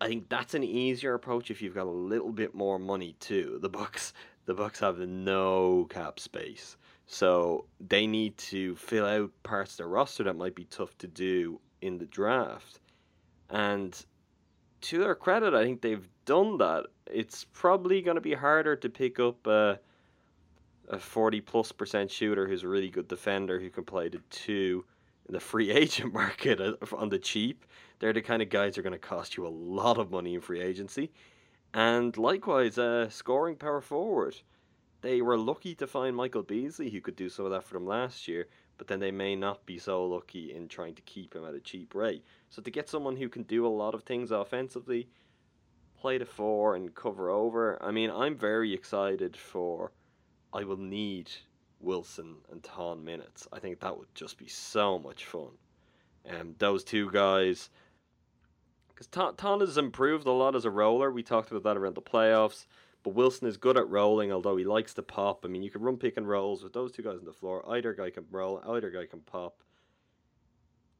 I 0.00 0.08
think 0.08 0.28
that's 0.28 0.54
an 0.54 0.62
easier 0.62 1.14
approach 1.14 1.50
if 1.50 1.62
you've 1.62 1.74
got 1.74 1.86
a 1.86 1.90
little 1.90 2.32
bit 2.32 2.54
more 2.54 2.78
money 2.78 3.16
too. 3.18 3.58
The 3.62 3.68
Bucks 3.68 4.12
the 4.44 4.54
Bucks 4.54 4.78
have 4.78 4.98
no 4.98 5.86
cap 5.90 6.20
space. 6.20 6.76
So 7.06 7.66
they 7.80 8.06
need 8.06 8.36
to 8.38 8.74
fill 8.76 9.06
out 9.06 9.30
parts 9.42 9.72
of 9.72 9.76
their 9.78 9.88
roster 9.88 10.24
that 10.24 10.36
might 10.36 10.54
be 10.54 10.64
tough 10.64 10.96
to 10.98 11.06
do 11.06 11.60
in 11.80 11.98
the 11.98 12.06
draft. 12.06 12.80
And 13.48 13.96
to 14.82 14.98
their 14.98 15.14
credit, 15.14 15.54
I 15.54 15.64
think 15.64 15.82
they've 15.82 16.08
done 16.24 16.58
that. 16.58 16.86
It's 17.06 17.44
probably 17.44 18.02
going 18.02 18.16
to 18.16 18.20
be 18.20 18.34
harder 18.34 18.74
to 18.76 18.88
pick 18.88 19.20
up 19.20 19.46
a, 19.46 19.78
a 20.88 20.98
40 20.98 21.40
plus 21.42 21.70
percent 21.70 22.10
shooter 22.10 22.48
who's 22.48 22.64
a 22.64 22.68
really 22.68 22.90
good 22.90 23.06
defender 23.06 23.60
who 23.60 23.70
can 23.70 23.84
play 23.84 24.08
the 24.08 24.20
two 24.30 24.84
in 25.28 25.32
the 25.32 25.40
free 25.40 25.70
agent 25.82 26.12
market 26.12 26.60
uh, 26.60 26.74
on 26.96 27.08
the 27.08 27.18
cheap. 27.20 27.64
They're 28.00 28.12
the 28.12 28.22
kind 28.22 28.42
of 28.42 28.50
guys 28.50 28.74
that 28.74 28.80
are 28.80 28.82
going 28.82 28.92
to 28.92 28.98
cost 28.98 29.36
you 29.36 29.46
a 29.46 29.48
lot 29.48 29.98
of 29.98 30.10
money 30.10 30.34
in 30.34 30.40
free 30.40 30.60
agency. 30.60 31.12
And 31.72 32.16
likewise, 32.16 32.78
uh, 32.78 33.08
scoring 33.10 33.56
power 33.56 33.80
forward. 33.80 34.36
They 35.02 35.20
were 35.22 35.38
lucky 35.38 35.74
to 35.76 35.86
find 35.86 36.16
Michael 36.16 36.42
Beasley, 36.42 36.90
who 36.90 37.00
could 37.00 37.16
do 37.16 37.28
some 37.28 37.44
of 37.44 37.50
that 37.52 37.64
for 37.64 37.74
them 37.74 37.86
last 37.86 38.26
year, 38.26 38.48
but 38.78 38.86
then 38.86 39.00
they 39.00 39.10
may 39.10 39.36
not 39.36 39.64
be 39.66 39.78
so 39.78 40.04
lucky 40.06 40.54
in 40.54 40.68
trying 40.68 40.94
to 40.94 41.02
keep 41.02 41.34
him 41.34 41.44
at 41.44 41.54
a 41.54 41.60
cheap 41.60 41.94
rate. 41.94 42.24
So 42.50 42.62
to 42.62 42.70
get 42.70 42.88
someone 42.88 43.16
who 43.16 43.28
can 43.28 43.42
do 43.44 43.66
a 43.66 43.68
lot 43.68 43.94
of 43.94 44.02
things 44.02 44.30
offensively, 44.30 45.08
play 45.98 46.18
the 46.18 46.26
four 46.26 46.76
and 46.76 46.94
cover 46.94 47.30
over, 47.30 47.82
I 47.82 47.90
mean, 47.90 48.10
I'm 48.10 48.36
very 48.36 48.72
excited 48.72 49.36
for. 49.36 49.92
I 50.52 50.64
will 50.64 50.78
need 50.78 51.30
Wilson 51.80 52.36
and 52.50 52.62
Thon 52.62 53.04
minutes. 53.04 53.46
I 53.52 53.58
think 53.58 53.80
that 53.80 53.98
would 53.98 54.14
just 54.14 54.38
be 54.38 54.48
so 54.48 54.98
much 54.98 55.24
fun. 55.26 55.50
And 56.24 56.40
um, 56.40 56.54
those 56.58 56.82
two 56.82 57.10
guys, 57.10 57.70
because 58.88 59.06
Thon, 59.08 59.36
Thon 59.36 59.60
has 59.60 59.78
improved 59.78 60.26
a 60.26 60.32
lot 60.32 60.56
as 60.56 60.64
a 60.64 60.70
roller. 60.70 61.10
We 61.10 61.22
talked 61.22 61.50
about 61.50 61.62
that 61.64 61.76
around 61.76 61.94
the 61.94 62.02
playoffs. 62.02 62.66
But 63.06 63.14
Wilson 63.14 63.46
is 63.46 63.56
good 63.56 63.76
at 63.76 63.88
rolling, 63.88 64.32
although 64.32 64.56
he 64.56 64.64
likes 64.64 64.92
to 64.94 65.02
pop. 65.02 65.44
I 65.44 65.48
mean, 65.48 65.62
you 65.62 65.70
can 65.70 65.80
run 65.80 65.96
pick 65.96 66.16
and 66.16 66.28
rolls 66.28 66.64
with 66.64 66.72
those 66.72 66.90
two 66.90 67.04
guys 67.04 67.20
on 67.20 67.24
the 67.24 67.32
floor. 67.32 67.64
Either 67.70 67.94
guy 67.94 68.10
can 68.10 68.24
roll, 68.32 68.60
either 68.68 68.90
guy 68.90 69.06
can 69.06 69.20
pop. 69.20 69.62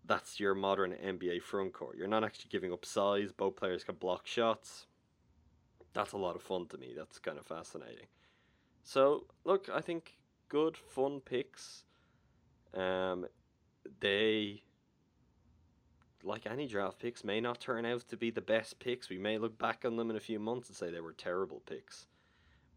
That's 0.05 0.39
your 0.39 0.55
modern 0.55 0.93
NBA 0.93 1.43
front 1.43 1.73
court. 1.73 1.97
You're 1.97 2.07
not 2.07 2.23
actually 2.23 2.47
giving 2.49 2.73
up 2.73 2.85
size. 2.85 3.33
Both 3.33 3.57
players 3.57 3.83
can 3.83 3.97
block 3.97 4.29
shots. 4.29 4.87
That's 5.95 6.13
a 6.13 6.17
lot 6.17 6.37
of 6.37 6.43
fun 6.43 6.69
to 6.69 6.79
me. 6.79 6.95
That's 6.97 7.19
kind 7.19 7.39
of 7.39 7.47
fascinating. 7.49 8.07
So, 8.85 9.27
look, 9.45 9.69
I 9.75 9.81
think 9.81 10.17
good, 10.49 10.77
fun 10.77 11.19
picks. 11.19 11.87
Um, 12.73 13.27
they 13.99 14.63
like 16.27 16.47
any 16.47 16.67
draft 16.67 16.99
picks, 16.99 17.25
may 17.25 17.41
not 17.41 17.61
turn 17.61 17.87
out 17.87 18.09
to 18.09 18.17
be 18.17 18.31
the 18.31 18.41
best 18.41 18.79
picks. 18.79 19.09
We 19.09 19.19
may 19.19 19.39
look 19.39 19.59
back 19.59 19.85
on 19.85 19.97
them 19.97 20.11
in 20.11 20.17
a 20.17 20.21
few 20.21 20.39
months 20.39 20.69
and 20.69 20.77
say 20.77 20.91
they 20.91 21.01
were 21.01 21.13
terrible 21.13 21.63
picks. 21.67 22.07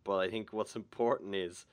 But 0.03 0.17
I 0.17 0.29
think 0.29 0.53
what's 0.53 0.75
important 0.75 1.35
is 1.35 1.65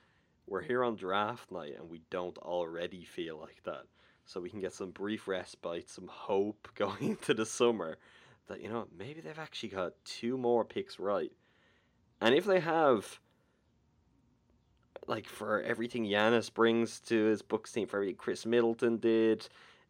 we're 0.47 0.61
here 0.61 0.83
on 0.83 0.95
draft 0.95 1.51
night 1.51 1.75
and 1.77 1.89
we 1.89 2.01
don't 2.09 2.37
already 2.39 3.03
feel 3.03 3.37
like 3.37 3.61
that. 3.65 3.83
So 4.25 4.41
we 4.41 4.49
can 4.49 4.59
get 4.59 4.73
some 4.73 4.91
brief 4.91 5.27
respite, 5.27 5.89
some 5.89 6.07
hope 6.07 6.67
going 6.75 7.01
into 7.01 7.33
the 7.33 7.45
summer 7.45 7.97
that, 8.47 8.61
you 8.61 8.69
know, 8.69 8.87
maybe 8.97 9.21
they've 9.21 9.39
actually 9.39 9.69
got 9.69 9.93
two 10.03 10.37
more 10.37 10.65
picks 10.65 10.99
right. 10.99 11.31
And 12.21 12.33
if 12.33 12.45
they 12.45 12.59
have, 12.59 13.19
like 15.05 15.27
for 15.27 15.61
everything 15.61 16.05
Giannis 16.05 16.53
brings 16.53 16.99
to 17.01 17.25
his 17.25 17.41
Bucks 17.41 17.71
team, 17.71 17.87
for 17.87 17.97
everything 17.97 18.15
Khris 18.15 18.45
Middleton 18.45 18.97
did, 18.97 19.47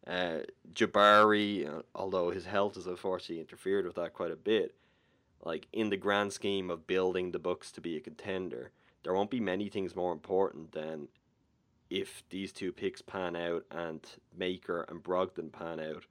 uh, 0.08 0.38
Jabari, 0.72 1.68
uh, 1.68 1.82
although 1.94 2.30
his 2.30 2.46
health 2.46 2.76
has 2.76 2.86
unfortunately 2.86 3.40
interfered 3.40 3.84
with 3.84 3.96
that 3.96 4.14
quite 4.14 4.30
a 4.30 4.36
bit, 4.36 4.74
like 5.44 5.68
in 5.72 5.90
the 5.90 5.96
grand 5.96 6.32
scheme 6.32 6.70
of 6.70 6.86
building 6.86 7.30
the 7.30 7.38
Bucks 7.38 7.70
to 7.72 7.80
be 7.80 7.96
a 7.96 8.00
contender, 8.00 8.70
there 9.02 9.14
won't 9.14 9.30
be 9.30 9.40
many 9.40 9.68
things 9.68 9.94
more 9.94 10.12
important 10.12 10.72
than 10.72 11.08
if 11.90 12.22
these 12.30 12.52
two 12.52 12.72
picks 12.72 13.00
pan 13.00 13.36
out 13.36 13.64
and 13.70 14.00
Maker 14.36 14.82
and 14.88 15.02
Brogdon 15.02 15.50
pan 15.50 15.80
out, 15.80 16.04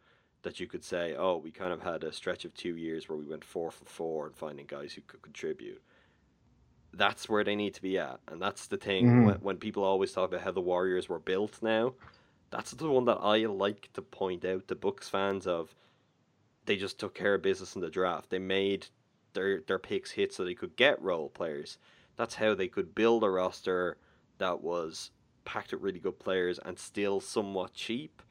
that 0.43 0.59
you 0.59 0.67
could 0.67 0.83
say, 0.83 1.15
oh, 1.17 1.37
we 1.37 1.51
kind 1.51 1.73
of 1.73 1.81
had 1.81 2.03
a 2.03 2.11
stretch 2.11 2.45
of 2.45 2.53
two 2.53 2.77
years 2.77 3.09
where 3.09 3.17
we 3.17 3.25
went 3.25 3.43
four 3.43 3.69
for 3.71 3.85
four 3.85 4.25
and 4.27 4.35
finding 4.35 4.65
guys 4.65 4.93
who 4.93 5.01
could 5.01 5.21
contribute. 5.21 5.81
That's 6.93 7.27
where 7.27 7.43
they 7.43 7.55
need 7.55 7.73
to 7.73 7.81
be 7.81 7.97
at, 7.99 8.19
and 8.27 8.41
that's 8.41 8.67
the 8.67 8.77
thing. 8.77 9.05
Mhm. 9.05 9.25
When, 9.25 9.35
when 9.35 9.57
people 9.57 9.83
always 9.83 10.11
talk 10.13 10.29
about 10.29 10.41
how 10.41 10.51
the 10.51 10.61
Warriors 10.61 11.09
were 11.09 11.19
built 11.19 11.61
now, 11.61 11.93
that's 12.49 12.71
the 12.71 12.89
one 12.89 13.05
that 13.05 13.19
I 13.21 13.45
like 13.45 13.89
to 13.93 14.01
point 14.01 14.45
out 14.45 14.67
to 14.67 14.75
Bucks 14.75 15.09
fans 15.09 15.47
of. 15.47 15.75
They 16.65 16.75
just 16.75 16.99
took 16.99 17.15
care 17.15 17.35
of 17.35 17.41
business 17.41 17.75
in 17.75 17.81
the 17.81 17.89
draft. 17.89 18.29
They 18.29 18.39
made 18.39 18.87
their 19.33 19.61
their 19.61 19.79
picks 19.79 20.11
hit 20.11 20.33
so 20.33 20.43
they 20.43 20.53
could 20.53 20.75
get 20.75 21.01
role 21.01 21.29
players. 21.29 21.77
That's 22.15 22.35
how 22.35 22.55
they 22.55 22.67
could 22.67 22.95
build 22.95 23.23
a 23.23 23.29
roster 23.29 23.97
that 24.39 24.61
was 24.61 25.11
packed 25.45 25.71
with 25.71 25.81
really 25.81 25.99
good 25.99 26.19
players 26.19 26.59
and 26.59 26.77
still 26.77 27.19
somewhat 27.21 27.73
cheap. 27.73 28.21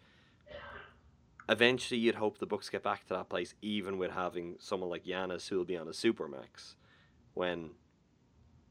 Eventually, 1.49 2.01
you'd 2.01 2.17
hope 2.17 2.39
the 2.39 2.47
Bucks 2.47 2.69
get 2.69 2.83
back 2.83 3.07
to 3.07 3.15
that 3.15 3.29
place, 3.29 3.55
even 3.63 3.99
with 3.99 4.11
having 4.11 4.57
someone 4.59 4.91
like 4.91 5.05
Giannis 5.05 5.49
who 5.49 5.57
will 5.57 5.65
be 5.65 5.77
on 5.77 5.87
a 5.87 5.93
supermax 5.93 6.75
when 7.35 7.71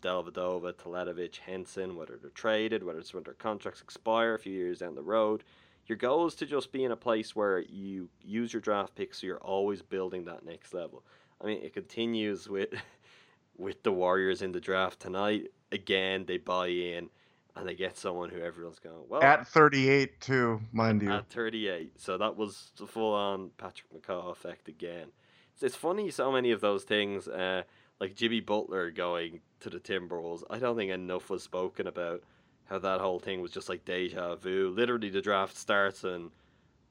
Dellavedova, 0.05 0.73
Teletovic, 0.73 1.37
Henson, 1.37 1.95
whether 1.95 2.17
they're 2.21 2.29
traded, 2.31 2.83
whether 2.83 2.99
it's 2.99 3.13
when 3.13 3.23
their 3.23 3.33
contracts 3.33 3.81
expire 3.81 4.35
a 4.35 4.39
few 4.39 4.53
years 4.53 4.79
down 4.79 4.95
the 4.95 5.01
road. 5.01 5.43
Your 5.87 5.97
goal 5.97 6.25
is 6.27 6.35
to 6.35 6.45
just 6.45 6.71
be 6.71 6.83
in 6.83 6.91
a 6.91 6.95
place 6.95 7.35
where 7.35 7.59
you 7.59 8.09
use 8.21 8.53
your 8.53 8.61
draft 8.61 8.95
picks 8.95 9.21
so 9.21 9.27
you're 9.27 9.37
always 9.37 9.81
building 9.81 10.25
that 10.25 10.45
next 10.45 10.73
level. 10.73 11.03
I 11.41 11.45
mean, 11.47 11.61
it 11.63 11.73
continues 11.73 12.47
with 12.47 12.69
with 13.57 13.83
the 13.83 13.91
Warriors 13.91 14.41
in 14.41 14.51
the 14.51 14.59
draft 14.59 14.99
tonight. 14.99 15.47
Again, 15.71 16.25
they 16.25 16.37
buy 16.37 16.67
in 16.67 17.09
and 17.55 17.67
they 17.67 17.75
get 17.75 17.97
someone 17.97 18.29
who 18.29 18.41
everyone's 18.41 18.79
going, 18.79 19.03
well, 19.07 19.23
At 19.23 19.47
38 19.47 20.19
too, 20.19 20.59
mind 20.73 21.01
you. 21.01 21.11
at 21.11 21.29
38. 21.29 21.99
So 21.99 22.17
that 22.17 22.35
was 22.35 22.71
the 22.77 22.85
full 22.85 23.13
on 23.13 23.51
Patrick 23.57 23.87
McCaw 23.93 24.31
effect 24.31 24.67
again. 24.67 25.07
It's, 25.53 25.63
it's 25.63 25.75
funny, 25.75 26.11
so 26.11 26.31
many 26.31 26.51
of 26.51 26.59
those 26.59 26.83
things, 26.83 27.27
uh, 27.29 27.63
like 28.01 28.15
Jimmy 28.15 28.41
Butler 28.41 28.91
going 28.91 29.39
to 29.65 29.69
the 29.71 29.79
Timberwolves. 29.79 30.43
I 30.49 30.59
don't 30.59 30.77
think 30.77 30.91
enough 30.91 31.29
was 31.29 31.43
spoken 31.43 31.87
about 31.87 32.21
how 32.65 32.79
that 32.79 33.01
whole 33.01 33.19
thing 33.19 33.41
was 33.41 33.51
just 33.51 33.67
like 33.67 33.83
deja 33.83 34.35
vu. 34.35 34.73
Literally, 34.75 35.09
the 35.09 35.21
draft 35.21 35.57
starts 35.57 36.03
and 36.03 36.31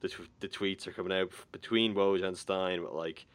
the, 0.01 0.09
tw- 0.09 0.29
the 0.41 0.47
tweets 0.47 0.85
are 0.85 0.91
coming 0.91 1.17
out 1.17 1.31
between 1.51 1.95
Woj 1.95 2.23
and 2.23 2.37
Stein, 2.37 2.81
but 2.81 2.93
like 2.93 3.25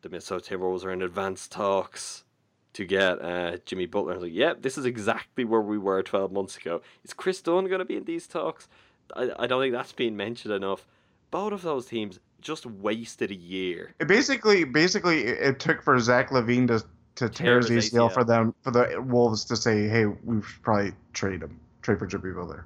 the 0.00 0.08
Minnesota 0.08 0.54
Timberwolves 0.54 0.84
are 0.84 0.92
in 0.92 1.02
advanced 1.02 1.52
talks 1.52 2.24
to 2.72 2.86
get 2.86 3.22
uh, 3.22 3.58
Jimmy 3.66 3.86
Butler. 3.86 4.18
Like, 4.18 4.32
yep, 4.32 4.62
this 4.62 4.78
is 4.78 4.86
exactly 4.86 5.44
where 5.44 5.60
we 5.60 5.76
were 5.76 6.02
12 6.02 6.32
months 6.32 6.56
ago. 6.56 6.80
Is 7.04 7.12
Kris 7.12 7.42
Dunn 7.42 7.66
going 7.66 7.78
to 7.78 7.84
be 7.84 7.96
in 7.96 8.04
these 8.04 8.26
talks? 8.26 8.68
I, 9.14 9.30
I 9.38 9.46
don't 9.46 9.60
think 9.60 9.74
that's 9.74 9.92
been 9.92 10.16
mentioned 10.16 10.54
enough. 10.54 10.86
Both 11.30 11.52
of 11.52 11.62
those 11.62 11.86
teams 11.86 12.18
just 12.40 12.66
wasted 12.66 13.30
a 13.30 13.34
year. 13.34 13.94
It 14.00 14.08
basically, 14.08 14.64
basically, 14.64 15.22
it 15.24 15.60
took 15.60 15.82
for 15.82 15.98
Zach 16.00 16.30
LaVine 16.30 16.68
to 16.68 16.84
to 17.16 17.28
tear 17.28 17.58
his 17.58 17.66
Tear 17.66 17.76
his 17.76 17.90
ACL 17.90 18.08
ACL. 18.08 18.14
for 18.14 18.24
them 18.24 18.54
for 18.62 18.70
the 18.70 19.02
Wolves 19.06 19.44
to 19.46 19.56
say, 19.56 19.88
"Hey, 19.88 20.06
we 20.06 20.42
should 20.42 20.62
probably 20.62 20.92
trade 21.12 21.42
him, 21.42 21.58
trade 21.82 21.98
for 21.98 22.06
Jimmy 22.06 22.32
Butler." 22.32 22.64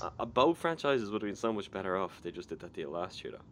Uh, 0.00 0.24
both 0.24 0.58
franchises 0.58 1.10
would 1.10 1.22
have 1.22 1.28
been 1.28 1.36
so 1.36 1.52
much 1.52 1.70
better 1.70 1.96
off 1.96 2.12
if 2.16 2.22
they 2.22 2.30
just 2.30 2.48
did 2.48 2.60
that 2.60 2.72
deal 2.72 2.90
last 2.90 3.24
year, 3.24 3.32
though. 3.32 3.44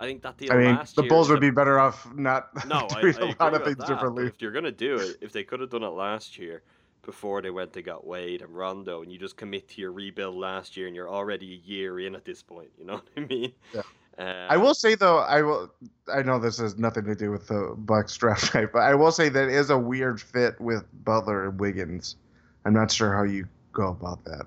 I 0.00 0.06
think 0.06 0.22
that 0.22 0.36
deal 0.36 0.52
I 0.52 0.56
mean, 0.56 0.76
last 0.76 0.96
the 0.96 1.02
year. 1.02 1.08
Bulls 1.08 1.28
would 1.30 1.40
be 1.40 1.50
better 1.50 1.78
off 1.78 2.14
not 2.14 2.50
No, 2.66 2.76
I, 2.90 2.98
I 2.98 3.00
doing 3.00 3.14
agree 3.14 3.34
a 3.38 3.42
lot 3.42 3.54
of 3.54 3.64
things 3.64 3.78
that, 3.78 3.88
differently. 3.88 4.26
If 4.26 4.40
you're 4.40 4.52
gonna 4.52 4.70
do 4.70 4.96
it, 4.96 5.16
if 5.20 5.32
they 5.32 5.44
could 5.44 5.60
have 5.60 5.70
done 5.70 5.82
it 5.82 5.88
last 5.88 6.38
year 6.38 6.62
before 7.02 7.40
they 7.40 7.50
went 7.50 7.72
to 7.72 7.82
got 7.82 8.06
Wade 8.06 8.42
and 8.42 8.54
Rondo, 8.54 9.02
and 9.02 9.10
you 9.10 9.18
just 9.18 9.36
commit 9.36 9.68
to 9.70 9.80
your 9.80 9.92
rebuild 9.92 10.36
last 10.36 10.76
year, 10.76 10.86
and 10.86 10.94
you're 10.94 11.08
already 11.08 11.54
a 11.54 11.68
year 11.68 12.00
in 12.00 12.14
at 12.14 12.24
this 12.24 12.42
point, 12.42 12.68
you 12.78 12.84
know 12.84 12.94
what 12.94 13.08
I 13.16 13.20
mean? 13.20 13.52
Yeah. 13.74 13.82
Uh, 14.18 14.46
I 14.50 14.56
will 14.56 14.74
say 14.74 14.94
though, 14.96 15.18
I 15.18 15.42
will. 15.42 15.72
I 16.12 16.22
know 16.22 16.38
this 16.40 16.58
has 16.58 16.76
nothing 16.76 17.04
to 17.04 17.14
do 17.14 17.30
with 17.30 17.46
the 17.46 17.74
Bucks 17.76 18.16
draft 18.16 18.52
night, 18.54 18.72
but 18.72 18.80
I 18.82 18.94
will 18.94 19.12
say 19.12 19.28
that 19.28 19.48
is 19.48 19.70
a 19.70 19.78
weird 19.78 20.20
fit 20.20 20.60
with 20.60 20.84
Butler 21.04 21.48
and 21.48 21.60
Wiggins. 21.60 22.16
I'm 22.64 22.74
not 22.74 22.90
sure 22.90 23.14
how 23.14 23.22
you 23.22 23.46
go 23.72 23.88
about 23.88 24.24
that. 24.24 24.44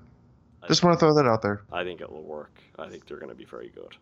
I 0.62 0.68
Just 0.68 0.84
want 0.84 0.98
to 0.98 1.04
throw 1.04 1.14
that 1.14 1.26
out 1.26 1.42
there. 1.42 1.62
I 1.72 1.84
think 1.84 2.00
it 2.00 2.10
will 2.10 2.22
work. 2.22 2.60
I 2.78 2.88
think 2.88 3.06
they're 3.06 3.18
going 3.18 3.30
to 3.30 3.34
be 3.34 3.46
very 3.46 3.70
good. 3.70 3.96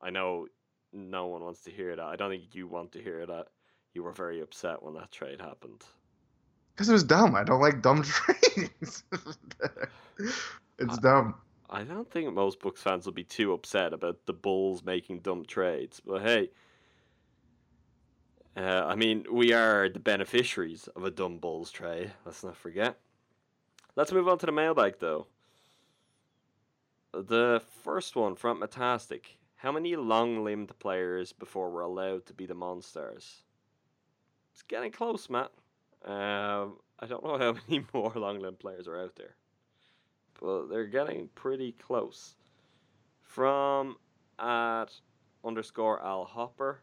I 0.00 0.10
know 0.10 0.46
no 0.92 1.26
one 1.26 1.42
wants 1.42 1.62
to 1.64 1.70
hear 1.70 1.94
that. 1.94 2.04
I 2.04 2.16
don't 2.16 2.30
think 2.30 2.54
you 2.54 2.66
want 2.66 2.92
to 2.92 3.02
hear 3.02 3.24
that. 3.26 3.46
You 3.94 4.02
were 4.02 4.12
very 4.12 4.40
upset 4.40 4.82
when 4.82 4.94
that 4.94 5.12
trade 5.12 5.40
happened. 5.40 5.82
Because 6.74 6.88
it 6.88 6.92
was 6.92 7.04
dumb. 7.04 7.34
I 7.34 7.44
don't 7.44 7.60
like 7.60 7.82
dumb 7.82 8.02
trades. 8.02 9.04
it's 10.78 10.98
dumb. 10.98 11.34
I 11.70 11.84
don't 11.84 12.10
think 12.10 12.32
most 12.32 12.60
Bucks 12.60 12.82
fans 12.82 13.06
will 13.06 13.12
be 13.12 13.24
too 13.24 13.52
upset 13.52 13.92
about 13.92 14.26
the 14.26 14.32
Bulls 14.32 14.84
making 14.84 15.20
dumb 15.20 15.44
trades. 15.44 16.00
But 16.04 16.22
hey, 16.22 16.50
uh, 18.56 18.84
I 18.86 18.94
mean, 18.94 19.24
we 19.30 19.52
are 19.52 19.88
the 19.88 19.98
beneficiaries 19.98 20.88
of 20.88 21.04
a 21.04 21.10
dumb 21.10 21.38
Bulls 21.38 21.70
trade. 21.70 22.12
Let's 22.26 22.44
not 22.44 22.56
forget. 22.56 22.98
Let's 23.96 24.12
move 24.12 24.28
on 24.28 24.38
to 24.38 24.46
the 24.46 24.52
mailbag, 24.52 24.96
though. 24.98 25.26
The 27.12 27.62
first 27.82 28.16
one 28.16 28.34
from 28.34 28.60
Metastic. 28.60 29.22
How 29.56 29.72
many 29.72 29.96
long-limbed 29.96 30.78
players 30.78 31.32
before 31.32 31.70
we're 31.70 31.82
allowed 31.82 32.26
to 32.26 32.34
be 32.34 32.46
the 32.46 32.54
Monsters? 32.54 33.44
It's 34.52 34.62
getting 34.62 34.92
close, 34.92 35.30
Matt. 35.30 35.52
Um, 36.04 36.78
I 36.98 37.06
don't 37.06 37.24
know 37.24 37.38
how 37.38 37.54
many 37.68 37.84
more 37.94 38.12
long-limbed 38.14 38.58
players 38.58 38.88
are 38.88 39.00
out 39.00 39.16
there 39.16 39.36
but 40.42 40.68
they're 40.68 40.86
getting 40.86 41.28
pretty 41.34 41.72
close. 41.72 42.34
From 43.22 43.96
at 44.38 44.86
underscore 45.44 46.02
Al 46.04 46.24
Hopper, 46.24 46.80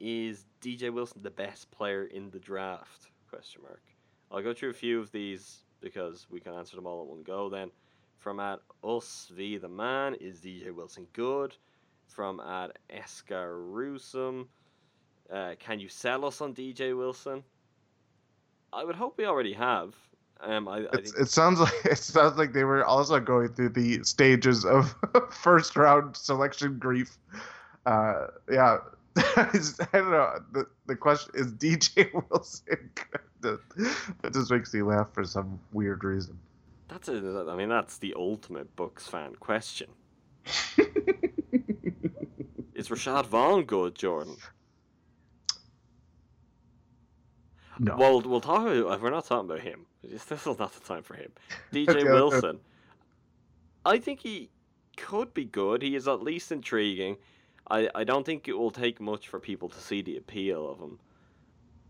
is 0.00 0.46
DJ 0.60 0.92
Wilson 0.92 1.22
the 1.22 1.30
best 1.30 1.70
player 1.70 2.04
in 2.04 2.30
the 2.30 2.38
draft? 2.38 3.08
Question 3.28 3.62
mark. 3.62 3.82
I'll 4.32 4.42
go 4.42 4.52
through 4.52 4.70
a 4.70 4.74
few 4.74 5.00
of 5.00 5.12
these 5.12 5.60
because 5.80 6.26
we 6.30 6.40
can 6.40 6.52
answer 6.54 6.76
them 6.76 6.86
all 6.86 7.02
at 7.02 7.08
one 7.08 7.22
go. 7.22 7.48
Then, 7.48 7.70
from 8.18 8.40
at 8.40 8.60
us 8.82 9.30
v 9.34 9.56
the 9.56 9.68
man, 9.68 10.14
is 10.14 10.40
DJ 10.40 10.74
Wilson 10.74 11.06
good? 11.12 11.56
From 12.08 12.40
at 12.40 12.76
Escarusum, 12.90 14.46
uh, 15.32 15.54
can 15.60 15.78
you 15.78 15.88
sell 15.88 16.24
us 16.24 16.40
on 16.40 16.54
DJ 16.54 16.96
Wilson? 16.96 17.44
I 18.72 18.84
would 18.84 18.96
hope 18.96 19.16
we 19.16 19.26
already 19.26 19.52
have. 19.52 19.94
Um, 20.42 20.68
I, 20.68 20.86
I 20.92 20.96
think 20.96 21.18
it 21.18 21.28
sounds 21.28 21.60
like 21.60 21.72
it 21.84 21.98
sounds 21.98 22.38
like 22.38 22.52
they 22.52 22.64
were 22.64 22.84
also 22.84 23.20
going 23.20 23.48
through 23.48 23.70
the 23.70 24.02
stages 24.04 24.64
of 24.64 24.94
first 25.30 25.76
round 25.76 26.16
selection 26.16 26.78
grief. 26.78 27.18
Uh, 27.86 28.28
yeah, 28.50 28.78
I 29.16 29.48
don't 29.92 30.10
know. 30.10 30.38
The 30.52 30.66
the 30.86 30.96
question 30.96 31.32
is 31.34 31.52
DJ 31.52 32.10
Wilson. 32.30 32.90
that 33.42 34.32
just 34.32 34.50
makes 34.50 34.72
me 34.72 34.82
laugh 34.82 35.08
for 35.12 35.24
some 35.24 35.58
weird 35.72 36.04
reason. 36.04 36.38
That's 36.88 37.08
a, 37.08 37.46
I 37.48 37.54
mean, 37.54 37.68
that's 37.68 37.98
the 37.98 38.14
ultimate 38.16 38.74
Bucks 38.76 39.06
fan 39.06 39.34
question. 39.36 39.88
Is 42.74 42.88
Rashad 42.88 43.26
Vaughn 43.26 43.64
good, 43.64 43.94
Jordan? 43.94 44.36
No. 47.78 47.96
Well, 47.96 48.20
we'll 48.22 48.40
talk 48.40 48.66
about. 48.66 49.02
We're 49.02 49.10
not 49.10 49.26
talking 49.26 49.50
about 49.50 49.60
him. 49.60 49.86
This 50.02 50.24
this 50.24 50.46
is 50.46 50.58
not 50.58 50.72
the 50.72 50.80
time 50.80 51.02
for 51.02 51.14
him. 51.14 51.30
DJ 51.72 51.88
Okay, 51.88 52.00
okay. 52.00 52.12
Wilson. 52.12 52.60
I 53.84 53.98
think 53.98 54.20
he 54.20 54.50
could 54.96 55.32
be 55.34 55.44
good. 55.44 55.82
He 55.82 55.96
is 55.96 56.06
at 56.08 56.22
least 56.22 56.52
intriguing. 56.52 57.16
I, 57.70 57.88
I 57.94 58.04
don't 58.04 58.26
think 58.26 58.48
it 58.48 58.58
will 58.58 58.70
take 58.70 59.00
much 59.00 59.28
for 59.28 59.38
people 59.38 59.68
to 59.68 59.78
see 59.78 60.02
the 60.02 60.16
appeal 60.16 60.68
of 60.68 60.78
him. 60.78 60.98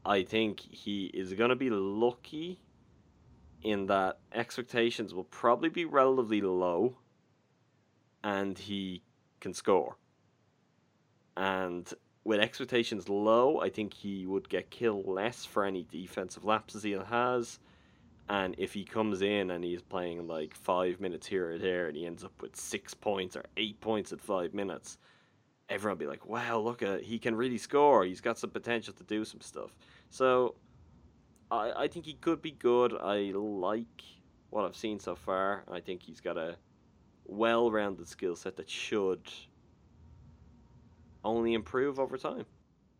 I 0.04 0.22
think 0.22 0.60
he 0.60 1.06
is 1.06 1.32
going 1.34 1.50
to 1.50 1.56
be 1.56 1.70
lucky 1.70 2.60
in 3.62 3.86
that 3.86 4.18
expectations 4.32 5.12
will 5.12 5.24
probably 5.24 5.68
be 5.68 5.84
relatively 5.84 6.40
low 6.40 6.96
and 8.24 8.58
he 8.58 9.02
can 9.40 9.52
score. 9.52 9.96
And 11.36 11.92
with 12.24 12.40
expectations 12.40 13.08
low, 13.08 13.60
I 13.60 13.70
think 13.70 13.94
he 13.94 14.26
would 14.26 14.48
get 14.48 14.70
killed 14.70 15.06
less 15.06 15.44
for 15.44 15.64
any 15.64 15.86
defensive 15.90 16.44
lapses 16.44 16.82
he 16.82 16.92
has. 16.92 17.58
And 18.30 18.54
if 18.58 18.72
he 18.72 18.84
comes 18.84 19.22
in 19.22 19.50
and 19.50 19.64
he's 19.64 19.82
playing 19.82 20.28
like 20.28 20.54
five 20.54 21.00
minutes 21.00 21.26
here 21.26 21.50
or 21.50 21.58
there 21.58 21.88
and 21.88 21.96
he 21.96 22.06
ends 22.06 22.22
up 22.22 22.30
with 22.40 22.54
six 22.54 22.94
points 22.94 23.34
or 23.34 23.42
eight 23.56 23.80
points 23.80 24.12
at 24.12 24.20
five 24.20 24.54
minutes, 24.54 24.98
everyone 25.68 25.98
will 25.98 26.04
be 26.04 26.06
like, 26.06 26.24
wow, 26.26 26.60
look 26.60 26.80
at 26.80 27.02
he 27.02 27.18
can 27.18 27.34
really 27.34 27.58
score. 27.58 28.04
He's 28.04 28.20
got 28.20 28.38
some 28.38 28.50
potential 28.50 28.94
to 28.94 29.02
do 29.02 29.24
some 29.24 29.40
stuff. 29.40 29.74
So 30.10 30.54
I, 31.50 31.72
I 31.76 31.88
think 31.88 32.04
he 32.04 32.14
could 32.14 32.40
be 32.40 32.52
good. 32.52 32.94
I 32.94 33.32
like 33.34 34.02
what 34.50 34.64
I've 34.64 34.76
seen 34.76 35.00
so 35.00 35.16
far. 35.16 35.64
I 35.68 35.80
think 35.80 36.00
he's 36.00 36.20
got 36.20 36.36
a 36.36 36.54
well 37.24 37.68
rounded 37.72 38.06
skill 38.06 38.36
set 38.36 38.54
that 38.58 38.70
should 38.70 39.28
only 41.24 41.54
improve 41.54 41.98
over 41.98 42.16
time. 42.16 42.46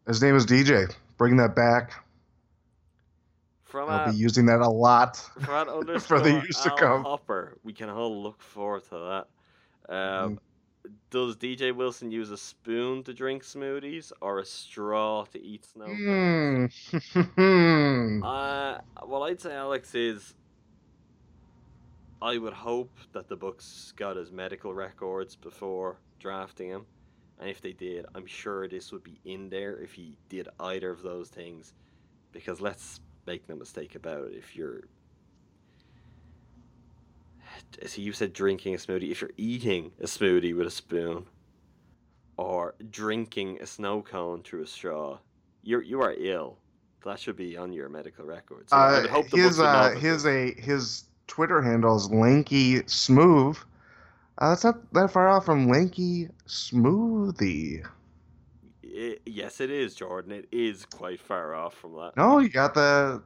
His 0.08 0.20
name 0.20 0.34
is 0.34 0.44
DJ. 0.44 0.92
Bring 1.18 1.36
that 1.36 1.54
back. 1.54 2.04
From 3.70 3.88
I'll 3.88 4.08
a, 4.08 4.12
be 4.12 4.18
using 4.18 4.46
that 4.46 4.60
a 4.60 4.68
lot. 4.68 5.16
for 6.00 6.20
the 6.20 6.32
years 6.42 6.60
to 6.62 6.70
come. 6.76 7.04
Hopper, 7.04 7.56
we 7.62 7.72
can 7.72 7.88
all 7.88 8.22
look 8.22 8.42
forward 8.42 8.82
to 8.90 9.24
that. 9.88 9.94
Um, 9.94 10.36
Mm. 10.36 10.38
Does 11.10 11.36
DJ 11.36 11.74
Wilson 11.74 12.10
use 12.10 12.30
a 12.30 12.36
spoon 12.36 13.02
to 13.04 13.12
drink 13.12 13.42
smoothies 13.44 14.12
or 14.20 14.38
a 14.38 14.44
straw 14.44 15.24
to 15.26 15.40
eat 15.40 15.64
snow? 15.64 15.86
Hmm. 15.86 16.66
Uh, 18.24 18.78
what 19.04 19.20
I'd 19.20 19.40
say, 19.40 19.54
Alex, 19.54 19.94
is 19.94 20.34
I 22.22 22.38
would 22.38 22.52
hope 22.52 22.96
that 23.12 23.28
the 23.28 23.36
Bucks 23.36 23.92
got 23.96 24.16
his 24.16 24.30
medical 24.30 24.72
records 24.72 25.36
before 25.36 25.98
drafting 26.18 26.68
him, 26.68 26.86
and 27.38 27.48
if 27.48 27.60
they 27.60 27.72
did, 27.72 28.06
I'm 28.14 28.26
sure 28.26 28.68
this 28.68 28.92
would 28.92 29.02
be 29.02 29.18
in 29.24 29.48
there 29.48 29.76
if 29.78 29.92
he 29.92 30.16
did 30.28 30.48
either 30.60 30.90
of 30.90 31.02
those 31.02 31.28
things. 31.28 31.74
Because 32.32 32.60
let's 32.60 33.00
make 33.30 33.48
no 33.48 33.54
mistake 33.54 33.94
about 33.94 34.24
it, 34.24 34.34
if 34.34 34.56
you're 34.56 34.82
so 37.86 38.02
you 38.02 38.12
said 38.12 38.32
drinking 38.32 38.74
a 38.74 38.78
smoothie. 38.78 39.10
If 39.10 39.20
you're 39.20 39.30
eating 39.36 39.92
a 40.00 40.06
smoothie 40.06 40.56
with 40.56 40.66
a 40.66 40.70
spoon, 40.70 41.26
or 42.36 42.74
drinking 42.90 43.58
a 43.60 43.66
snow 43.66 44.02
cone 44.02 44.42
through 44.42 44.62
a 44.62 44.66
straw, 44.66 45.18
you're 45.62 45.82
you 45.82 46.00
are 46.02 46.14
ill. 46.18 46.58
That 47.04 47.18
should 47.20 47.36
be 47.36 47.56
on 47.56 47.72
your 47.72 47.88
medical 47.88 48.24
record. 48.24 48.68
So 48.68 48.76
I 48.76 48.98
Uh, 48.98 49.00
would 49.02 49.10
hope 49.10 49.30
the 49.30 49.36
his 49.36 49.60
uh, 49.60 49.90
his 49.90 50.26
a 50.26 50.52
his 50.54 51.04
Twitter 51.26 51.62
handle 51.62 51.96
is 51.96 52.10
Lanky 52.10 52.82
Smooth. 52.86 53.56
Uh, 54.38 54.50
that's 54.50 54.64
not 54.64 54.92
that 54.92 55.10
far 55.12 55.28
off 55.28 55.44
from 55.46 55.68
Lanky 55.68 56.28
Smoothie. 56.46 57.86
I- 59.01 59.18
yes, 59.24 59.61
it 59.61 59.70
is, 59.70 59.94
Jordan. 59.94 60.32
It 60.32 60.48
is 60.53 60.84
quite 60.84 61.20
far 61.20 61.55
off 61.55 61.74
from 61.74 61.94
that. 61.94 62.12
No, 62.16 62.38
you 62.38 62.48
got 62.51 62.74
the. 62.74 63.22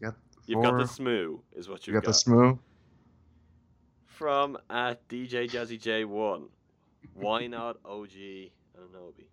You 0.00 0.06
got 0.06 0.14
You've 0.46 0.62
got 0.62 0.78
the 0.78 0.84
smoo, 0.84 1.40
is 1.52 1.68
what 1.68 1.86
You 1.86 1.92
you've 1.92 2.02
got 2.02 2.08
the 2.08 2.14
smooth. 2.14 2.58
From 4.06 4.56
at 4.70 5.06
DJ 5.08 5.48
Jazzy 5.50 5.80
J1. 5.80 6.48
Why 7.14 7.46
not 7.48 7.78
OG 7.84 8.50
Anunoby? 8.78 9.24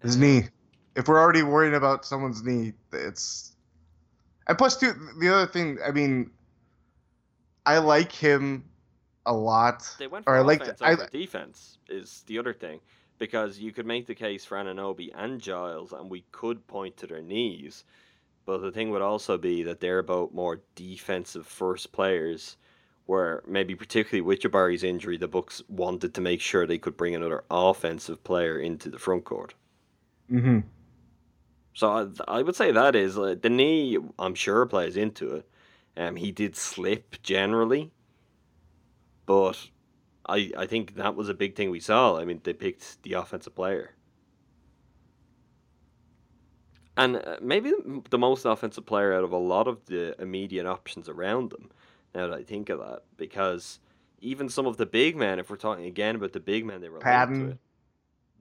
His 0.00 0.16
knee. 0.16 0.44
If 0.94 1.08
we're 1.08 1.20
already 1.20 1.42
worried 1.42 1.74
about 1.74 2.04
someone's 2.04 2.42
knee, 2.44 2.72
it's. 2.92 3.56
And 4.46 4.58
plus, 4.58 4.76
too, 4.76 4.92
the 5.20 5.28
other 5.34 5.46
thing. 5.46 5.78
I 5.84 5.90
mean, 5.90 6.30
I 7.66 7.78
like 7.78 8.12
him 8.12 8.64
a 9.26 9.32
lot. 9.32 9.88
They 9.98 10.06
went 10.06 10.24
Or 10.26 10.34
for 10.34 10.36
I 10.36 10.40
like 10.40 10.62
offense 10.62 10.78
the- 10.78 10.84
I- 10.84 10.92
over 10.92 11.08
defense 11.10 11.78
is 11.88 12.22
the 12.26 12.38
other 12.38 12.52
thing 12.52 12.80
because 13.22 13.60
you 13.60 13.72
could 13.72 13.86
make 13.86 14.08
the 14.08 14.16
case 14.16 14.44
for 14.44 14.56
Anunoby 14.56 15.10
and 15.14 15.40
Giles, 15.40 15.92
and 15.92 16.10
we 16.10 16.24
could 16.32 16.66
point 16.66 16.96
to 16.96 17.06
their 17.06 17.22
knees. 17.22 17.84
But 18.46 18.58
the 18.62 18.72
thing 18.72 18.90
would 18.90 19.00
also 19.02 19.38
be 19.38 19.62
that 19.62 19.78
they're 19.78 20.02
both 20.02 20.32
more 20.32 20.60
defensive 20.74 21.46
first 21.46 21.92
players, 21.92 22.56
where 23.06 23.44
maybe 23.46 23.76
particularly 23.76 24.22
with 24.22 24.40
Jabari's 24.40 24.82
injury, 24.82 25.18
the 25.18 25.28
Bucks 25.28 25.62
wanted 25.68 26.14
to 26.14 26.20
make 26.20 26.40
sure 26.40 26.66
they 26.66 26.78
could 26.78 26.96
bring 26.96 27.14
another 27.14 27.44
offensive 27.48 28.24
player 28.24 28.58
into 28.58 28.90
the 28.90 28.98
front 28.98 29.24
court. 29.24 29.54
Mm-hmm. 30.28 30.60
So 31.74 31.88
I, 32.28 32.38
I 32.38 32.42
would 32.42 32.56
say 32.56 32.72
that 32.72 32.96
is 32.96 33.16
uh, 33.16 33.36
the 33.40 33.50
knee. 33.50 33.98
I'm 34.18 34.34
sure 34.34 34.66
plays 34.66 34.96
into 34.96 35.36
it. 35.36 35.48
Um, 35.96 36.16
he 36.16 36.32
did 36.32 36.56
slip 36.56 37.22
generally, 37.22 37.92
But 39.26 39.68
I 40.26 40.52
I 40.56 40.66
think 40.66 40.96
that 40.96 41.14
was 41.14 41.28
a 41.28 41.34
big 41.34 41.56
thing 41.56 41.70
we 41.70 41.80
saw. 41.80 42.18
I 42.18 42.24
mean, 42.24 42.40
they 42.42 42.52
picked 42.52 43.02
the 43.02 43.14
offensive 43.14 43.54
player. 43.54 43.94
And 46.96 47.16
uh, 47.16 47.36
maybe 47.40 47.72
the 48.10 48.18
most 48.18 48.44
offensive 48.44 48.84
player 48.84 49.14
out 49.14 49.24
of 49.24 49.32
a 49.32 49.38
lot 49.38 49.66
of 49.66 49.84
the 49.86 50.20
immediate 50.20 50.66
options 50.66 51.08
around 51.08 51.50
them, 51.50 51.70
now 52.14 52.28
that 52.28 52.38
I 52.38 52.42
think 52.42 52.68
of 52.68 52.80
that, 52.80 53.04
because 53.16 53.80
even 54.20 54.48
some 54.50 54.66
of 54.66 54.76
the 54.76 54.84
big 54.84 55.16
men, 55.16 55.38
if 55.38 55.48
we're 55.48 55.56
talking 55.56 55.86
again 55.86 56.16
about 56.16 56.32
the 56.32 56.40
big 56.40 56.66
men, 56.66 56.80
they 56.80 56.90
were 56.90 56.98
Patton. 56.98 57.58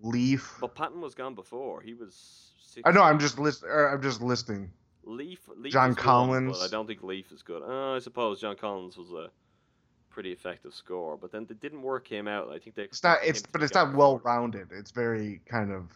Leaf. 0.03 0.57
But 0.59 0.75
Patton 0.75 0.99
was 0.99 1.15
gone 1.15 1.35
before. 1.35 1.81
He 1.81 1.93
was. 1.93 2.47
Six, 2.59 2.83
I 2.85 2.91
know. 2.91 3.03
I'm 3.03 3.19
just 3.19 3.37
list. 3.39 3.63
I'm 3.63 4.01
just 4.01 4.21
listing. 4.21 4.71
Leaf. 5.03 5.39
Leaf 5.57 5.73
John 5.73 5.89
good, 5.89 5.97
Collins. 5.97 6.57
but 6.57 6.65
I 6.65 6.69
don't 6.69 6.87
think 6.87 7.03
Leaf 7.03 7.31
is 7.31 7.41
good. 7.41 7.63
Uh, 7.63 7.95
I 7.95 7.99
suppose 7.99 8.39
John 8.39 8.55
Collins 8.55 8.97
was 8.97 9.11
a 9.11 9.29
pretty 10.11 10.31
effective 10.31 10.73
score. 10.73 11.17
but 11.17 11.31
then 11.31 11.45
they 11.47 11.55
didn't 11.55 11.81
work 11.81 12.07
him 12.07 12.27
out. 12.27 12.49
I 12.49 12.59
think 12.59 12.75
they. 12.75 12.83
It's 12.83 13.03
not. 13.03 13.19
It's 13.23 13.41
but 13.41 13.63
it's 13.63 13.73
not 13.73 13.95
well 13.95 14.19
rounded. 14.19 14.67
It's 14.71 14.91
very 14.91 15.41
kind 15.45 15.71
of. 15.71 15.91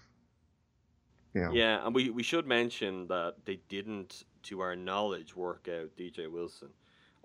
You 1.33 1.41
know. 1.41 1.51
Yeah, 1.51 1.85
and 1.85 1.93
we, 1.93 2.09
we 2.09 2.23
should 2.23 2.47
mention 2.47 3.07
that 3.07 3.35
they 3.43 3.59
didn't, 3.67 4.23
to 4.43 4.61
our 4.61 4.73
knowledge, 4.73 5.35
work 5.35 5.67
out 5.69 5.89
DJ 5.97 6.31
Wilson. 6.31 6.69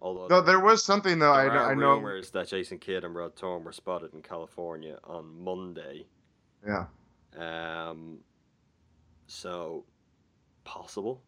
Although 0.01 0.27
No, 0.27 0.41
there 0.41 0.59
was 0.59 0.83
something 0.85 1.19
though. 1.19 1.33
I 1.33 1.45
there 1.45 1.63
I 1.63 1.75
know. 1.75 1.93
rumors 1.95 2.31
that 2.31 2.49
Jason 2.49 2.79
Kidd 2.79 3.05
and 3.05 3.15
Rod 3.15 3.37
Thorn 3.37 3.63
were 3.65 3.73
spotted 3.73 4.13
in 4.15 4.23
California 4.23 4.99
on 5.05 5.43
Monday. 5.45 6.07
Yeah. 6.67 6.87
Um, 7.39 8.19
so 9.29 9.85
possible. 10.65 11.23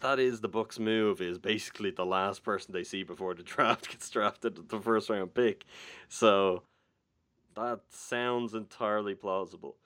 That 0.00 0.18
is 0.18 0.40
the 0.40 0.48
Bucks' 0.48 0.78
move. 0.78 1.20
Is 1.20 1.38
basically 1.38 1.90
the 1.90 2.06
last 2.06 2.42
person 2.42 2.72
they 2.72 2.84
see 2.84 3.02
before 3.02 3.34
the 3.34 3.42
draft 3.42 3.88
gets 3.90 4.08
drafted 4.10 4.68
the 4.68 4.80
first 4.80 5.10
round 5.10 5.34
pick. 5.34 5.64
So 6.08 6.62
that 7.54 7.80
sounds 7.90 8.54
entirely 8.54 9.14
plausible. 9.14 9.76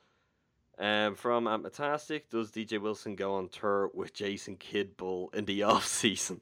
Um, 0.78 1.14
from 1.14 1.46
Amatastic, 1.46 2.30
does 2.30 2.50
DJ 2.50 2.80
Wilson 2.80 3.14
go 3.14 3.34
on 3.34 3.48
tour 3.48 3.90
with 3.94 4.14
Jason 4.14 4.56
Kidd 4.56 4.96
Bull 4.96 5.30
in 5.34 5.44
the 5.44 5.62
off 5.64 5.86
season? 5.86 6.40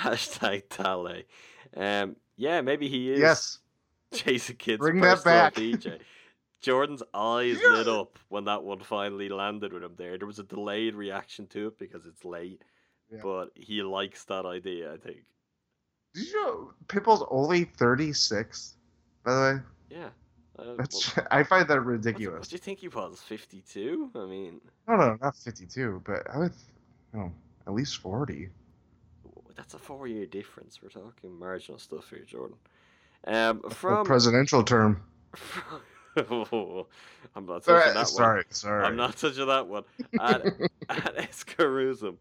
Hashtag 0.00 0.68
Tale. 0.68 1.22
Um, 1.76 2.16
yeah, 2.36 2.60
maybe 2.60 2.88
he 2.88 3.12
is. 3.12 3.20
Yes. 3.20 3.58
Jason 4.12 4.56
Kidd's 4.56 4.78
Bring 4.78 5.00
that 5.00 5.24
back. 5.24 5.54
DJ. 5.54 5.98
Jordan's 6.60 7.02
eyes 7.12 7.58
lit 7.60 7.88
up 7.88 8.20
when 8.28 8.44
that 8.44 8.62
one 8.62 8.78
finally 8.78 9.28
landed 9.28 9.72
with 9.72 9.82
him 9.82 9.94
there. 9.96 10.16
There 10.16 10.28
was 10.28 10.38
a 10.38 10.44
delayed 10.44 10.94
reaction 10.94 11.48
to 11.48 11.66
it 11.66 11.78
because 11.78 12.06
it's 12.06 12.24
late, 12.24 12.62
Yeah. 13.12 13.20
but 13.22 13.50
he 13.54 13.82
likes 13.82 14.24
that 14.24 14.46
idea, 14.46 14.92
I 14.92 14.96
think. 14.96 15.18
Did 16.14 16.26
you 16.28 16.34
know 16.42 16.70
Pitbull's 16.88 17.24
only 17.30 17.64
36? 17.64 18.74
By 19.24 19.34
the 19.34 19.40
way, 19.40 19.60
Yeah. 19.98 20.08
Uh, 20.58 20.74
that's 20.76 21.16
well, 21.16 21.26
I 21.30 21.42
find 21.42 21.66
that 21.68 21.80
ridiculous. 21.80 22.40
what 22.40 22.48
do 22.50 22.54
you 22.54 22.58
think 22.58 22.78
he 22.80 22.88
was? 22.88 23.20
52? 23.20 24.10
I 24.14 24.24
mean, 24.26 24.60
No, 24.88 24.96
no, 24.96 25.18
not 25.22 25.36
52, 25.36 26.02
but 26.04 26.28
I 26.32 26.38
would, 26.38 26.52
no, 27.14 27.32
at 27.66 27.72
least 27.72 27.98
40. 27.98 28.48
that's 29.56 29.74
a 29.74 29.78
four 29.78 30.06
year 30.08 30.26
difference. 30.26 30.80
We're 30.82 30.88
talking 30.90 31.38
marginal 31.38 31.78
stuff 31.78 32.10
here, 32.10 32.24
Jordan. 32.26 32.56
Um, 33.26 33.60
A 33.64 33.70
from. 33.70 34.04
presidential 34.04 34.62
term. 34.64 35.02
I'm 36.16 37.46
not 37.46 37.62
touching 37.62 37.62
Sorry, 37.62 37.88
that 37.92 37.96
one. 37.96 38.06
sorry, 38.06 38.44
sorry. 38.50 38.84
I'm 38.84 38.96
not 38.96 39.16
touching 39.16 39.46
that 39.46 39.66
one. 39.66 39.84
At, 40.20 40.44
at 40.90 41.16
Escarusum, 41.16 42.16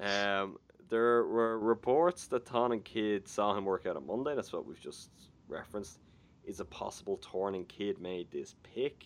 um, 0.00 0.58
there 0.88 1.24
were 1.24 1.58
reports 1.58 2.26
that 2.28 2.46
Thorn 2.46 2.72
and 2.72 2.84
Kidd 2.84 3.28
saw 3.28 3.56
him 3.56 3.64
work 3.64 3.86
out 3.86 3.96
on 3.96 4.06
Monday. 4.06 4.34
That's 4.34 4.52
what 4.52 4.66
we've 4.66 4.80
just 4.80 5.10
referenced. 5.48 5.98
Is 6.44 6.60
it 6.60 6.70
possible 6.70 7.18
Thorn 7.22 7.54
and 7.54 7.68
Kidd 7.68 8.00
made 8.00 8.30
this 8.30 8.54
pick? 8.62 9.04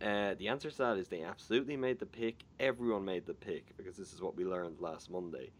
Uh, 0.00 0.34
the 0.38 0.48
answer 0.48 0.70
to 0.70 0.78
that 0.78 0.96
is 0.96 1.08
they 1.08 1.22
absolutely 1.22 1.76
made 1.76 1.98
the 1.98 2.06
pick. 2.06 2.36
Everyone 2.58 3.04
made 3.04 3.26
the 3.26 3.34
pick 3.34 3.76
because 3.76 3.96
this 3.96 4.12
is 4.12 4.20
what 4.20 4.36
we 4.36 4.44
learned 4.44 4.80
last 4.80 5.10
Monday. 5.10 5.50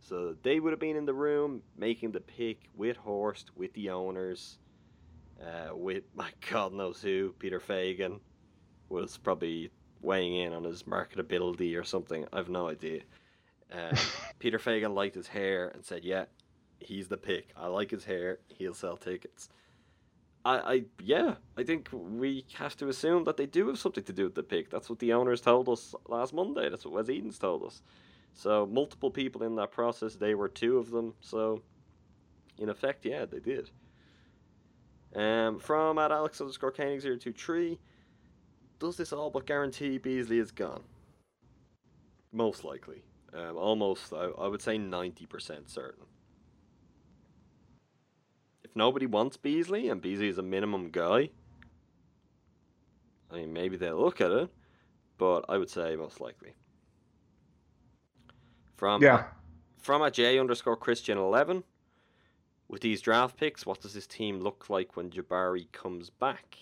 So 0.00 0.34
they 0.42 0.58
would 0.58 0.72
have 0.72 0.80
been 0.80 0.96
in 0.96 1.06
the 1.06 1.14
room 1.14 1.62
making 1.76 2.10
the 2.10 2.20
pick 2.20 2.68
with 2.74 2.96
Horst, 2.96 3.50
with 3.56 3.72
the 3.74 3.90
owners, 3.90 4.58
uh, 5.40 5.76
with 5.76 6.04
my 6.14 6.30
God 6.50 6.72
knows 6.72 7.00
who, 7.00 7.34
Peter 7.38 7.60
Feigin 7.60 8.20
was 8.88 9.16
probably 9.16 9.70
weighing 10.00 10.34
in 10.34 10.52
on 10.52 10.64
his 10.64 10.82
marketability 10.82 11.78
or 11.78 11.84
something. 11.84 12.26
I've 12.32 12.48
no 12.48 12.68
idea. 12.68 13.02
Uh, 13.70 13.96
Peter 14.38 14.58
Feigin 14.58 14.94
liked 14.94 15.14
his 15.14 15.28
hair 15.28 15.68
and 15.68 15.84
said, 15.84 16.04
"Yeah, 16.04 16.24
he's 16.78 17.08
the 17.08 17.16
pick. 17.16 17.52
I 17.56 17.66
like 17.66 17.90
his 17.90 18.04
hair. 18.04 18.38
He'll 18.48 18.74
sell 18.74 18.96
tickets." 18.96 19.48
I, 20.44 20.58
I, 20.58 20.84
yeah, 21.00 21.34
I 21.56 21.62
think 21.62 21.88
we 21.92 22.44
have 22.54 22.76
to 22.78 22.88
assume 22.88 23.24
that 23.24 23.36
they 23.36 23.46
do 23.46 23.68
have 23.68 23.78
something 23.78 24.02
to 24.04 24.12
do 24.12 24.24
with 24.24 24.34
the 24.34 24.42
pick. 24.42 24.70
That's 24.70 24.90
what 24.90 24.98
the 24.98 25.12
owners 25.12 25.40
told 25.40 25.68
us 25.68 25.94
last 26.08 26.34
Monday. 26.34 26.68
That's 26.68 26.84
what 26.84 26.94
Wes 26.94 27.08
Edens 27.08 27.38
told 27.38 27.62
us. 27.62 27.80
So 28.34 28.66
multiple 28.66 29.10
people 29.10 29.42
in 29.44 29.54
that 29.56 29.70
process. 29.70 30.16
They 30.16 30.34
were 30.34 30.48
two 30.48 30.78
of 30.78 30.90
them. 30.90 31.14
So, 31.20 31.62
in 32.58 32.68
effect, 32.68 33.04
yeah, 33.04 33.24
they 33.24 33.38
did. 33.38 33.70
Um, 35.14 35.58
from 35.58 35.98
at 35.98 36.10
Alex 36.10 36.40
underscore 36.40 36.72
Koenig 36.72 37.02
zero 37.02 37.16
two 37.16 37.32
three, 37.32 37.78
does 38.78 38.96
this 38.96 39.12
all 39.12 39.30
but 39.30 39.46
guarantee 39.46 39.98
Beasley 39.98 40.38
is 40.38 40.50
gone? 40.50 40.82
Most 42.32 42.64
likely. 42.64 43.04
Um, 43.34 43.56
almost, 43.56 44.12
I, 44.12 44.24
I 44.38 44.46
would 44.46 44.60
say 44.60 44.76
90% 44.76 45.68
certain. 45.70 46.04
If 48.62 48.76
nobody 48.76 49.06
wants 49.06 49.36
Beasley 49.36 49.88
and 49.88 50.00
Beasley 50.02 50.28
is 50.28 50.38
a 50.38 50.42
minimum 50.42 50.90
guy, 50.90 51.30
I 53.30 53.36
mean, 53.36 53.52
maybe 53.52 53.76
they'll 53.76 53.98
look 53.98 54.20
at 54.20 54.30
it, 54.30 54.50
but 55.16 55.46
I 55.48 55.56
would 55.56 55.70
say 55.70 55.96
most 55.96 56.20
likely. 56.20 56.54
From 58.76 59.02
Yeah. 59.02 59.24
from 59.78 60.02
a 60.02 60.10
J 60.10 60.38
underscore 60.38 60.76
Christian 60.76 61.16
eleven. 61.16 61.64
With 62.68 62.80
these 62.82 63.02
draft 63.02 63.36
picks, 63.36 63.66
what 63.66 63.80
does 63.80 63.92
this 63.94 64.06
team 64.06 64.40
look 64.40 64.70
like 64.70 64.96
when 64.96 65.10
Jabari 65.10 65.70
comes 65.72 66.08
back? 66.08 66.56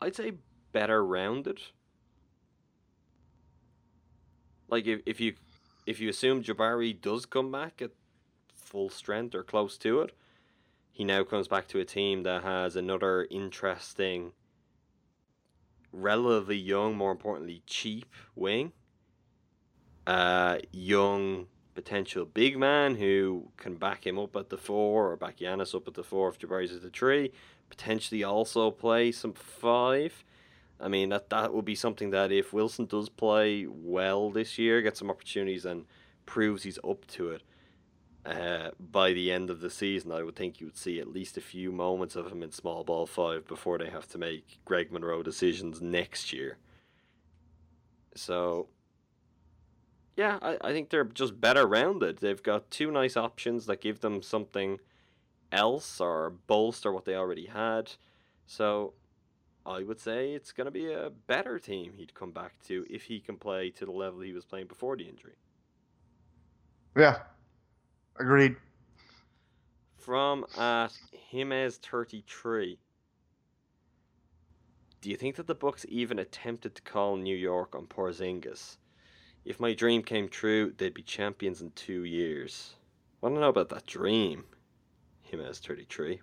I'd 0.00 0.16
say 0.16 0.32
better 0.72 1.04
rounded. 1.04 1.60
Like 4.72 4.86
if, 4.86 5.00
if 5.04 5.20
you 5.20 5.34
if 5.84 6.00
you 6.00 6.08
assume 6.08 6.42
Jabari 6.42 6.98
does 6.98 7.26
come 7.26 7.52
back 7.52 7.82
at 7.82 7.90
full 8.54 8.88
strength 8.88 9.34
or 9.34 9.42
close 9.42 9.76
to 9.76 10.00
it, 10.00 10.16
he 10.90 11.04
now 11.04 11.24
comes 11.24 11.46
back 11.46 11.68
to 11.68 11.78
a 11.80 11.84
team 11.84 12.22
that 12.22 12.42
has 12.42 12.74
another 12.74 13.26
interesting, 13.30 14.32
relatively 15.92 16.56
young, 16.56 16.96
more 16.96 17.10
importantly, 17.12 17.62
cheap 17.66 18.14
wing. 18.34 18.72
Uh, 20.06 20.56
young 20.72 21.48
potential 21.74 22.24
big 22.24 22.58
man 22.58 22.96
who 22.96 23.48
can 23.58 23.74
back 23.74 24.06
him 24.06 24.18
up 24.18 24.34
at 24.36 24.48
the 24.48 24.56
four 24.56 25.12
or 25.12 25.16
back 25.16 25.36
Giannis 25.36 25.74
up 25.74 25.86
at 25.86 25.94
the 25.94 26.02
four 26.02 26.30
if 26.30 26.38
Jabari's 26.38 26.72
at 26.72 26.80
the 26.80 26.88
three. 26.88 27.30
Potentially 27.68 28.24
also 28.24 28.70
play 28.70 29.12
some 29.12 29.34
five. 29.34 30.24
I 30.82 30.88
mean 30.88 31.10
that 31.10 31.30
that 31.30 31.54
would 31.54 31.64
be 31.64 31.76
something 31.76 32.10
that 32.10 32.32
if 32.32 32.52
Wilson 32.52 32.86
does 32.86 33.08
play 33.08 33.66
well 33.66 34.30
this 34.30 34.58
year, 34.58 34.82
get 34.82 34.96
some 34.96 35.10
opportunities 35.10 35.64
and 35.64 35.86
proves 36.26 36.64
he's 36.64 36.78
up 36.86 37.06
to 37.08 37.30
it. 37.30 37.42
Uh, 38.24 38.70
by 38.78 39.12
the 39.12 39.32
end 39.32 39.50
of 39.50 39.60
the 39.60 39.70
season, 39.70 40.12
I 40.12 40.22
would 40.22 40.36
think 40.36 40.60
you 40.60 40.66
would 40.66 40.76
see 40.76 41.00
at 41.00 41.08
least 41.08 41.36
a 41.36 41.40
few 41.40 41.72
moments 41.72 42.14
of 42.14 42.30
him 42.30 42.42
in 42.42 42.52
small 42.52 42.84
ball 42.84 43.06
five 43.06 43.46
before 43.46 43.78
they 43.78 43.90
have 43.90 44.06
to 44.08 44.18
make 44.18 44.60
Greg 44.64 44.92
Monroe 44.92 45.22
decisions 45.24 45.80
next 45.82 46.32
year. 46.32 46.58
So, 48.14 48.68
yeah, 50.16 50.38
I, 50.40 50.56
I 50.60 50.72
think 50.72 50.90
they're 50.90 51.04
just 51.04 51.40
better 51.40 51.66
rounded. 51.66 52.18
They've 52.18 52.42
got 52.42 52.70
two 52.70 52.92
nice 52.92 53.16
options 53.16 53.66
that 53.66 53.80
give 53.80 54.00
them 54.00 54.22
something 54.22 54.78
else 55.50 56.00
or 56.00 56.30
bolster 56.46 56.92
what 56.92 57.04
they 57.04 57.16
already 57.16 57.46
had. 57.46 57.92
So, 58.46 58.94
I 59.64 59.82
would 59.82 60.00
say 60.00 60.32
it's 60.32 60.52
going 60.52 60.64
to 60.64 60.72
be 60.72 60.92
a 60.92 61.10
better 61.28 61.58
team 61.58 61.92
he'd 61.96 62.14
come 62.14 62.32
back 62.32 62.54
to 62.66 62.84
if 62.90 63.04
he 63.04 63.20
can 63.20 63.36
play 63.36 63.70
to 63.70 63.84
the 63.84 63.92
level 63.92 64.20
he 64.20 64.32
was 64.32 64.44
playing 64.44 64.66
before 64.66 64.96
the 64.96 65.08
injury. 65.08 65.36
Yeah. 66.96 67.18
Agreed. 68.18 68.56
From 69.96 70.44
at 70.58 70.92
Jimenez 71.30 71.76
thirty 71.76 72.24
three. 72.28 72.78
Do 75.00 75.10
you 75.10 75.16
think 75.16 75.36
that 75.36 75.46
the 75.46 75.54
Bucks 75.54 75.86
even 75.88 76.18
attempted 76.18 76.74
to 76.74 76.82
call 76.82 77.16
New 77.16 77.36
York 77.36 77.74
on 77.74 77.86
Porzingis? 77.86 78.76
If 79.44 79.58
my 79.58 79.74
dream 79.74 80.02
came 80.02 80.28
true, 80.28 80.72
they'd 80.76 80.94
be 80.94 81.02
champions 81.02 81.60
in 81.60 81.70
two 81.72 82.04
years. 82.04 82.74
I 83.22 83.28
don't 83.28 83.40
know 83.40 83.48
about 83.48 83.68
that 83.70 83.86
dream. 83.86 84.44
Jimenez 85.22 85.60
thirty 85.60 85.86
three. 85.88 86.20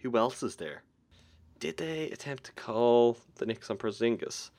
Who 0.00 0.16
else 0.16 0.42
is 0.42 0.56
there? 0.56 0.82
Did 1.62 1.76
they 1.76 2.10
attempt 2.10 2.42
to 2.46 2.52
call 2.54 3.16
the 3.36 3.46
Knicks 3.46 3.70
on 3.70 3.76
Porzingis? 3.76 4.50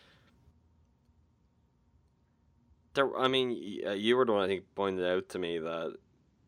There, 2.93 3.13
I 3.17 3.27
mean, 3.27 3.81
uh, 3.85 3.91
you 3.91 4.15
were 4.15 4.23
the 4.23 4.31
one 4.31 4.41
I 4.45 4.47
think 4.47 4.63
pointed 4.73 5.05
out 5.05 5.27
to 5.29 5.37
me 5.39 5.59
that 5.59 5.97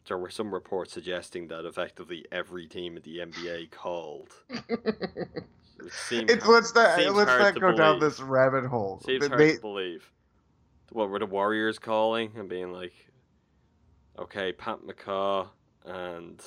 there 0.08 0.18
were 0.18 0.30
some 0.30 0.54
reports 0.54 0.94
suggesting 0.94 1.50
that 1.50 1.66
effectively 1.66 2.24
every 2.32 2.68
team 2.68 2.96
in 2.96 3.04
the 3.04 3.18
NBA 3.18 3.72
called. 3.72 4.30
It 4.50 5.92
seems 5.92 6.32
It's 6.32 6.46
let's 6.48 6.74
not 6.74 7.00
let's 7.14 7.28
not 7.56 7.60
go 7.60 7.74
down 7.74 8.00
this 8.00 8.22
rabbit 8.22 8.66
hole. 8.66 9.02
Seems 9.06 9.24
They- 9.24 9.28
hard 9.28 9.40
they- 9.42 9.56
to 9.56 9.60
believe. 9.62 10.10
What 10.94 11.10
were 11.10 11.20
the 11.20 11.26
Warriors 11.26 11.80
calling 11.80 12.32
and 12.38 12.48
being 12.48 12.72
like, 12.72 12.94
okay, 14.18 14.54
Pat 14.54 14.80
McCaw 14.88 15.50
and 15.84 16.42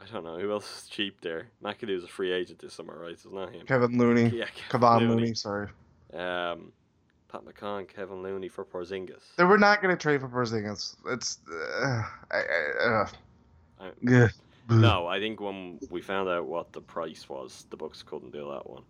I 0.00 0.04
don't 0.12 0.24
know 0.24 0.38
who 0.38 0.50
else 0.52 0.82
is 0.82 0.88
cheap 0.88 1.20
there. 1.20 1.48
McAdoo's 1.64 2.04
a 2.04 2.08
free 2.08 2.32
agent 2.32 2.58
this 2.60 2.74
summer, 2.74 2.98
right? 2.98 3.12
It's 3.12 3.26
not 3.30 3.52
him. 3.52 3.66
Kevin 3.66 3.98
Looney, 3.98 4.28
Yeah, 4.34 4.46
Kevon 4.70 5.08
Looney. 5.08 5.34
sorry. 5.34 5.68
Um, 6.12 6.72
Pat 7.28 7.44
McCaw 7.44 7.78
and 7.80 7.88
Kevin 7.88 8.22
Looney 8.22 8.48
for 8.48 8.64
Porzingis. 8.64 9.34
They 9.36 9.44
were 9.44 9.58
not 9.58 9.82
going 9.82 9.96
to 9.96 10.00
trade 10.00 10.20
for 10.20 10.28
Porzingis. 10.28 10.96
It's 11.08 11.38
uh, 11.50 12.02
I, 12.30 12.36
I, 12.36 13.06
uh, 13.80 13.90
yeah. 14.02 14.28
No, 14.68 15.06
I 15.06 15.20
think 15.20 15.40
when 15.40 15.78
we 15.90 16.00
found 16.02 16.28
out 16.28 16.46
what 16.46 16.72
the 16.72 16.80
price 16.80 17.28
was, 17.28 17.66
the 17.70 17.76
Bucks 17.76 18.02
couldn't 18.02 18.32
do 18.32 18.50
that 18.52 18.68
one. 18.68 18.82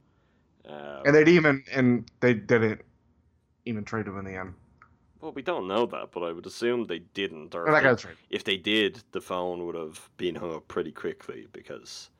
Um, 0.69 1.03
And 1.05 1.15
they'd 1.15 1.29
even 1.29 1.63
and 1.73 2.11
they 2.21 2.35
didn't 2.35 2.81
even 3.67 3.85
trade 3.85 4.07
him 4.07 4.19
in 4.19 4.25
the 4.25 4.35
end. 4.37 4.55
Well, 5.21 5.33
we 5.33 5.43
don't 5.43 5.67
know 5.67 5.87
that, 5.87 6.11
but 6.13 6.23
I 6.23 6.33
would 6.33 6.47
assume 6.47 6.85
they 6.85 6.99
didn't. 6.99 7.55
Or 7.55 7.69
if, 7.69 8.03
they, 8.03 8.11
if 8.31 8.45
they 8.45 8.57
did, 8.57 9.03
the 9.13 9.21
phone 9.21 9.65
would 9.67 9.75
have 9.75 10.11
been 10.17 10.35
hung 10.35 10.55
up 10.55 10.69
pretty 10.69 10.93
quickly 10.93 11.47
because 11.53 12.11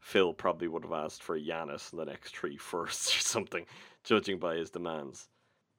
Phil 0.00 0.32
probably 0.32 0.68
would 0.68 0.82
have 0.82 0.92
asked 0.92 1.22
for 1.22 1.38
Giannis 1.38 1.92
in 1.92 1.98
the 1.98 2.04
next 2.04 2.36
three 2.36 2.56
firsts 2.58 3.16
or 3.16 3.20
something, 3.20 3.66
judging 4.02 4.38
by 4.38 4.56
his 4.56 4.70
demands. 4.70 5.28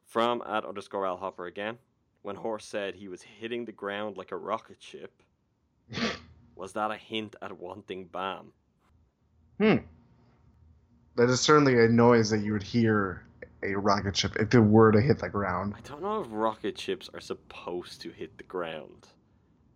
From 0.05 0.43
at 0.47 0.65
underscore 0.65 1.07
Al 1.07 1.17
Hopper 1.17 1.47
again, 1.47 1.77
when 2.21 2.35
Horst 2.35 2.69
said 2.69 2.95
he 2.95 3.07
was 3.07 3.21
hitting 3.21 3.65
the 3.65 3.71
ground 3.71 4.15
like 4.15 4.31
a 4.31 4.37
rocket 4.37 4.81
ship, 4.81 5.23
was 6.55 6.73
that 6.73 6.91
a 6.91 6.95
hint 6.95 7.35
at 7.41 7.57
wanting 7.57 8.05
Bam? 8.05 8.53
Hmm. 9.59 9.77
That 11.15 11.29
is 11.29 11.41
certainly 11.41 11.83
a 11.83 11.87
noise 11.87 12.29
that 12.29 12.41
you 12.41 12.53
would 12.53 12.63
hear 12.63 13.23
a 13.63 13.77
rocket 13.77 14.15
ship 14.15 14.35
if 14.39 14.53
it 14.53 14.59
were 14.59 14.91
to 14.91 15.01
hit 15.01 15.19
the 15.19 15.29
ground. 15.29 15.73
I 15.77 15.81
don't 15.81 16.01
know 16.01 16.21
if 16.21 16.27
rocket 16.29 16.77
ships 16.79 17.09
are 17.13 17.19
supposed 17.19 18.01
to 18.01 18.09
hit 18.11 18.37
the 18.37 18.43
ground. 18.43 19.07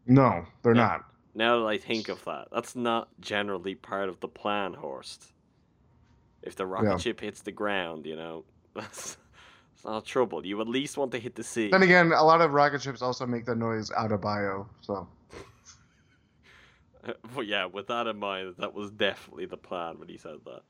No, 0.06 0.46
they're 0.62 0.76
Yeah. 0.76 0.82
not. 0.82 1.06
Now 1.36 1.60
that 1.60 1.66
I 1.68 1.78
think 1.78 2.10
of 2.10 2.24
that, 2.26 2.48
that's 2.52 2.76
not 2.76 3.10
generally 3.20 3.76
part 3.76 4.10
of 4.10 4.20
the 4.20 4.28
plan, 4.28 4.74
Horst. 4.74 5.34
If 6.42 6.56
the 6.56 6.66
rocket 6.66 6.90
Yeah. 6.92 6.98
ship 6.98 7.20
hits 7.22 7.42
the 7.42 7.52
ground, 7.52 8.06
you 8.06 8.16
know, 8.16 8.46
that's, 8.74 9.18
that's 9.74 9.86
not 9.86 10.06
trouble. 10.06 10.46
You 10.46 10.60
at 10.62 10.68
least 10.68 10.98
want 10.98 11.12
to 11.12 11.20
hit 11.20 11.36
the 11.36 11.44
sea. 11.44 11.70
Then 11.70 11.84
again, 11.84 12.12
a 12.12 12.24
lot 12.24 12.42
of 12.42 12.54
rocket 12.54 12.82
ships 12.82 13.02
also 13.02 13.26
make 13.26 13.46
that 13.46 13.58
noise 13.58 13.92
out 13.92 14.12
of 14.12 14.22
bio. 14.22 14.68
So 14.82 15.08
but 17.36 17.48
yeah, 17.48 17.66
with 17.66 17.88
that 17.88 18.08
in 18.08 18.18
mind, 18.18 18.56
that 18.58 18.74
was 18.74 18.92
definitely 18.92 19.46
the 19.46 19.58
plan 19.58 20.00
when 20.00 20.10
he 20.10 20.18
said 20.18 20.38
that. 20.46 20.62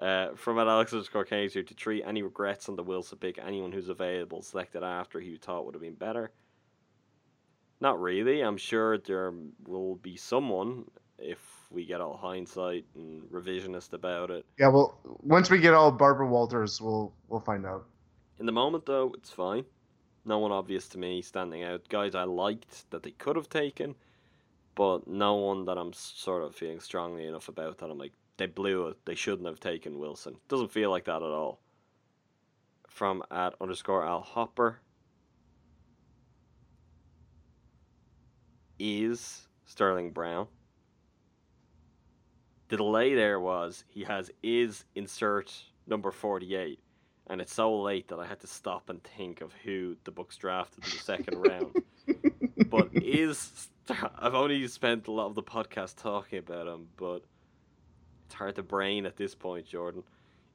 Uh, 0.00 0.28
from 0.36 0.58
an 0.58 0.68
Alex 0.68 0.92
underscore 0.92 1.24
Kane 1.24 1.50
to 1.50 1.62
three, 1.62 2.02
any 2.04 2.22
regrets 2.22 2.68
on 2.68 2.76
the 2.76 2.82
Wilson 2.82 3.18
pick? 3.18 3.38
Anyone 3.38 3.72
who's 3.72 3.88
available 3.88 4.42
selected 4.42 4.84
after 4.84 5.20
who 5.20 5.26
you 5.26 5.38
thought 5.38 5.64
would 5.64 5.74
have 5.74 5.82
been 5.82 5.94
better? 5.94 6.30
Not 7.80 8.00
really. 8.00 8.40
I'm 8.40 8.56
sure 8.56 8.98
there 8.98 9.32
will 9.66 9.96
be 9.96 10.16
someone 10.16 10.84
if 11.18 11.38
we 11.70 11.84
get 11.84 12.00
all 12.00 12.16
hindsight 12.16 12.84
and 12.94 13.22
revisionist 13.24 13.92
about 13.92 14.30
it. 14.30 14.46
yeah, 14.58 14.68
well, 14.68 14.98
once 15.22 15.50
we 15.50 15.58
get 15.58 15.74
all 15.74 15.90
Barbara 15.90 16.26
Walters, 16.26 16.80
we'll 16.80 17.12
we'll 17.28 17.40
find 17.40 17.66
out. 17.66 17.86
In 18.38 18.46
the 18.46 18.52
moment, 18.52 18.86
though, 18.86 19.12
it's 19.16 19.30
fine. 19.30 19.64
No 20.24 20.38
one 20.38 20.52
obvious 20.52 20.88
to 20.88 20.98
me 20.98 21.22
standing 21.22 21.64
out. 21.64 21.88
Guys 21.88 22.14
I 22.14 22.24
liked 22.24 22.88
that 22.90 23.02
they 23.02 23.10
could 23.10 23.36
have 23.36 23.48
taken, 23.48 23.96
but 24.74 25.08
no 25.08 25.34
one 25.34 25.64
that 25.64 25.78
I'm 25.78 25.92
sort 25.92 26.44
of 26.44 26.54
feeling 26.54 26.80
strongly 26.80 27.26
enough 27.26 27.48
about 27.48 27.78
that 27.78 27.90
I'm 27.90 27.98
like, 27.98 28.12
they 28.38 28.46
blew 28.46 28.86
it. 28.86 28.96
They 29.04 29.14
shouldn't 29.14 29.46
have 29.46 29.60
taken 29.60 29.98
Wilson. 29.98 30.36
Doesn't 30.48 30.70
feel 30.70 30.90
like 30.90 31.04
that 31.04 31.16
at 31.16 31.22
all. 31.22 31.60
From 32.88 33.22
at 33.30 33.54
underscore 33.60 34.06
Al 34.06 34.22
Hopper. 34.22 34.80
Is 38.78 39.48
Sterling 39.66 40.12
Brown. 40.12 40.46
The 42.68 42.76
delay 42.76 43.14
there 43.14 43.40
was 43.40 43.84
he 43.88 44.04
has 44.04 44.30
is 44.42 44.84
insert 44.94 45.52
number 45.86 46.10
48 46.10 46.78
and 47.28 47.40
it's 47.40 47.52
so 47.52 47.80
late 47.80 48.08
that 48.08 48.18
I 48.18 48.26
had 48.26 48.40
to 48.40 48.46
stop 48.46 48.88
and 48.88 49.02
think 49.02 49.40
of 49.40 49.52
who 49.64 49.96
the 50.04 50.10
Bucks 50.10 50.36
drafted 50.36 50.84
in 50.84 50.90
the 50.90 50.96
second 50.96 51.38
round. 51.46 51.82
But 52.70 52.90
is 52.94 53.68
I've 54.18 54.34
only 54.34 54.66
spent 54.68 55.08
a 55.08 55.12
lot 55.12 55.26
of 55.26 55.34
the 55.34 55.42
podcast 55.42 55.96
talking 55.96 56.38
about 56.38 56.66
him, 56.66 56.88
but 56.96 57.22
it's 58.28 58.34
hard 58.34 58.56
to 58.56 58.62
brain 58.62 59.06
at 59.06 59.16
this 59.16 59.34
point, 59.34 59.64
Jordan. 59.64 60.02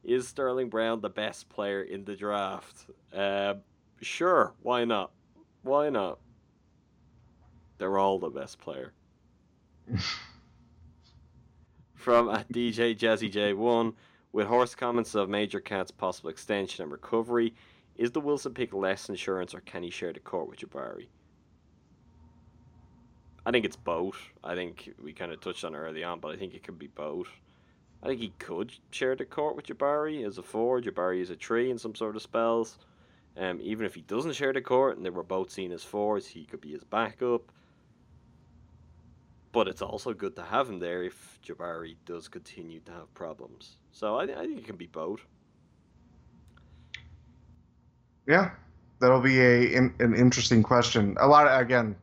Is 0.03 0.27
Sterling 0.27 0.69
Brown 0.69 1.01
the 1.01 1.09
best 1.09 1.49
player 1.49 1.81
in 1.81 2.05
the 2.05 2.15
draft? 2.15 2.85
Uh, 3.11 3.55
sure, 3.99 4.53
why 4.61 4.85
not? 4.85 5.09
Why 5.63 5.89
not? 5.89 6.19
They're 7.79 7.97
all 7.97 8.19
the 8.19 8.29
best 8.29 8.59
player. 8.59 8.93
From 11.95 12.29
at 12.29 12.47
DJ 12.49 12.95
Jazzy 12.95 13.31
J1, 13.31 13.95
with 14.33 14.45
Horst 14.45 14.77
comments 14.77 15.15
of 15.15 15.29
Major 15.29 15.59
Cat's 15.59 15.89
possible 15.89 16.29
extension 16.29 16.83
and 16.83 16.91
recovery, 16.91 17.55
is 17.95 18.11
the 18.11 18.21
Wilson 18.21 18.53
pick 18.53 18.71
less 18.71 19.09
insurance 19.09 19.55
or 19.55 19.61
can 19.61 19.81
he 19.81 19.89
share 19.89 20.13
the 20.13 20.19
court 20.19 20.47
with 20.47 20.59
Jabari? 20.59 21.07
I 23.47 23.51
think 23.51 23.65
it's 23.65 23.75
both. 23.75 24.19
I 24.43 24.53
think 24.53 24.93
we 25.01 25.11
kind 25.11 25.31
of 25.31 25.41
touched 25.41 25.65
on 25.65 25.73
it 25.73 25.79
early 25.79 26.03
on, 26.03 26.19
but 26.19 26.35
I 26.35 26.37
think 26.37 26.53
it 26.53 26.61
could 26.61 26.77
be 26.77 26.85
both. 26.85 27.29
I 28.03 28.07
think 28.07 28.19
he 28.19 28.33
could 28.37 28.73
share 28.91 29.15
the 29.15 29.23
court 29.23 29.55
with 29.55 29.67
Jabari 29.67 30.27
as 30.27 30.37
a 30.37 30.43
four. 30.43 30.81
Jabari 30.81 31.21
is 31.21 31.29
a 31.29 31.35
three 31.35 31.71
in 31.71 31.77
some 31.77 31.95
sort 31.95 32.17
of 32.17 32.21
spells. 32.21 32.77
Um, 33.37 33.59
even 33.61 33.85
if 33.85 33.95
he 33.95 34.01
doesn't 34.01 34.33
share 34.33 34.51
the 34.51 34.61
court 34.61 34.97
and 34.97 35.05
they 35.05 35.09
were 35.09 35.23
both 35.23 35.49
seen 35.49 35.71
as 35.71 35.83
fours, 35.83 36.27
he 36.27 36.43
could 36.43 36.59
be 36.59 36.71
his 36.71 36.83
backup. 36.83 37.41
But 39.53 39.69
it's 39.69 39.81
also 39.81 40.13
good 40.13 40.35
to 40.35 40.43
have 40.43 40.69
him 40.69 40.79
there 40.79 41.03
if 41.03 41.39
Jabari 41.45 41.95
does 42.05 42.27
continue 42.27 42.81
to 42.81 42.91
have 42.91 43.13
problems. 43.13 43.77
So 43.91 44.17
I, 44.17 44.23
I 44.23 44.47
think 44.47 44.59
it 44.59 44.65
can 44.65 44.75
be 44.75 44.87
both. 44.87 45.25
Yeah, 48.27 48.51
that'll 48.99 49.21
be 49.21 49.39
a 49.39 49.75
in, 49.77 49.93
an 49.99 50.13
interesting 50.13 50.61
question. 50.61 51.15
A 51.21 51.27
lot 51.27 51.47
of, 51.47 51.59
again, 51.59 51.95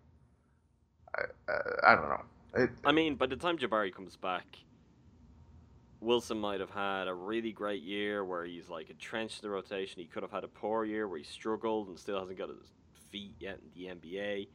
I, 1.14 1.22
I, 1.48 1.92
I 1.92 1.94
don't 1.94 2.08
know. 2.08 2.22
It, 2.54 2.70
I 2.84 2.92
mean, 2.92 3.16
by 3.16 3.26
the 3.26 3.36
time 3.36 3.58
Jabari 3.58 3.94
comes 3.94 4.16
back, 4.16 4.44
Wilson 6.00 6.38
might 6.38 6.60
have 6.60 6.70
had 6.70 7.08
a 7.08 7.14
really 7.14 7.52
great 7.52 7.82
year 7.82 8.24
where 8.24 8.44
he's 8.44 8.68
like 8.68 8.88
entrenched 8.90 9.42
in 9.42 9.48
the 9.48 9.54
rotation. 9.54 10.00
He 10.00 10.06
could 10.06 10.22
have 10.22 10.32
had 10.32 10.44
a 10.44 10.48
poor 10.48 10.84
year 10.84 11.06
where 11.08 11.18
he 11.18 11.24
struggled 11.24 11.88
and 11.88 11.98
still 11.98 12.18
hasn't 12.18 12.38
got 12.38 12.48
his 12.48 12.72
feet 13.10 13.34
yet 13.38 13.58
in 13.76 14.00
the 14.00 14.08
NBA. 14.08 14.48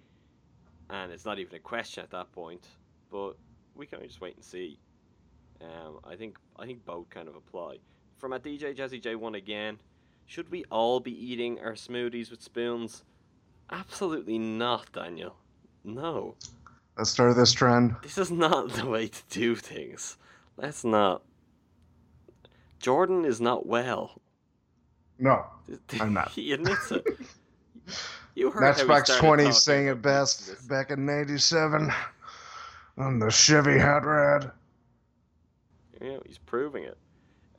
And 0.90 1.12
it's 1.12 1.26
not 1.26 1.40
even 1.40 1.56
a 1.56 1.60
question 1.60 2.04
at 2.04 2.12
that 2.12 2.32
point. 2.32 2.68
But 3.12 3.34
we 3.76 3.86
can 3.86 4.02
just 4.02 4.22
wait 4.22 4.36
and 4.36 4.44
see. 4.44 4.80
Um, 5.62 6.00
I 6.04 6.16
think 6.16 6.38
I 6.58 6.66
think 6.66 6.84
both 6.86 7.10
kind 7.10 7.28
of 7.28 7.36
apply. 7.36 7.78
From 8.18 8.34
a 8.34 8.40
DJ 8.40 8.76
Jazzy 8.76 9.02
J1 9.02 9.38
again, 9.38 9.78
should 10.26 10.50
we 10.50 10.66
all 10.72 11.00
be 11.00 11.12
eating 11.12 11.60
our 11.60 11.74
smoothies 11.74 12.32
with 12.32 12.42
spoons? 12.42 13.04
Absolutely 13.72 14.38
not, 14.38 14.92
Daniel. 14.92 15.36
No. 15.84 16.36
let's 16.98 17.12
start 17.12 17.36
this 17.36 17.52
trend. 17.52 17.96
This 18.02 18.18
is 18.18 18.32
not 18.32 18.70
the 18.74 18.86
way 18.86 19.08
to 19.08 19.22
do 19.30 19.56
things. 19.56 20.18
Let's 20.58 20.84
not. 20.84 21.22
Jordan 22.86 23.26
is 23.26 23.42
not 23.42 23.66
well. 23.66 24.22
No, 25.18 25.44
I'm 26.00 26.14
not. 26.14 26.30
he 26.30 26.52
admits 26.52 26.92
it. 26.92 27.04
You 28.36 28.52
heard 28.52 28.62
Matchbox 28.62 29.18
20 29.18 29.44
talking 29.44 29.54
sang 29.54 29.88
it 29.88 30.04
best 30.04 30.68
back 30.70 30.92
in 30.92 31.04
'97 31.04 31.92
on 33.00 33.18
the 33.18 33.32
Chevy 33.32 33.80
Hot 33.80 34.06
Rod. 34.06 34.52
Yeah, 36.00 36.18
he's 36.28 36.38
proving 36.38 36.84
it. 36.84 36.96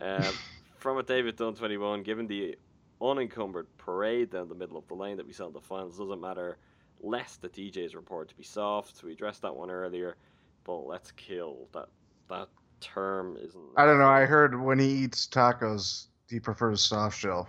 Um, 0.01 0.33
from 0.79 0.99
a 0.99 1.03
David 1.03 1.35
Dunn 1.35 1.55
21, 1.55 2.05
given 2.05 2.29
the 2.29 2.57
unencumbered 3.03 3.67
parade 3.79 4.31
down 4.31 4.49
the 4.49 4.55
middle 4.55 4.77
of 4.77 4.87
the 4.87 4.95
lane 4.95 5.17
that 5.17 5.27
we 5.27 5.33
saw 5.33 5.49
in 5.49 5.53
the 5.53 5.61
finals, 5.61 5.99
doesn't 5.99 6.21
matter 6.21 6.57
less 7.01 7.35
the 7.35 7.49
DJ's 7.49 7.97
report 7.97 8.29
to 8.29 8.37
be 8.37 8.45
soft. 8.45 9.03
We 9.03 9.11
addressed 9.11 9.43
that 9.43 9.57
one 9.57 9.73
earlier, 9.73 10.19
but 10.63 10.87
let's 10.87 11.11
kill 11.11 11.67
that. 11.73 11.89
That 12.29 12.49
term 12.81 13.37
isn't. 13.41 13.63
I 13.77 13.85
don't 13.85 13.99
know. 13.99 14.09
I 14.09 14.25
heard 14.25 14.61
when 14.61 14.79
he 14.79 14.87
eats 14.89 15.27
tacos, 15.27 16.07
he 16.29 16.41
prefers 16.41 16.83
soft 16.83 17.19
shell. 17.19 17.49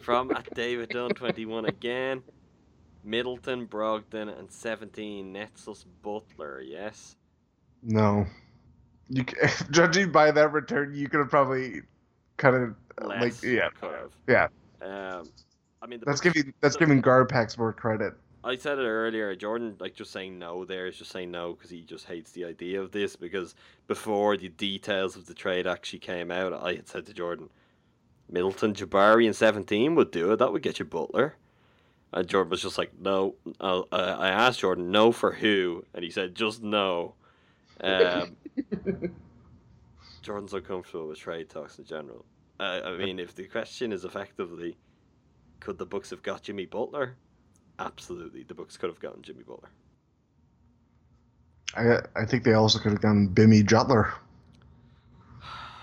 From 0.00 0.30
at 0.32 0.52
David 0.54 0.90
Dunn 0.90 1.10
21 1.10 1.66
again. 1.66 2.22
Middleton, 3.04 3.66
Brogdon, 3.66 4.38
and 4.38 4.50
17 4.50 5.34
Netsus 5.34 5.84
Butler, 6.02 6.60
yes? 6.60 7.16
No, 7.82 8.24
you 9.08 9.24
ca- 9.24 9.48
judging 9.72 10.12
by 10.12 10.30
that 10.30 10.52
return, 10.52 10.94
you 10.94 11.08
could 11.08 11.18
have 11.18 11.28
probably 11.30 11.82
kind 12.36 12.54
of 12.54 12.76
like 13.08 13.42
yeah, 13.42 13.70
have. 13.80 14.12
yeah. 14.28 14.46
Um, 14.80 15.24
I 15.82 15.86
mean, 15.88 15.98
the 15.98 16.06
That's 16.06 16.20
giving 16.20 16.54
that's 16.60 16.76
the- 16.76 16.78
giving 16.78 17.02
GarPax 17.02 17.58
more 17.58 17.72
credit. 17.72 18.14
I 18.44 18.56
said 18.56 18.78
it 18.78 18.82
earlier. 18.82 19.34
Jordan, 19.36 19.76
like 19.78 19.94
just 19.94 20.10
saying 20.10 20.38
no 20.38 20.64
there 20.64 20.86
is 20.86 20.96
just 20.96 21.12
saying 21.12 21.30
no 21.30 21.52
because 21.52 21.70
he 21.70 21.82
just 21.82 22.06
hates 22.06 22.32
the 22.32 22.44
idea 22.44 22.80
of 22.80 22.90
this. 22.90 23.14
Because 23.14 23.54
before 23.86 24.36
the 24.36 24.48
details 24.48 25.16
of 25.16 25.26
the 25.26 25.34
trade 25.34 25.66
actually 25.66 26.00
came 26.00 26.30
out, 26.30 26.52
I 26.52 26.74
had 26.74 26.88
said 26.88 27.06
to 27.06 27.14
Jordan, 27.14 27.50
Middleton 28.28 28.74
Jabari 28.74 29.26
in 29.26 29.32
seventeen 29.32 29.94
would 29.94 30.10
do 30.10 30.32
it. 30.32 30.38
That 30.38 30.52
would 30.52 30.62
get 30.62 30.78
you 30.78 30.84
Butler. 30.84 31.36
And 32.12 32.28
Jordan 32.28 32.50
was 32.50 32.62
just 32.62 32.76
like, 32.76 32.92
no. 33.00 33.36
Uh, 33.58 33.82
I 33.90 34.28
asked 34.28 34.60
Jordan, 34.60 34.90
no 34.90 35.12
for 35.12 35.32
who, 35.32 35.84
and 35.94 36.04
he 36.04 36.10
said 36.10 36.34
just 36.34 36.62
no. 36.62 37.14
Um, 37.80 38.36
Jordan's 40.22 40.52
uncomfortable 40.52 41.08
with 41.08 41.18
trade 41.18 41.48
talks 41.48 41.78
in 41.78 41.84
general. 41.84 42.24
Uh, 42.60 42.80
I 42.84 42.96
mean, 42.96 43.18
if 43.18 43.34
the 43.34 43.44
question 43.44 43.92
is 43.92 44.04
effectively, 44.04 44.76
could 45.58 45.78
the 45.78 45.86
Bucks 45.86 46.10
have 46.10 46.22
got 46.22 46.42
Jimmy 46.42 46.66
Butler? 46.66 47.16
Absolutely, 47.78 48.42
the 48.42 48.54
Bucks 48.54 48.76
could 48.76 48.90
have 48.90 49.00
gotten 49.00 49.22
Jimmy 49.22 49.42
Butler. 49.42 49.70
I 51.74 52.20
I 52.20 52.24
think 52.26 52.44
they 52.44 52.54
also 52.54 52.78
could 52.78 52.92
have 52.92 53.00
gotten 53.00 53.28
Bimmy 53.28 53.64
Jutler. 53.64 54.12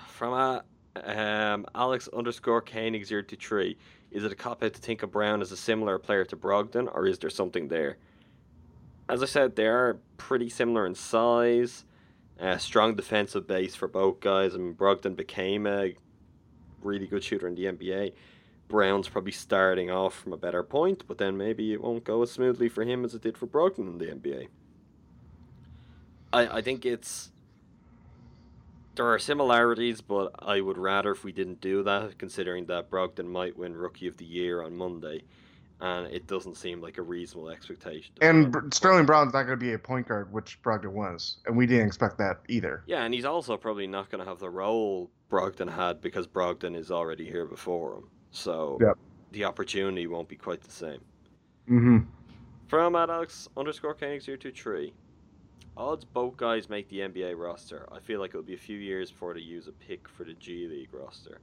From 0.07 0.33
a 0.33 0.63
um, 1.03 1.65
Alex 1.73 2.09
underscore 2.09 2.61
Koenig 2.61 3.05
zero 3.05 3.21
to 3.23 3.35
three, 3.35 3.77
is 4.11 4.23
it 4.23 4.31
a 4.31 4.35
cop 4.35 4.63
out 4.63 4.73
to 4.73 4.79
think 4.79 5.03
of 5.03 5.11
Brown 5.11 5.41
as 5.41 5.51
a 5.51 5.57
similar 5.57 5.97
player 5.97 6.25
to 6.25 6.35
Brogdon, 6.35 6.93
or 6.93 7.07
is 7.07 7.19
there 7.19 7.29
something 7.29 7.67
there? 7.69 7.97
As 9.07 9.23
I 9.23 9.25
said, 9.25 9.55
they 9.55 9.65
are 9.67 9.97
pretty 10.17 10.49
similar 10.49 10.85
in 10.85 10.95
size. 10.95 11.85
Uh, 12.39 12.57
strong 12.57 12.95
defensive 12.95 13.47
base 13.47 13.75
for 13.75 13.87
both 13.87 14.19
guys. 14.19 14.57
Mean, 14.57 14.73
Brogdon 14.73 15.15
became 15.15 15.67
a 15.67 15.95
really 16.81 17.07
good 17.07 17.23
shooter 17.23 17.47
in 17.47 17.55
the 17.55 17.65
NBA. 17.65 18.13
Brown's 18.69 19.09
probably 19.09 19.31
starting 19.31 19.89
off 19.89 20.13
from 20.13 20.31
a 20.31 20.37
better 20.37 20.63
point, 20.63 21.03
but 21.07 21.17
then 21.17 21.35
maybe 21.35 21.73
it 21.73 21.81
won't 21.81 22.05
go 22.05 22.21
as 22.21 22.31
smoothly 22.31 22.69
for 22.69 22.83
him 22.83 23.03
as 23.03 23.13
it 23.13 23.23
did 23.23 23.37
for 23.37 23.47
Brogdon 23.47 23.79
in 23.79 23.97
the 23.97 24.05
NBA. 24.05 24.47
I, 26.31 26.57
I 26.57 26.61
think 26.61 26.85
it's 26.85 27.31
there 28.95 29.07
are 29.07 29.19
similarities, 29.19 30.01
but 30.01 30.35
I 30.39 30.61
would 30.61 30.77
rather 30.77 31.11
if 31.11 31.23
we 31.23 31.31
didn't 31.31 31.61
do 31.61 31.83
that, 31.83 32.17
considering 32.19 32.65
that 32.67 32.89
Brogdon 32.91 33.25
might 33.25 33.57
win 33.57 33.75
Rookie 33.75 34.07
of 34.07 34.17
the 34.17 34.25
Year 34.25 34.61
on 34.61 34.75
Monday, 34.75 35.23
and 35.81 36.05
it 36.13 36.27
doesn't 36.27 36.55
seem 36.55 36.79
like 36.79 36.99
a 36.99 37.01
reasonable 37.01 37.49
expectation. 37.49 38.13
And 38.21 38.51
Br- 38.51 38.69
Sterling 38.71 39.07
Brown's 39.07 39.33
not 39.33 39.43
going 39.43 39.57
to 39.57 39.65
be 39.65 39.73
a 39.73 39.79
point 39.79 40.07
guard, 40.07 40.31
which 40.31 40.61
Brogdon 40.61 40.91
was, 40.91 41.37
and 41.47 41.57
we 41.57 41.65
didn't 41.65 41.87
expect 41.87 42.19
that 42.19 42.41
either. 42.49 42.83
Yeah, 42.85 43.03
and 43.03 43.13
he's 43.13 43.25
also 43.25 43.57
probably 43.57 43.87
not 43.87 44.11
going 44.11 44.23
to 44.23 44.29
have 44.29 44.39
the 44.39 44.49
role 44.49 45.09
Brogdon 45.31 45.73
had 45.73 46.01
because 46.01 46.27
Brogdon 46.27 46.75
is 46.75 46.91
already 46.91 47.25
here 47.25 47.45
before 47.45 47.95
him. 47.95 48.09
So 48.31 48.77
Yep. 48.81 48.97
the 49.31 49.45
opportunity 49.45 50.07
won't 50.07 50.27
be 50.27 50.35
quite 50.35 50.61
the 50.61 50.71
same. 50.71 51.01
Mm-hmm. 51.69 51.99
From 52.67 52.95
Alex 52.95 53.47
underscore 53.57 53.93
Koenig 53.95 54.23
023. 54.23 54.93
Odds 55.77 56.03
both 56.03 56.35
guys 56.35 56.69
make 56.69 56.89
the 56.89 56.99
NBA 56.99 57.37
roster. 57.37 57.87
I 57.91 57.99
feel 57.99 58.19
like 58.19 58.31
it'll 58.31 58.41
be 58.43 58.53
a 58.53 58.57
few 58.57 58.77
years 58.77 59.11
before 59.11 59.33
they 59.33 59.39
use 59.39 59.67
a 59.67 59.71
pick 59.71 60.07
for 60.09 60.23
the 60.25 60.33
G 60.33 60.67
League 60.67 60.93
roster. 60.93 61.39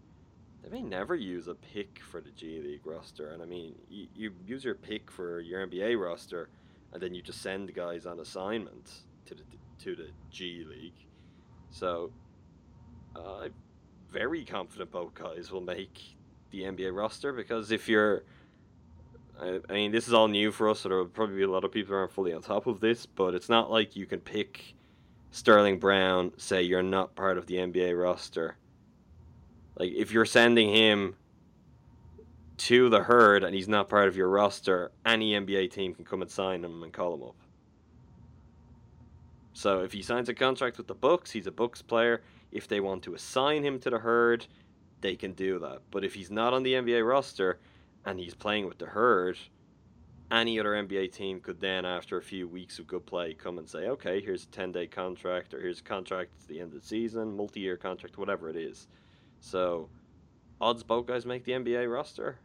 They 0.62 0.68
may 0.68 0.82
never 0.82 1.14
use 1.14 1.48
a 1.48 1.54
pick 1.54 2.00
for 2.00 2.20
the 2.20 2.30
G 2.30 2.60
League 2.60 2.84
roster. 2.86 3.30
And 3.30 3.42
I 3.42 3.46
mean, 3.46 3.74
you, 3.88 4.08
you 4.14 4.32
use 4.46 4.64
your 4.64 4.74
pick 4.74 5.10
for 5.10 5.40
your 5.40 5.66
NBA 5.66 5.98
roster, 6.00 6.50
and 6.92 7.02
then 7.02 7.14
you 7.14 7.22
just 7.22 7.40
send 7.40 7.72
guys 7.74 8.04
on 8.04 8.20
assignment 8.20 8.90
to 9.26 9.34
the 9.34 9.42
to 9.84 9.96
the 9.96 10.08
G 10.30 10.64
League. 10.68 11.06
So, 11.70 12.10
uh, 13.14 13.40
I'm 13.44 13.54
very 14.10 14.44
confident 14.44 14.90
both 14.90 15.14
guys 15.14 15.50
will 15.50 15.60
make 15.60 16.15
the 16.56 16.64
NBA 16.70 16.94
roster 16.94 17.32
because 17.32 17.70
if 17.70 17.88
you're 17.88 18.24
I, 19.40 19.60
I 19.68 19.72
mean, 19.72 19.92
this 19.92 20.08
is 20.08 20.14
all 20.14 20.28
new 20.28 20.50
for 20.50 20.68
us, 20.68 20.80
so 20.80 20.88
there 20.88 20.98
will 20.98 21.06
probably 21.06 21.36
be 21.36 21.42
a 21.42 21.50
lot 21.50 21.64
of 21.64 21.72
people 21.72 21.92
who 21.92 21.98
aren't 21.98 22.12
fully 22.12 22.32
on 22.32 22.42
top 22.42 22.66
of 22.66 22.80
this, 22.80 23.06
but 23.06 23.34
it's 23.34 23.48
not 23.48 23.70
like 23.70 23.96
you 23.96 24.06
can 24.06 24.20
pick 24.20 24.74
Sterling 25.30 25.78
Brown, 25.78 26.32
say 26.38 26.62
you're 26.62 26.82
not 26.82 27.14
part 27.14 27.36
of 27.36 27.46
the 27.46 27.56
NBA 27.56 28.00
roster. 28.00 28.56
Like, 29.78 29.92
if 29.92 30.10
you're 30.10 30.24
sending 30.24 30.74
him 30.74 31.16
to 32.56 32.88
the 32.88 33.02
herd 33.02 33.44
and 33.44 33.54
he's 33.54 33.68
not 33.68 33.88
part 33.90 34.08
of 34.08 34.16
your 34.16 34.28
roster, 34.28 34.90
any 35.04 35.32
NBA 35.32 35.70
team 35.70 35.94
can 35.94 36.04
come 36.04 36.22
and 36.22 36.30
sign 36.30 36.64
him 36.64 36.82
and 36.82 36.92
call 36.92 37.14
him 37.14 37.22
up. 37.22 37.36
So 39.52 39.80
if 39.80 39.92
he 39.92 40.02
signs 40.02 40.28
a 40.28 40.34
contract 40.34 40.78
with 40.78 40.86
the 40.86 40.94
Bucks, 40.94 41.30
he's 41.30 41.46
a 41.46 41.52
Bucks 41.52 41.82
player. 41.82 42.22
If 42.52 42.68
they 42.68 42.80
want 42.80 43.02
to 43.04 43.14
assign 43.14 43.62
him 43.62 43.78
to 43.80 43.90
the 43.90 43.98
herd, 43.98 44.46
they 45.00 45.16
can 45.16 45.32
do 45.32 45.58
that. 45.60 45.80
But 45.90 46.04
if 46.04 46.14
he's 46.14 46.30
not 46.30 46.54
on 46.54 46.62
the 46.62 46.74
NBA 46.74 47.06
roster, 47.06 47.58
and 48.04 48.20
he's 48.20 48.34
playing 48.34 48.66
with 48.66 48.78
the 48.78 48.86
herd, 48.86 49.36
any 50.30 50.58
other 50.58 50.70
NBA 50.70 51.12
team 51.12 51.40
could 51.40 51.60
then, 51.60 51.84
after 51.84 52.16
a 52.16 52.22
few 52.22 52.48
weeks 52.48 52.78
of 52.78 52.86
good 52.86 53.06
play, 53.06 53.34
come 53.34 53.58
and 53.58 53.68
say, 53.68 53.88
okay, 53.88 54.20
here's 54.20 54.44
a 54.44 54.48
10 54.48 54.72
day 54.72 54.86
contract, 54.86 55.54
or 55.54 55.60
here's 55.60 55.80
a 55.80 55.84
contract 55.84 56.32
at 56.40 56.48
the 56.48 56.60
end 56.60 56.72
of 56.72 56.80
the 56.80 56.86
season, 56.86 57.36
multi 57.36 57.60
year 57.60 57.76
contract, 57.76 58.16
whatever 58.18 58.48
it 58.48 58.56
is. 58.56 58.88
So, 59.40 59.88
odds 60.60 60.82
both 60.82 61.06
guys 61.06 61.26
make 61.26 61.44
the 61.44 61.52
NBA 61.52 61.92
roster? 61.92 62.38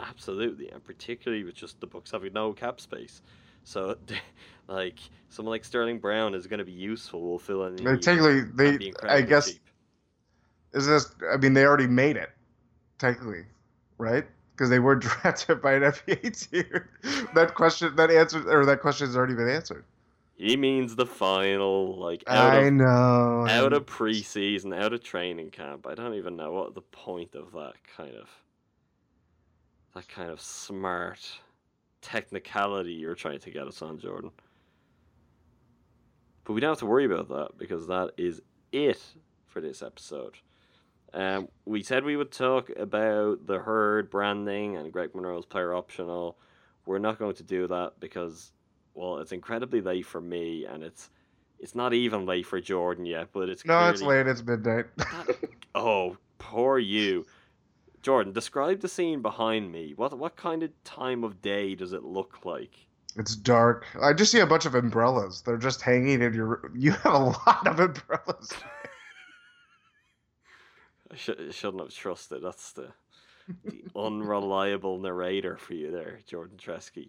Absolutely, 0.00 0.68
and 0.70 0.82
particularly 0.84 1.44
with 1.44 1.54
just 1.54 1.80
the 1.80 1.86
Bucks 1.86 2.10
having 2.10 2.32
no 2.32 2.52
cap 2.52 2.80
space. 2.80 3.22
So, 3.64 3.96
like, 4.68 4.98
someone 5.28 5.52
like 5.52 5.64
Sterling 5.64 5.98
Brown 5.98 6.34
is 6.34 6.46
going 6.46 6.58
to 6.58 6.64
be 6.64 6.72
useful. 6.72 7.20
Will 7.20 7.38
fill 7.38 7.64
in. 7.66 7.76
They 7.76 7.96
technically, 7.96 8.42
they, 8.42 8.92
I 9.02 9.22
guess, 9.22 9.52
cheap. 9.52 9.60
Is 10.72 10.86
this? 10.86 11.14
I 11.32 11.36
mean, 11.36 11.54
they 11.54 11.64
already 11.64 11.86
made 11.86 12.16
it, 12.16 12.30
technically, 12.98 13.44
right? 13.98 14.24
Because 14.52 14.70
they 14.70 14.78
were 14.78 14.96
drafted 14.96 15.60
by 15.62 15.74
an 15.74 15.82
NBA 15.82 16.50
team. 16.50 17.28
that 17.34 17.54
question, 17.54 17.94
that 17.96 18.10
answer, 18.10 18.48
or 18.50 18.64
that 18.66 18.80
question 18.80 19.06
has 19.06 19.16
already 19.16 19.34
been 19.34 19.48
answered. 19.48 19.84
He 20.34 20.56
means 20.56 20.96
the 20.96 21.06
final, 21.06 21.98
like 21.98 22.24
out 22.26 22.54
I 22.54 22.56
of 22.62 22.72
know. 22.72 23.46
out 23.48 23.72
of 23.72 23.86
preseason, 23.86 24.76
out 24.76 24.92
of 24.92 25.02
training 25.02 25.50
camp. 25.50 25.86
I 25.86 25.94
don't 25.94 26.14
even 26.14 26.36
know 26.36 26.52
what 26.52 26.74
the 26.74 26.82
point 26.82 27.34
of 27.34 27.52
that 27.52 27.74
kind 27.96 28.16
of 28.16 28.28
that 29.94 30.08
kind 30.08 30.30
of 30.30 30.40
smart 30.40 31.20
technicality 32.00 32.92
you're 32.92 33.14
trying 33.14 33.38
to 33.40 33.50
get 33.50 33.66
us 33.66 33.82
on, 33.82 33.98
Jordan. 33.98 34.30
But 36.44 36.54
we 36.54 36.60
don't 36.60 36.70
have 36.70 36.78
to 36.80 36.86
worry 36.86 37.04
about 37.04 37.28
that 37.28 37.50
because 37.56 37.86
that 37.86 38.10
is 38.16 38.42
it 38.72 39.00
for 39.46 39.60
this 39.60 39.82
episode. 39.82 40.34
Um, 41.14 41.48
we 41.64 41.82
said 41.82 42.04
we 42.04 42.16
would 42.16 42.32
talk 42.32 42.70
about 42.76 43.46
the 43.46 43.58
herd 43.58 44.10
branding 44.10 44.76
and 44.76 44.92
Greg 44.92 45.14
Monroe's 45.14 45.44
player 45.44 45.74
optional. 45.74 46.38
We're 46.86 46.98
not 46.98 47.18
going 47.18 47.34
to 47.36 47.42
do 47.42 47.66
that 47.68 47.94
because, 48.00 48.52
well, 48.94 49.18
it's 49.18 49.32
incredibly 49.32 49.80
late 49.80 50.06
for 50.06 50.20
me, 50.20 50.64
and 50.64 50.82
it's 50.82 51.10
it's 51.58 51.74
not 51.74 51.92
even 51.92 52.26
late 52.26 52.46
for 52.46 52.60
Jordan 52.60 53.06
yet. 53.06 53.28
But 53.32 53.48
it's 53.48 53.64
no, 53.64 53.88
it's 53.88 54.02
late. 54.02 54.26
It's 54.26 54.42
midnight. 54.42 54.86
Oh, 55.74 56.18
poor 56.36 56.78
you. 56.78 57.24
Jordan, 58.02 58.34
describe 58.34 58.80
the 58.80 58.88
scene 58.88 59.22
behind 59.22 59.72
me. 59.72 59.94
What 59.96 60.18
what 60.18 60.36
kind 60.36 60.62
of 60.62 60.70
time 60.84 61.24
of 61.24 61.40
day 61.40 61.74
does 61.74 61.94
it 61.94 62.02
look 62.04 62.44
like? 62.44 62.76
it's 63.16 63.36
dark. 63.36 63.86
I 64.00 64.12
just 64.12 64.32
see 64.32 64.40
a 64.40 64.46
bunch 64.46 64.64
of 64.66 64.74
umbrellas. 64.74 65.42
They're 65.42 65.58
just 65.58 65.82
hanging 65.82 66.22
in 66.22 66.34
your. 66.34 66.70
You 66.74 66.92
have 66.92 67.14
a 67.14 67.18
lot 67.18 67.66
of 67.66 67.80
umbrellas. 67.80 68.52
I 71.12 71.16
sh- 71.16 71.30
shouldn't 71.50 71.82
have 71.82 71.94
trusted. 71.94 72.42
That's 72.42 72.72
the, 72.72 72.88
the 73.64 73.82
unreliable 73.94 74.98
narrator 74.98 75.56
for 75.56 75.74
you 75.74 75.90
there, 75.90 76.18
Jordan 76.26 76.56
Treske. 76.56 77.08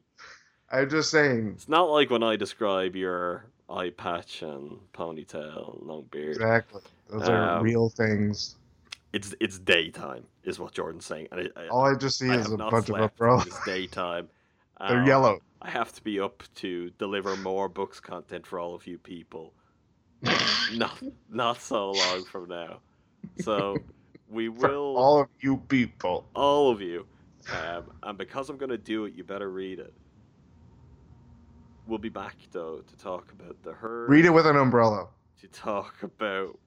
I'm 0.72 0.90
just 0.90 1.12
saying. 1.12 1.54
It's 1.56 1.70
not 1.70 1.90
like 1.90 2.10
when 2.10 2.24
I 2.24 2.36
describe 2.36 2.96
your 2.96 3.46
eye 3.70 3.92
patch 3.92 4.42
and 4.42 4.80
ponytail 4.94 5.78
and 5.80 5.88
long 5.88 6.06
beard. 6.12 6.36
Exactly. 6.36 6.82
Those 7.10 7.30
are 7.30 7.58
Um, 7.60 7.64
real 7.64 7.90
things. 7.90 8.56
It's 9.14 9.36
it's 9.40 9.60
daytime, 9.60 10.26
is 10.44 10.60
what 10.60 10.74
Jordan's 10.74 11.06
saying. 11.06 11.28
And 11.32 11.52
I, 11.56 11.62
I, 11.62 11.68
All 11.70 11.86
I 11.86 11.96
just 11.96 12.18
see 12.18 12.30
I 12.30 12.38
is 12.38 12.52
a 12.52 12.58
bunch 12.58 12.90
of 12.90 13.00
umbrellas. 13.00 13.48
It's 13.48 13.66
daytime. 13.66 14.28
They're 14.88 15.00
Um, 15.02 15.08
yellow. 15.08 15.40
I 15.62 15.70
have 15.70 15.94
to 15.94 16.02
be 16.04 16.20
up 16.20 16.44
to 16.56 16.90
deliver 16.98 17.38
more 17.38 17.70
Bucks 17.70 18.00
content 18.00 18.46
for 18.48 18.60
all 18.60 18.74
of 18.76 18.86
you 18.88 18.98
people. 18.98 19.54
not 20.74 21.02
not 21.30 21.62
so 21.62 21.92
long 21.92 22.24
from 22.26 22.50
now. 22.50 22.80
So 23.42 23.78
we 24.30 24.50
will 24.50 24.96
all 24.98 25.22
of 25.22 25.28
you 25.40 25.58
people. 25.58 26.28
all 26.36 26.72
of 26.72 26.82
you. 26.82 27.06
Um, 27.52 27.92
and 28.04 28.18
because 28.18 28.50
I'm 28.50 28.58
gonna 28.58 28.78
do 28.78 29.06
it, 29.06 29.14
you 29.14 29.24
better 29.24 29.50
read 29.50 29.80
it. 29.80 29.94
We'll 31.88 32.00
be 32.00 32.10
back 32.10 32.36
though 32.52 32.80
to 32.80 32.96
talk 32.98 33.32
about 33.32 33.62
the 33.64 33.74
herd. 33.74 34.10
Read 34.10 34.26
it 34.26 34.30
with 34.32 34.46
an 34.48 34.56
umbrella. 34.56 35.08
To 35.42 35.48
talk 35.48 36.04
about. 36.04 36.58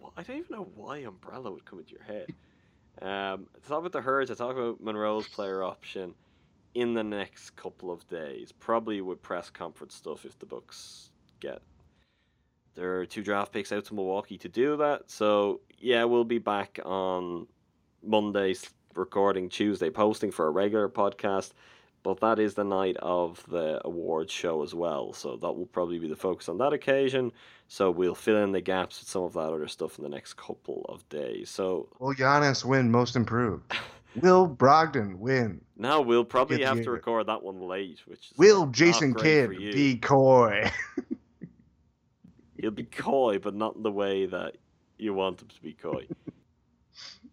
Well, 0.00 0.12
I 0.16 0.22
don't 0.22 0.38
even 0.38 0.56
know 0.56 0.68
why 0.74 0.98
umbrella 0.98 1.50
would 1.50 1.64
come 1.64 1.78
into 1.80 1.92
your 1.92 2.02
head. 2.04 2.26
Um, 3.00 3.46
to 3.62 3.68
talk 3.68 3.80
about 3.80 3.92
the 3.92 4.00
herd. 4.00 4.28
To 4.28 4.34
talk 4.34 4.52
about 4.56 4.80
Monroe's 4.80 5.28
player 5.28 5.62
option 5.62 6.14
in 6.74 6.94
the 6.94 7.04
next 7.04 7.50
couple 7.50 7.90
of 7.90 8.06
days, 8.08 8.52
probably 8.52 9.02
with 9.02 9.20
press 9.20 9.50
conference 9.50 9.94
stuff 9.94 10.24
if 10.24 10.38
the 10.38 10.46
Bucks 10.46 11.10
get. 11.40 11.60
There 12.74 13.00
are 13.00 13.06
two 13.06 13.22
draft 13.22 13.52
picks 13.52 13.72
out 13.72 13.84
to 13.86 13.94
Milwaukee 13.94 14.38
to 14.38 14.48
do 14.48 14.76
that. 14.78 15.10
So 15.10 15.60
yeah, 15.78 16.04
we'll 16.04 16.24
be 16.24 16.38
back 16.38 16.78
on 16.84 17.46
Mondays 18.02 18.68
recording 18.94 19.48
Tuesday 19.48 19.90
posting 19.90 20.30
for 20.30 20.46
a 20.46 20.50
regular 20.50 20.88
podcast. 20.88 21.52
but 22.02 22.18
that 22.20 22.38
is 22.38 22.54
the 22.54 22.64
night 22.64 22.96
of 22.98 23.44
the 23.48 23.80
awards 23.84 24.32
show 24.32 24.62
as 24.62 24.74
well. 24.74 25.12
So 25.12 25.36
that 25.36 25.52
will 25.52 25.66
probably 25.66 25.98
be 25.98 26.08
the 26.08 26.16
focus 26.16 26.48
on 26.48 26.58
that 26.58 26.72
occasion. 26.72 27.30
So 27.68 27.90
we'll 27.90 28.14
fill 28.14 28.36
in 28.42 28.52
the 28.52 28.60
gaps 28.60 29.00
with 29.00 29.08
some 29.08 29.22
of 29.22 29.32
that 29.34 29.52
other 29.52 29.68
stuff 29.68 29.98
in 29.98 30.02
the 30.04 30.10
next 30.10 30.34
couple 30.36 30.84
of 30.88 31.08
days. 31.08 31.48
So 31.48 31.88
Will 32.00 32.14
Giannis 32.14 32.64
win 32.64 32.90
Most 32.90 33.16
Improved? 33.16 33.72
Will 34.16 34.46
Brogdon 34.48 35.16
win? 35.18 35.60
now 35.76 36.00
we'll 36.00 36.24
probably 36.24 36.62
have 36.62 36.82
to 36.82 36.90
record 36.90 37.26
that 37.28 37.42
one 37.42 37.60
late, 37.62 38.00
which 38.06 38.30
is 38.30 38.38
Will 38.38 38.66
Jason 38.66 39.14
Kidd 39.14 39.50
be 39.56 39.96
coy? 39.96 40.70
He'll 42.62 42.70
be 42.70 42.84
coy, 42.84 43.38
but 43.38 43.54
not 43.54 43.76
in 43.76 43.82
the 43.82 43.92
way 43.92 44.24
that 44.24 44.56
you 44.96 45.12
want 45.12 45.42
him 45.42 45.48
to 45.48 45.60
be 45.62 45.74
coy. 45.74 46.06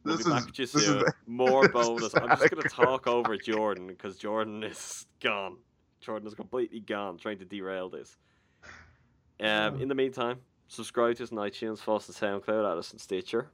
We'll 0.05 0.15
This 0.15 0.25
is- 0.25 0.31
back 0.31 0.45
with 0.45 0.59
you 0.59 0.65
this 0.65 0.75
is- 0.75 0.85
soon. 0.85 1.03
More 1.27 1.67
bonus. 1.73 2.15
I'm 2.15 2.29
just 2.29 2.49
going 2.49 2.63
to 2.63 2.69
talk 2.69 3.05
over 3.07 3.35
Jordan 3.37 3.87
because 3.87 4.17
Jordan 4.17 4.63
is 4.65 5.05
gone. 5.19 5.57
Jordan 5.99 6.27
is 6.27 6.33
completely 6.35 6.79
gone, 6.79 7.17
trying 7.17 7.39
to 7.39 7.45
derail 7.45 7.89
this. 7.89 8.17
Um, 9.41 9.81
in 9.81 9.89
the 9.89 9.95
meantime, 9.95 10.39
subscribe 10.69 11.17
to 11.17 11.23
us 11.23 11.31
on 11.33 11.37
iTunes, 11.37 11.79
follow 11.79 11.97
us 11.97 12.09
on 12.09 12.41
SoundCloud, 12.41 12.71
add 12.71 12.77
us 12.77 12.93
Stitcher. 12.97 13.49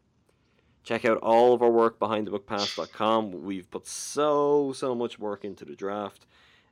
Check 0.83 1.03
out 1.05 1.17
all 1.17 1.53
of 1.55 1.63
our 1.63 1.71
work 1.71 1.97
BehindTheBuckPass.com. 1.97 3.43
We've 3.43 3.69
put 3.71 3.87
so, 3.87 4.71
so 4.73 4.93
much 4.93 5.17
work 5.17 5.43
into 5.43 5.65
the 5.65 5.75
draft. 5.75 6.27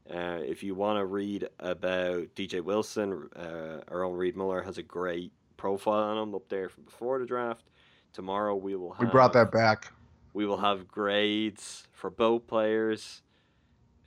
Uh, 0.09 0.39
if 0.45 0.63
you 0.63 0.75
want 0.75 0.99
to 0.99 1.05
read 1.05 1.47
about 1.59 2.27
DJ 2.35 2.61
Wilson, 2.61 3.29
uh, 3.35 3.79
our 3.87 4.03
own 4.03 4.15
Reed 4.17 4.35
Muller 4.35 4.61
has 4.61 4.77
a 4.77 4.83
great 4.83 5.31
profile 5.55 6.03
on 6.03 6.17
him 6.17 6.35
up 6.35 6.49
there 6.49 6.67
from 6.67 6.83
before 6.83 7.19
the 7.19 7.25
draft. 7.25 7.69
Tomorrow 8.11 8.55
we 8.55 8.75
will 8.75 8.91
have 8.93 8.99
we 9.07 9.11
brought 9.11 9.33
that 9.33 9.51
back. 9.51 9.91
we 10.33 10.45
will 10.45 10.57
have 10.57 10.87
grades 10.87 11.87
for 11.93 12.09
both 12.09 12.45
players. 12.47 13.21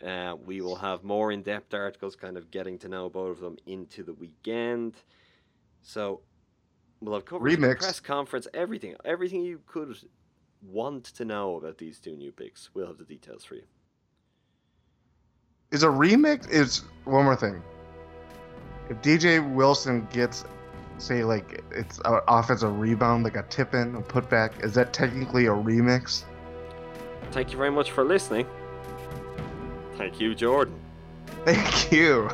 Uh, 0.07 0.35
we 0.45 0.61
will 0.61 0.77
have 0.77 1.03
more 1.03 1.33
in 1.33 1.41
depth 1.43 1.73
articles, 1.73 2.15
kind 2.15 2.37
of 2.37 2.51
getting 2.51 2.79
to 2.79 2.89
know 2.89 3.09
both 3.09 3.39
of 3.39 3.41
them 3.41 3.57
into 3.67 4.03
the 4.03 4.13
weekend. 4.13 4.95
So 5.81 6.21
we'll 7.01 7.15
have 7.15 7.25
coverage, 7.25 7.59
Remix. 7.59 7.79
press 7.79 8.01
conference, 8.01 8.47
everything, 8.53 8.95
everything 9.07 9.43
you 9.43 9.61
could 9.67 9.97
want 10.63 11.05
to 11.05 11.25
know 11.25 11.57
about 11.57 11.79
these 11.79 11.99
two 11.99 12.15
new 12.17 12.31
picks. 12.33 12.69
We'll 12.75 12.87
have 12.87 12.99
the 12.99 13.05
details 13.05 13.45
for 13.45 13.55
you. 13.55 13.63
Is 15.77 15.83
a 15.83 15.89
remix? 15.89 16.49
Is 16.49 16.85
one 17.05 17.27
more 17.27 17.37
thing. 17.37 17.63
If 18.89 19.03
DJ 19.03 19.47
Wilson 19.55 20.09
gets, 20.11 20.47
say, 20.97 21.23
like 21.23 21.63
it's 21.71 21.99
an 22.07 22.19
offensive 22.29 22.79
rebound, 22.79 23.25
like 23.25 23.37
a 23.37 23.43
tip 23.51 23.75
in, 23.75 23.95
a 23.95 24.01
putback, 24.01 24.65
is 24.65 24.73
that 24.73 24.95
technically 24.95 25.45
a 25.45 25.51
remix? 25.51 26.25
Thank 27.31 27.53
you 27.53 27.59
very 27.59 27.71
much 27.71 27.91
for 27.91 28.05
listening. 28.05 28.47
Thank 29.99 30.19
you, 30.19 30.35
Jordan. 30.35 30.81
Thank 31.45 31.93
you. 31.93 32.31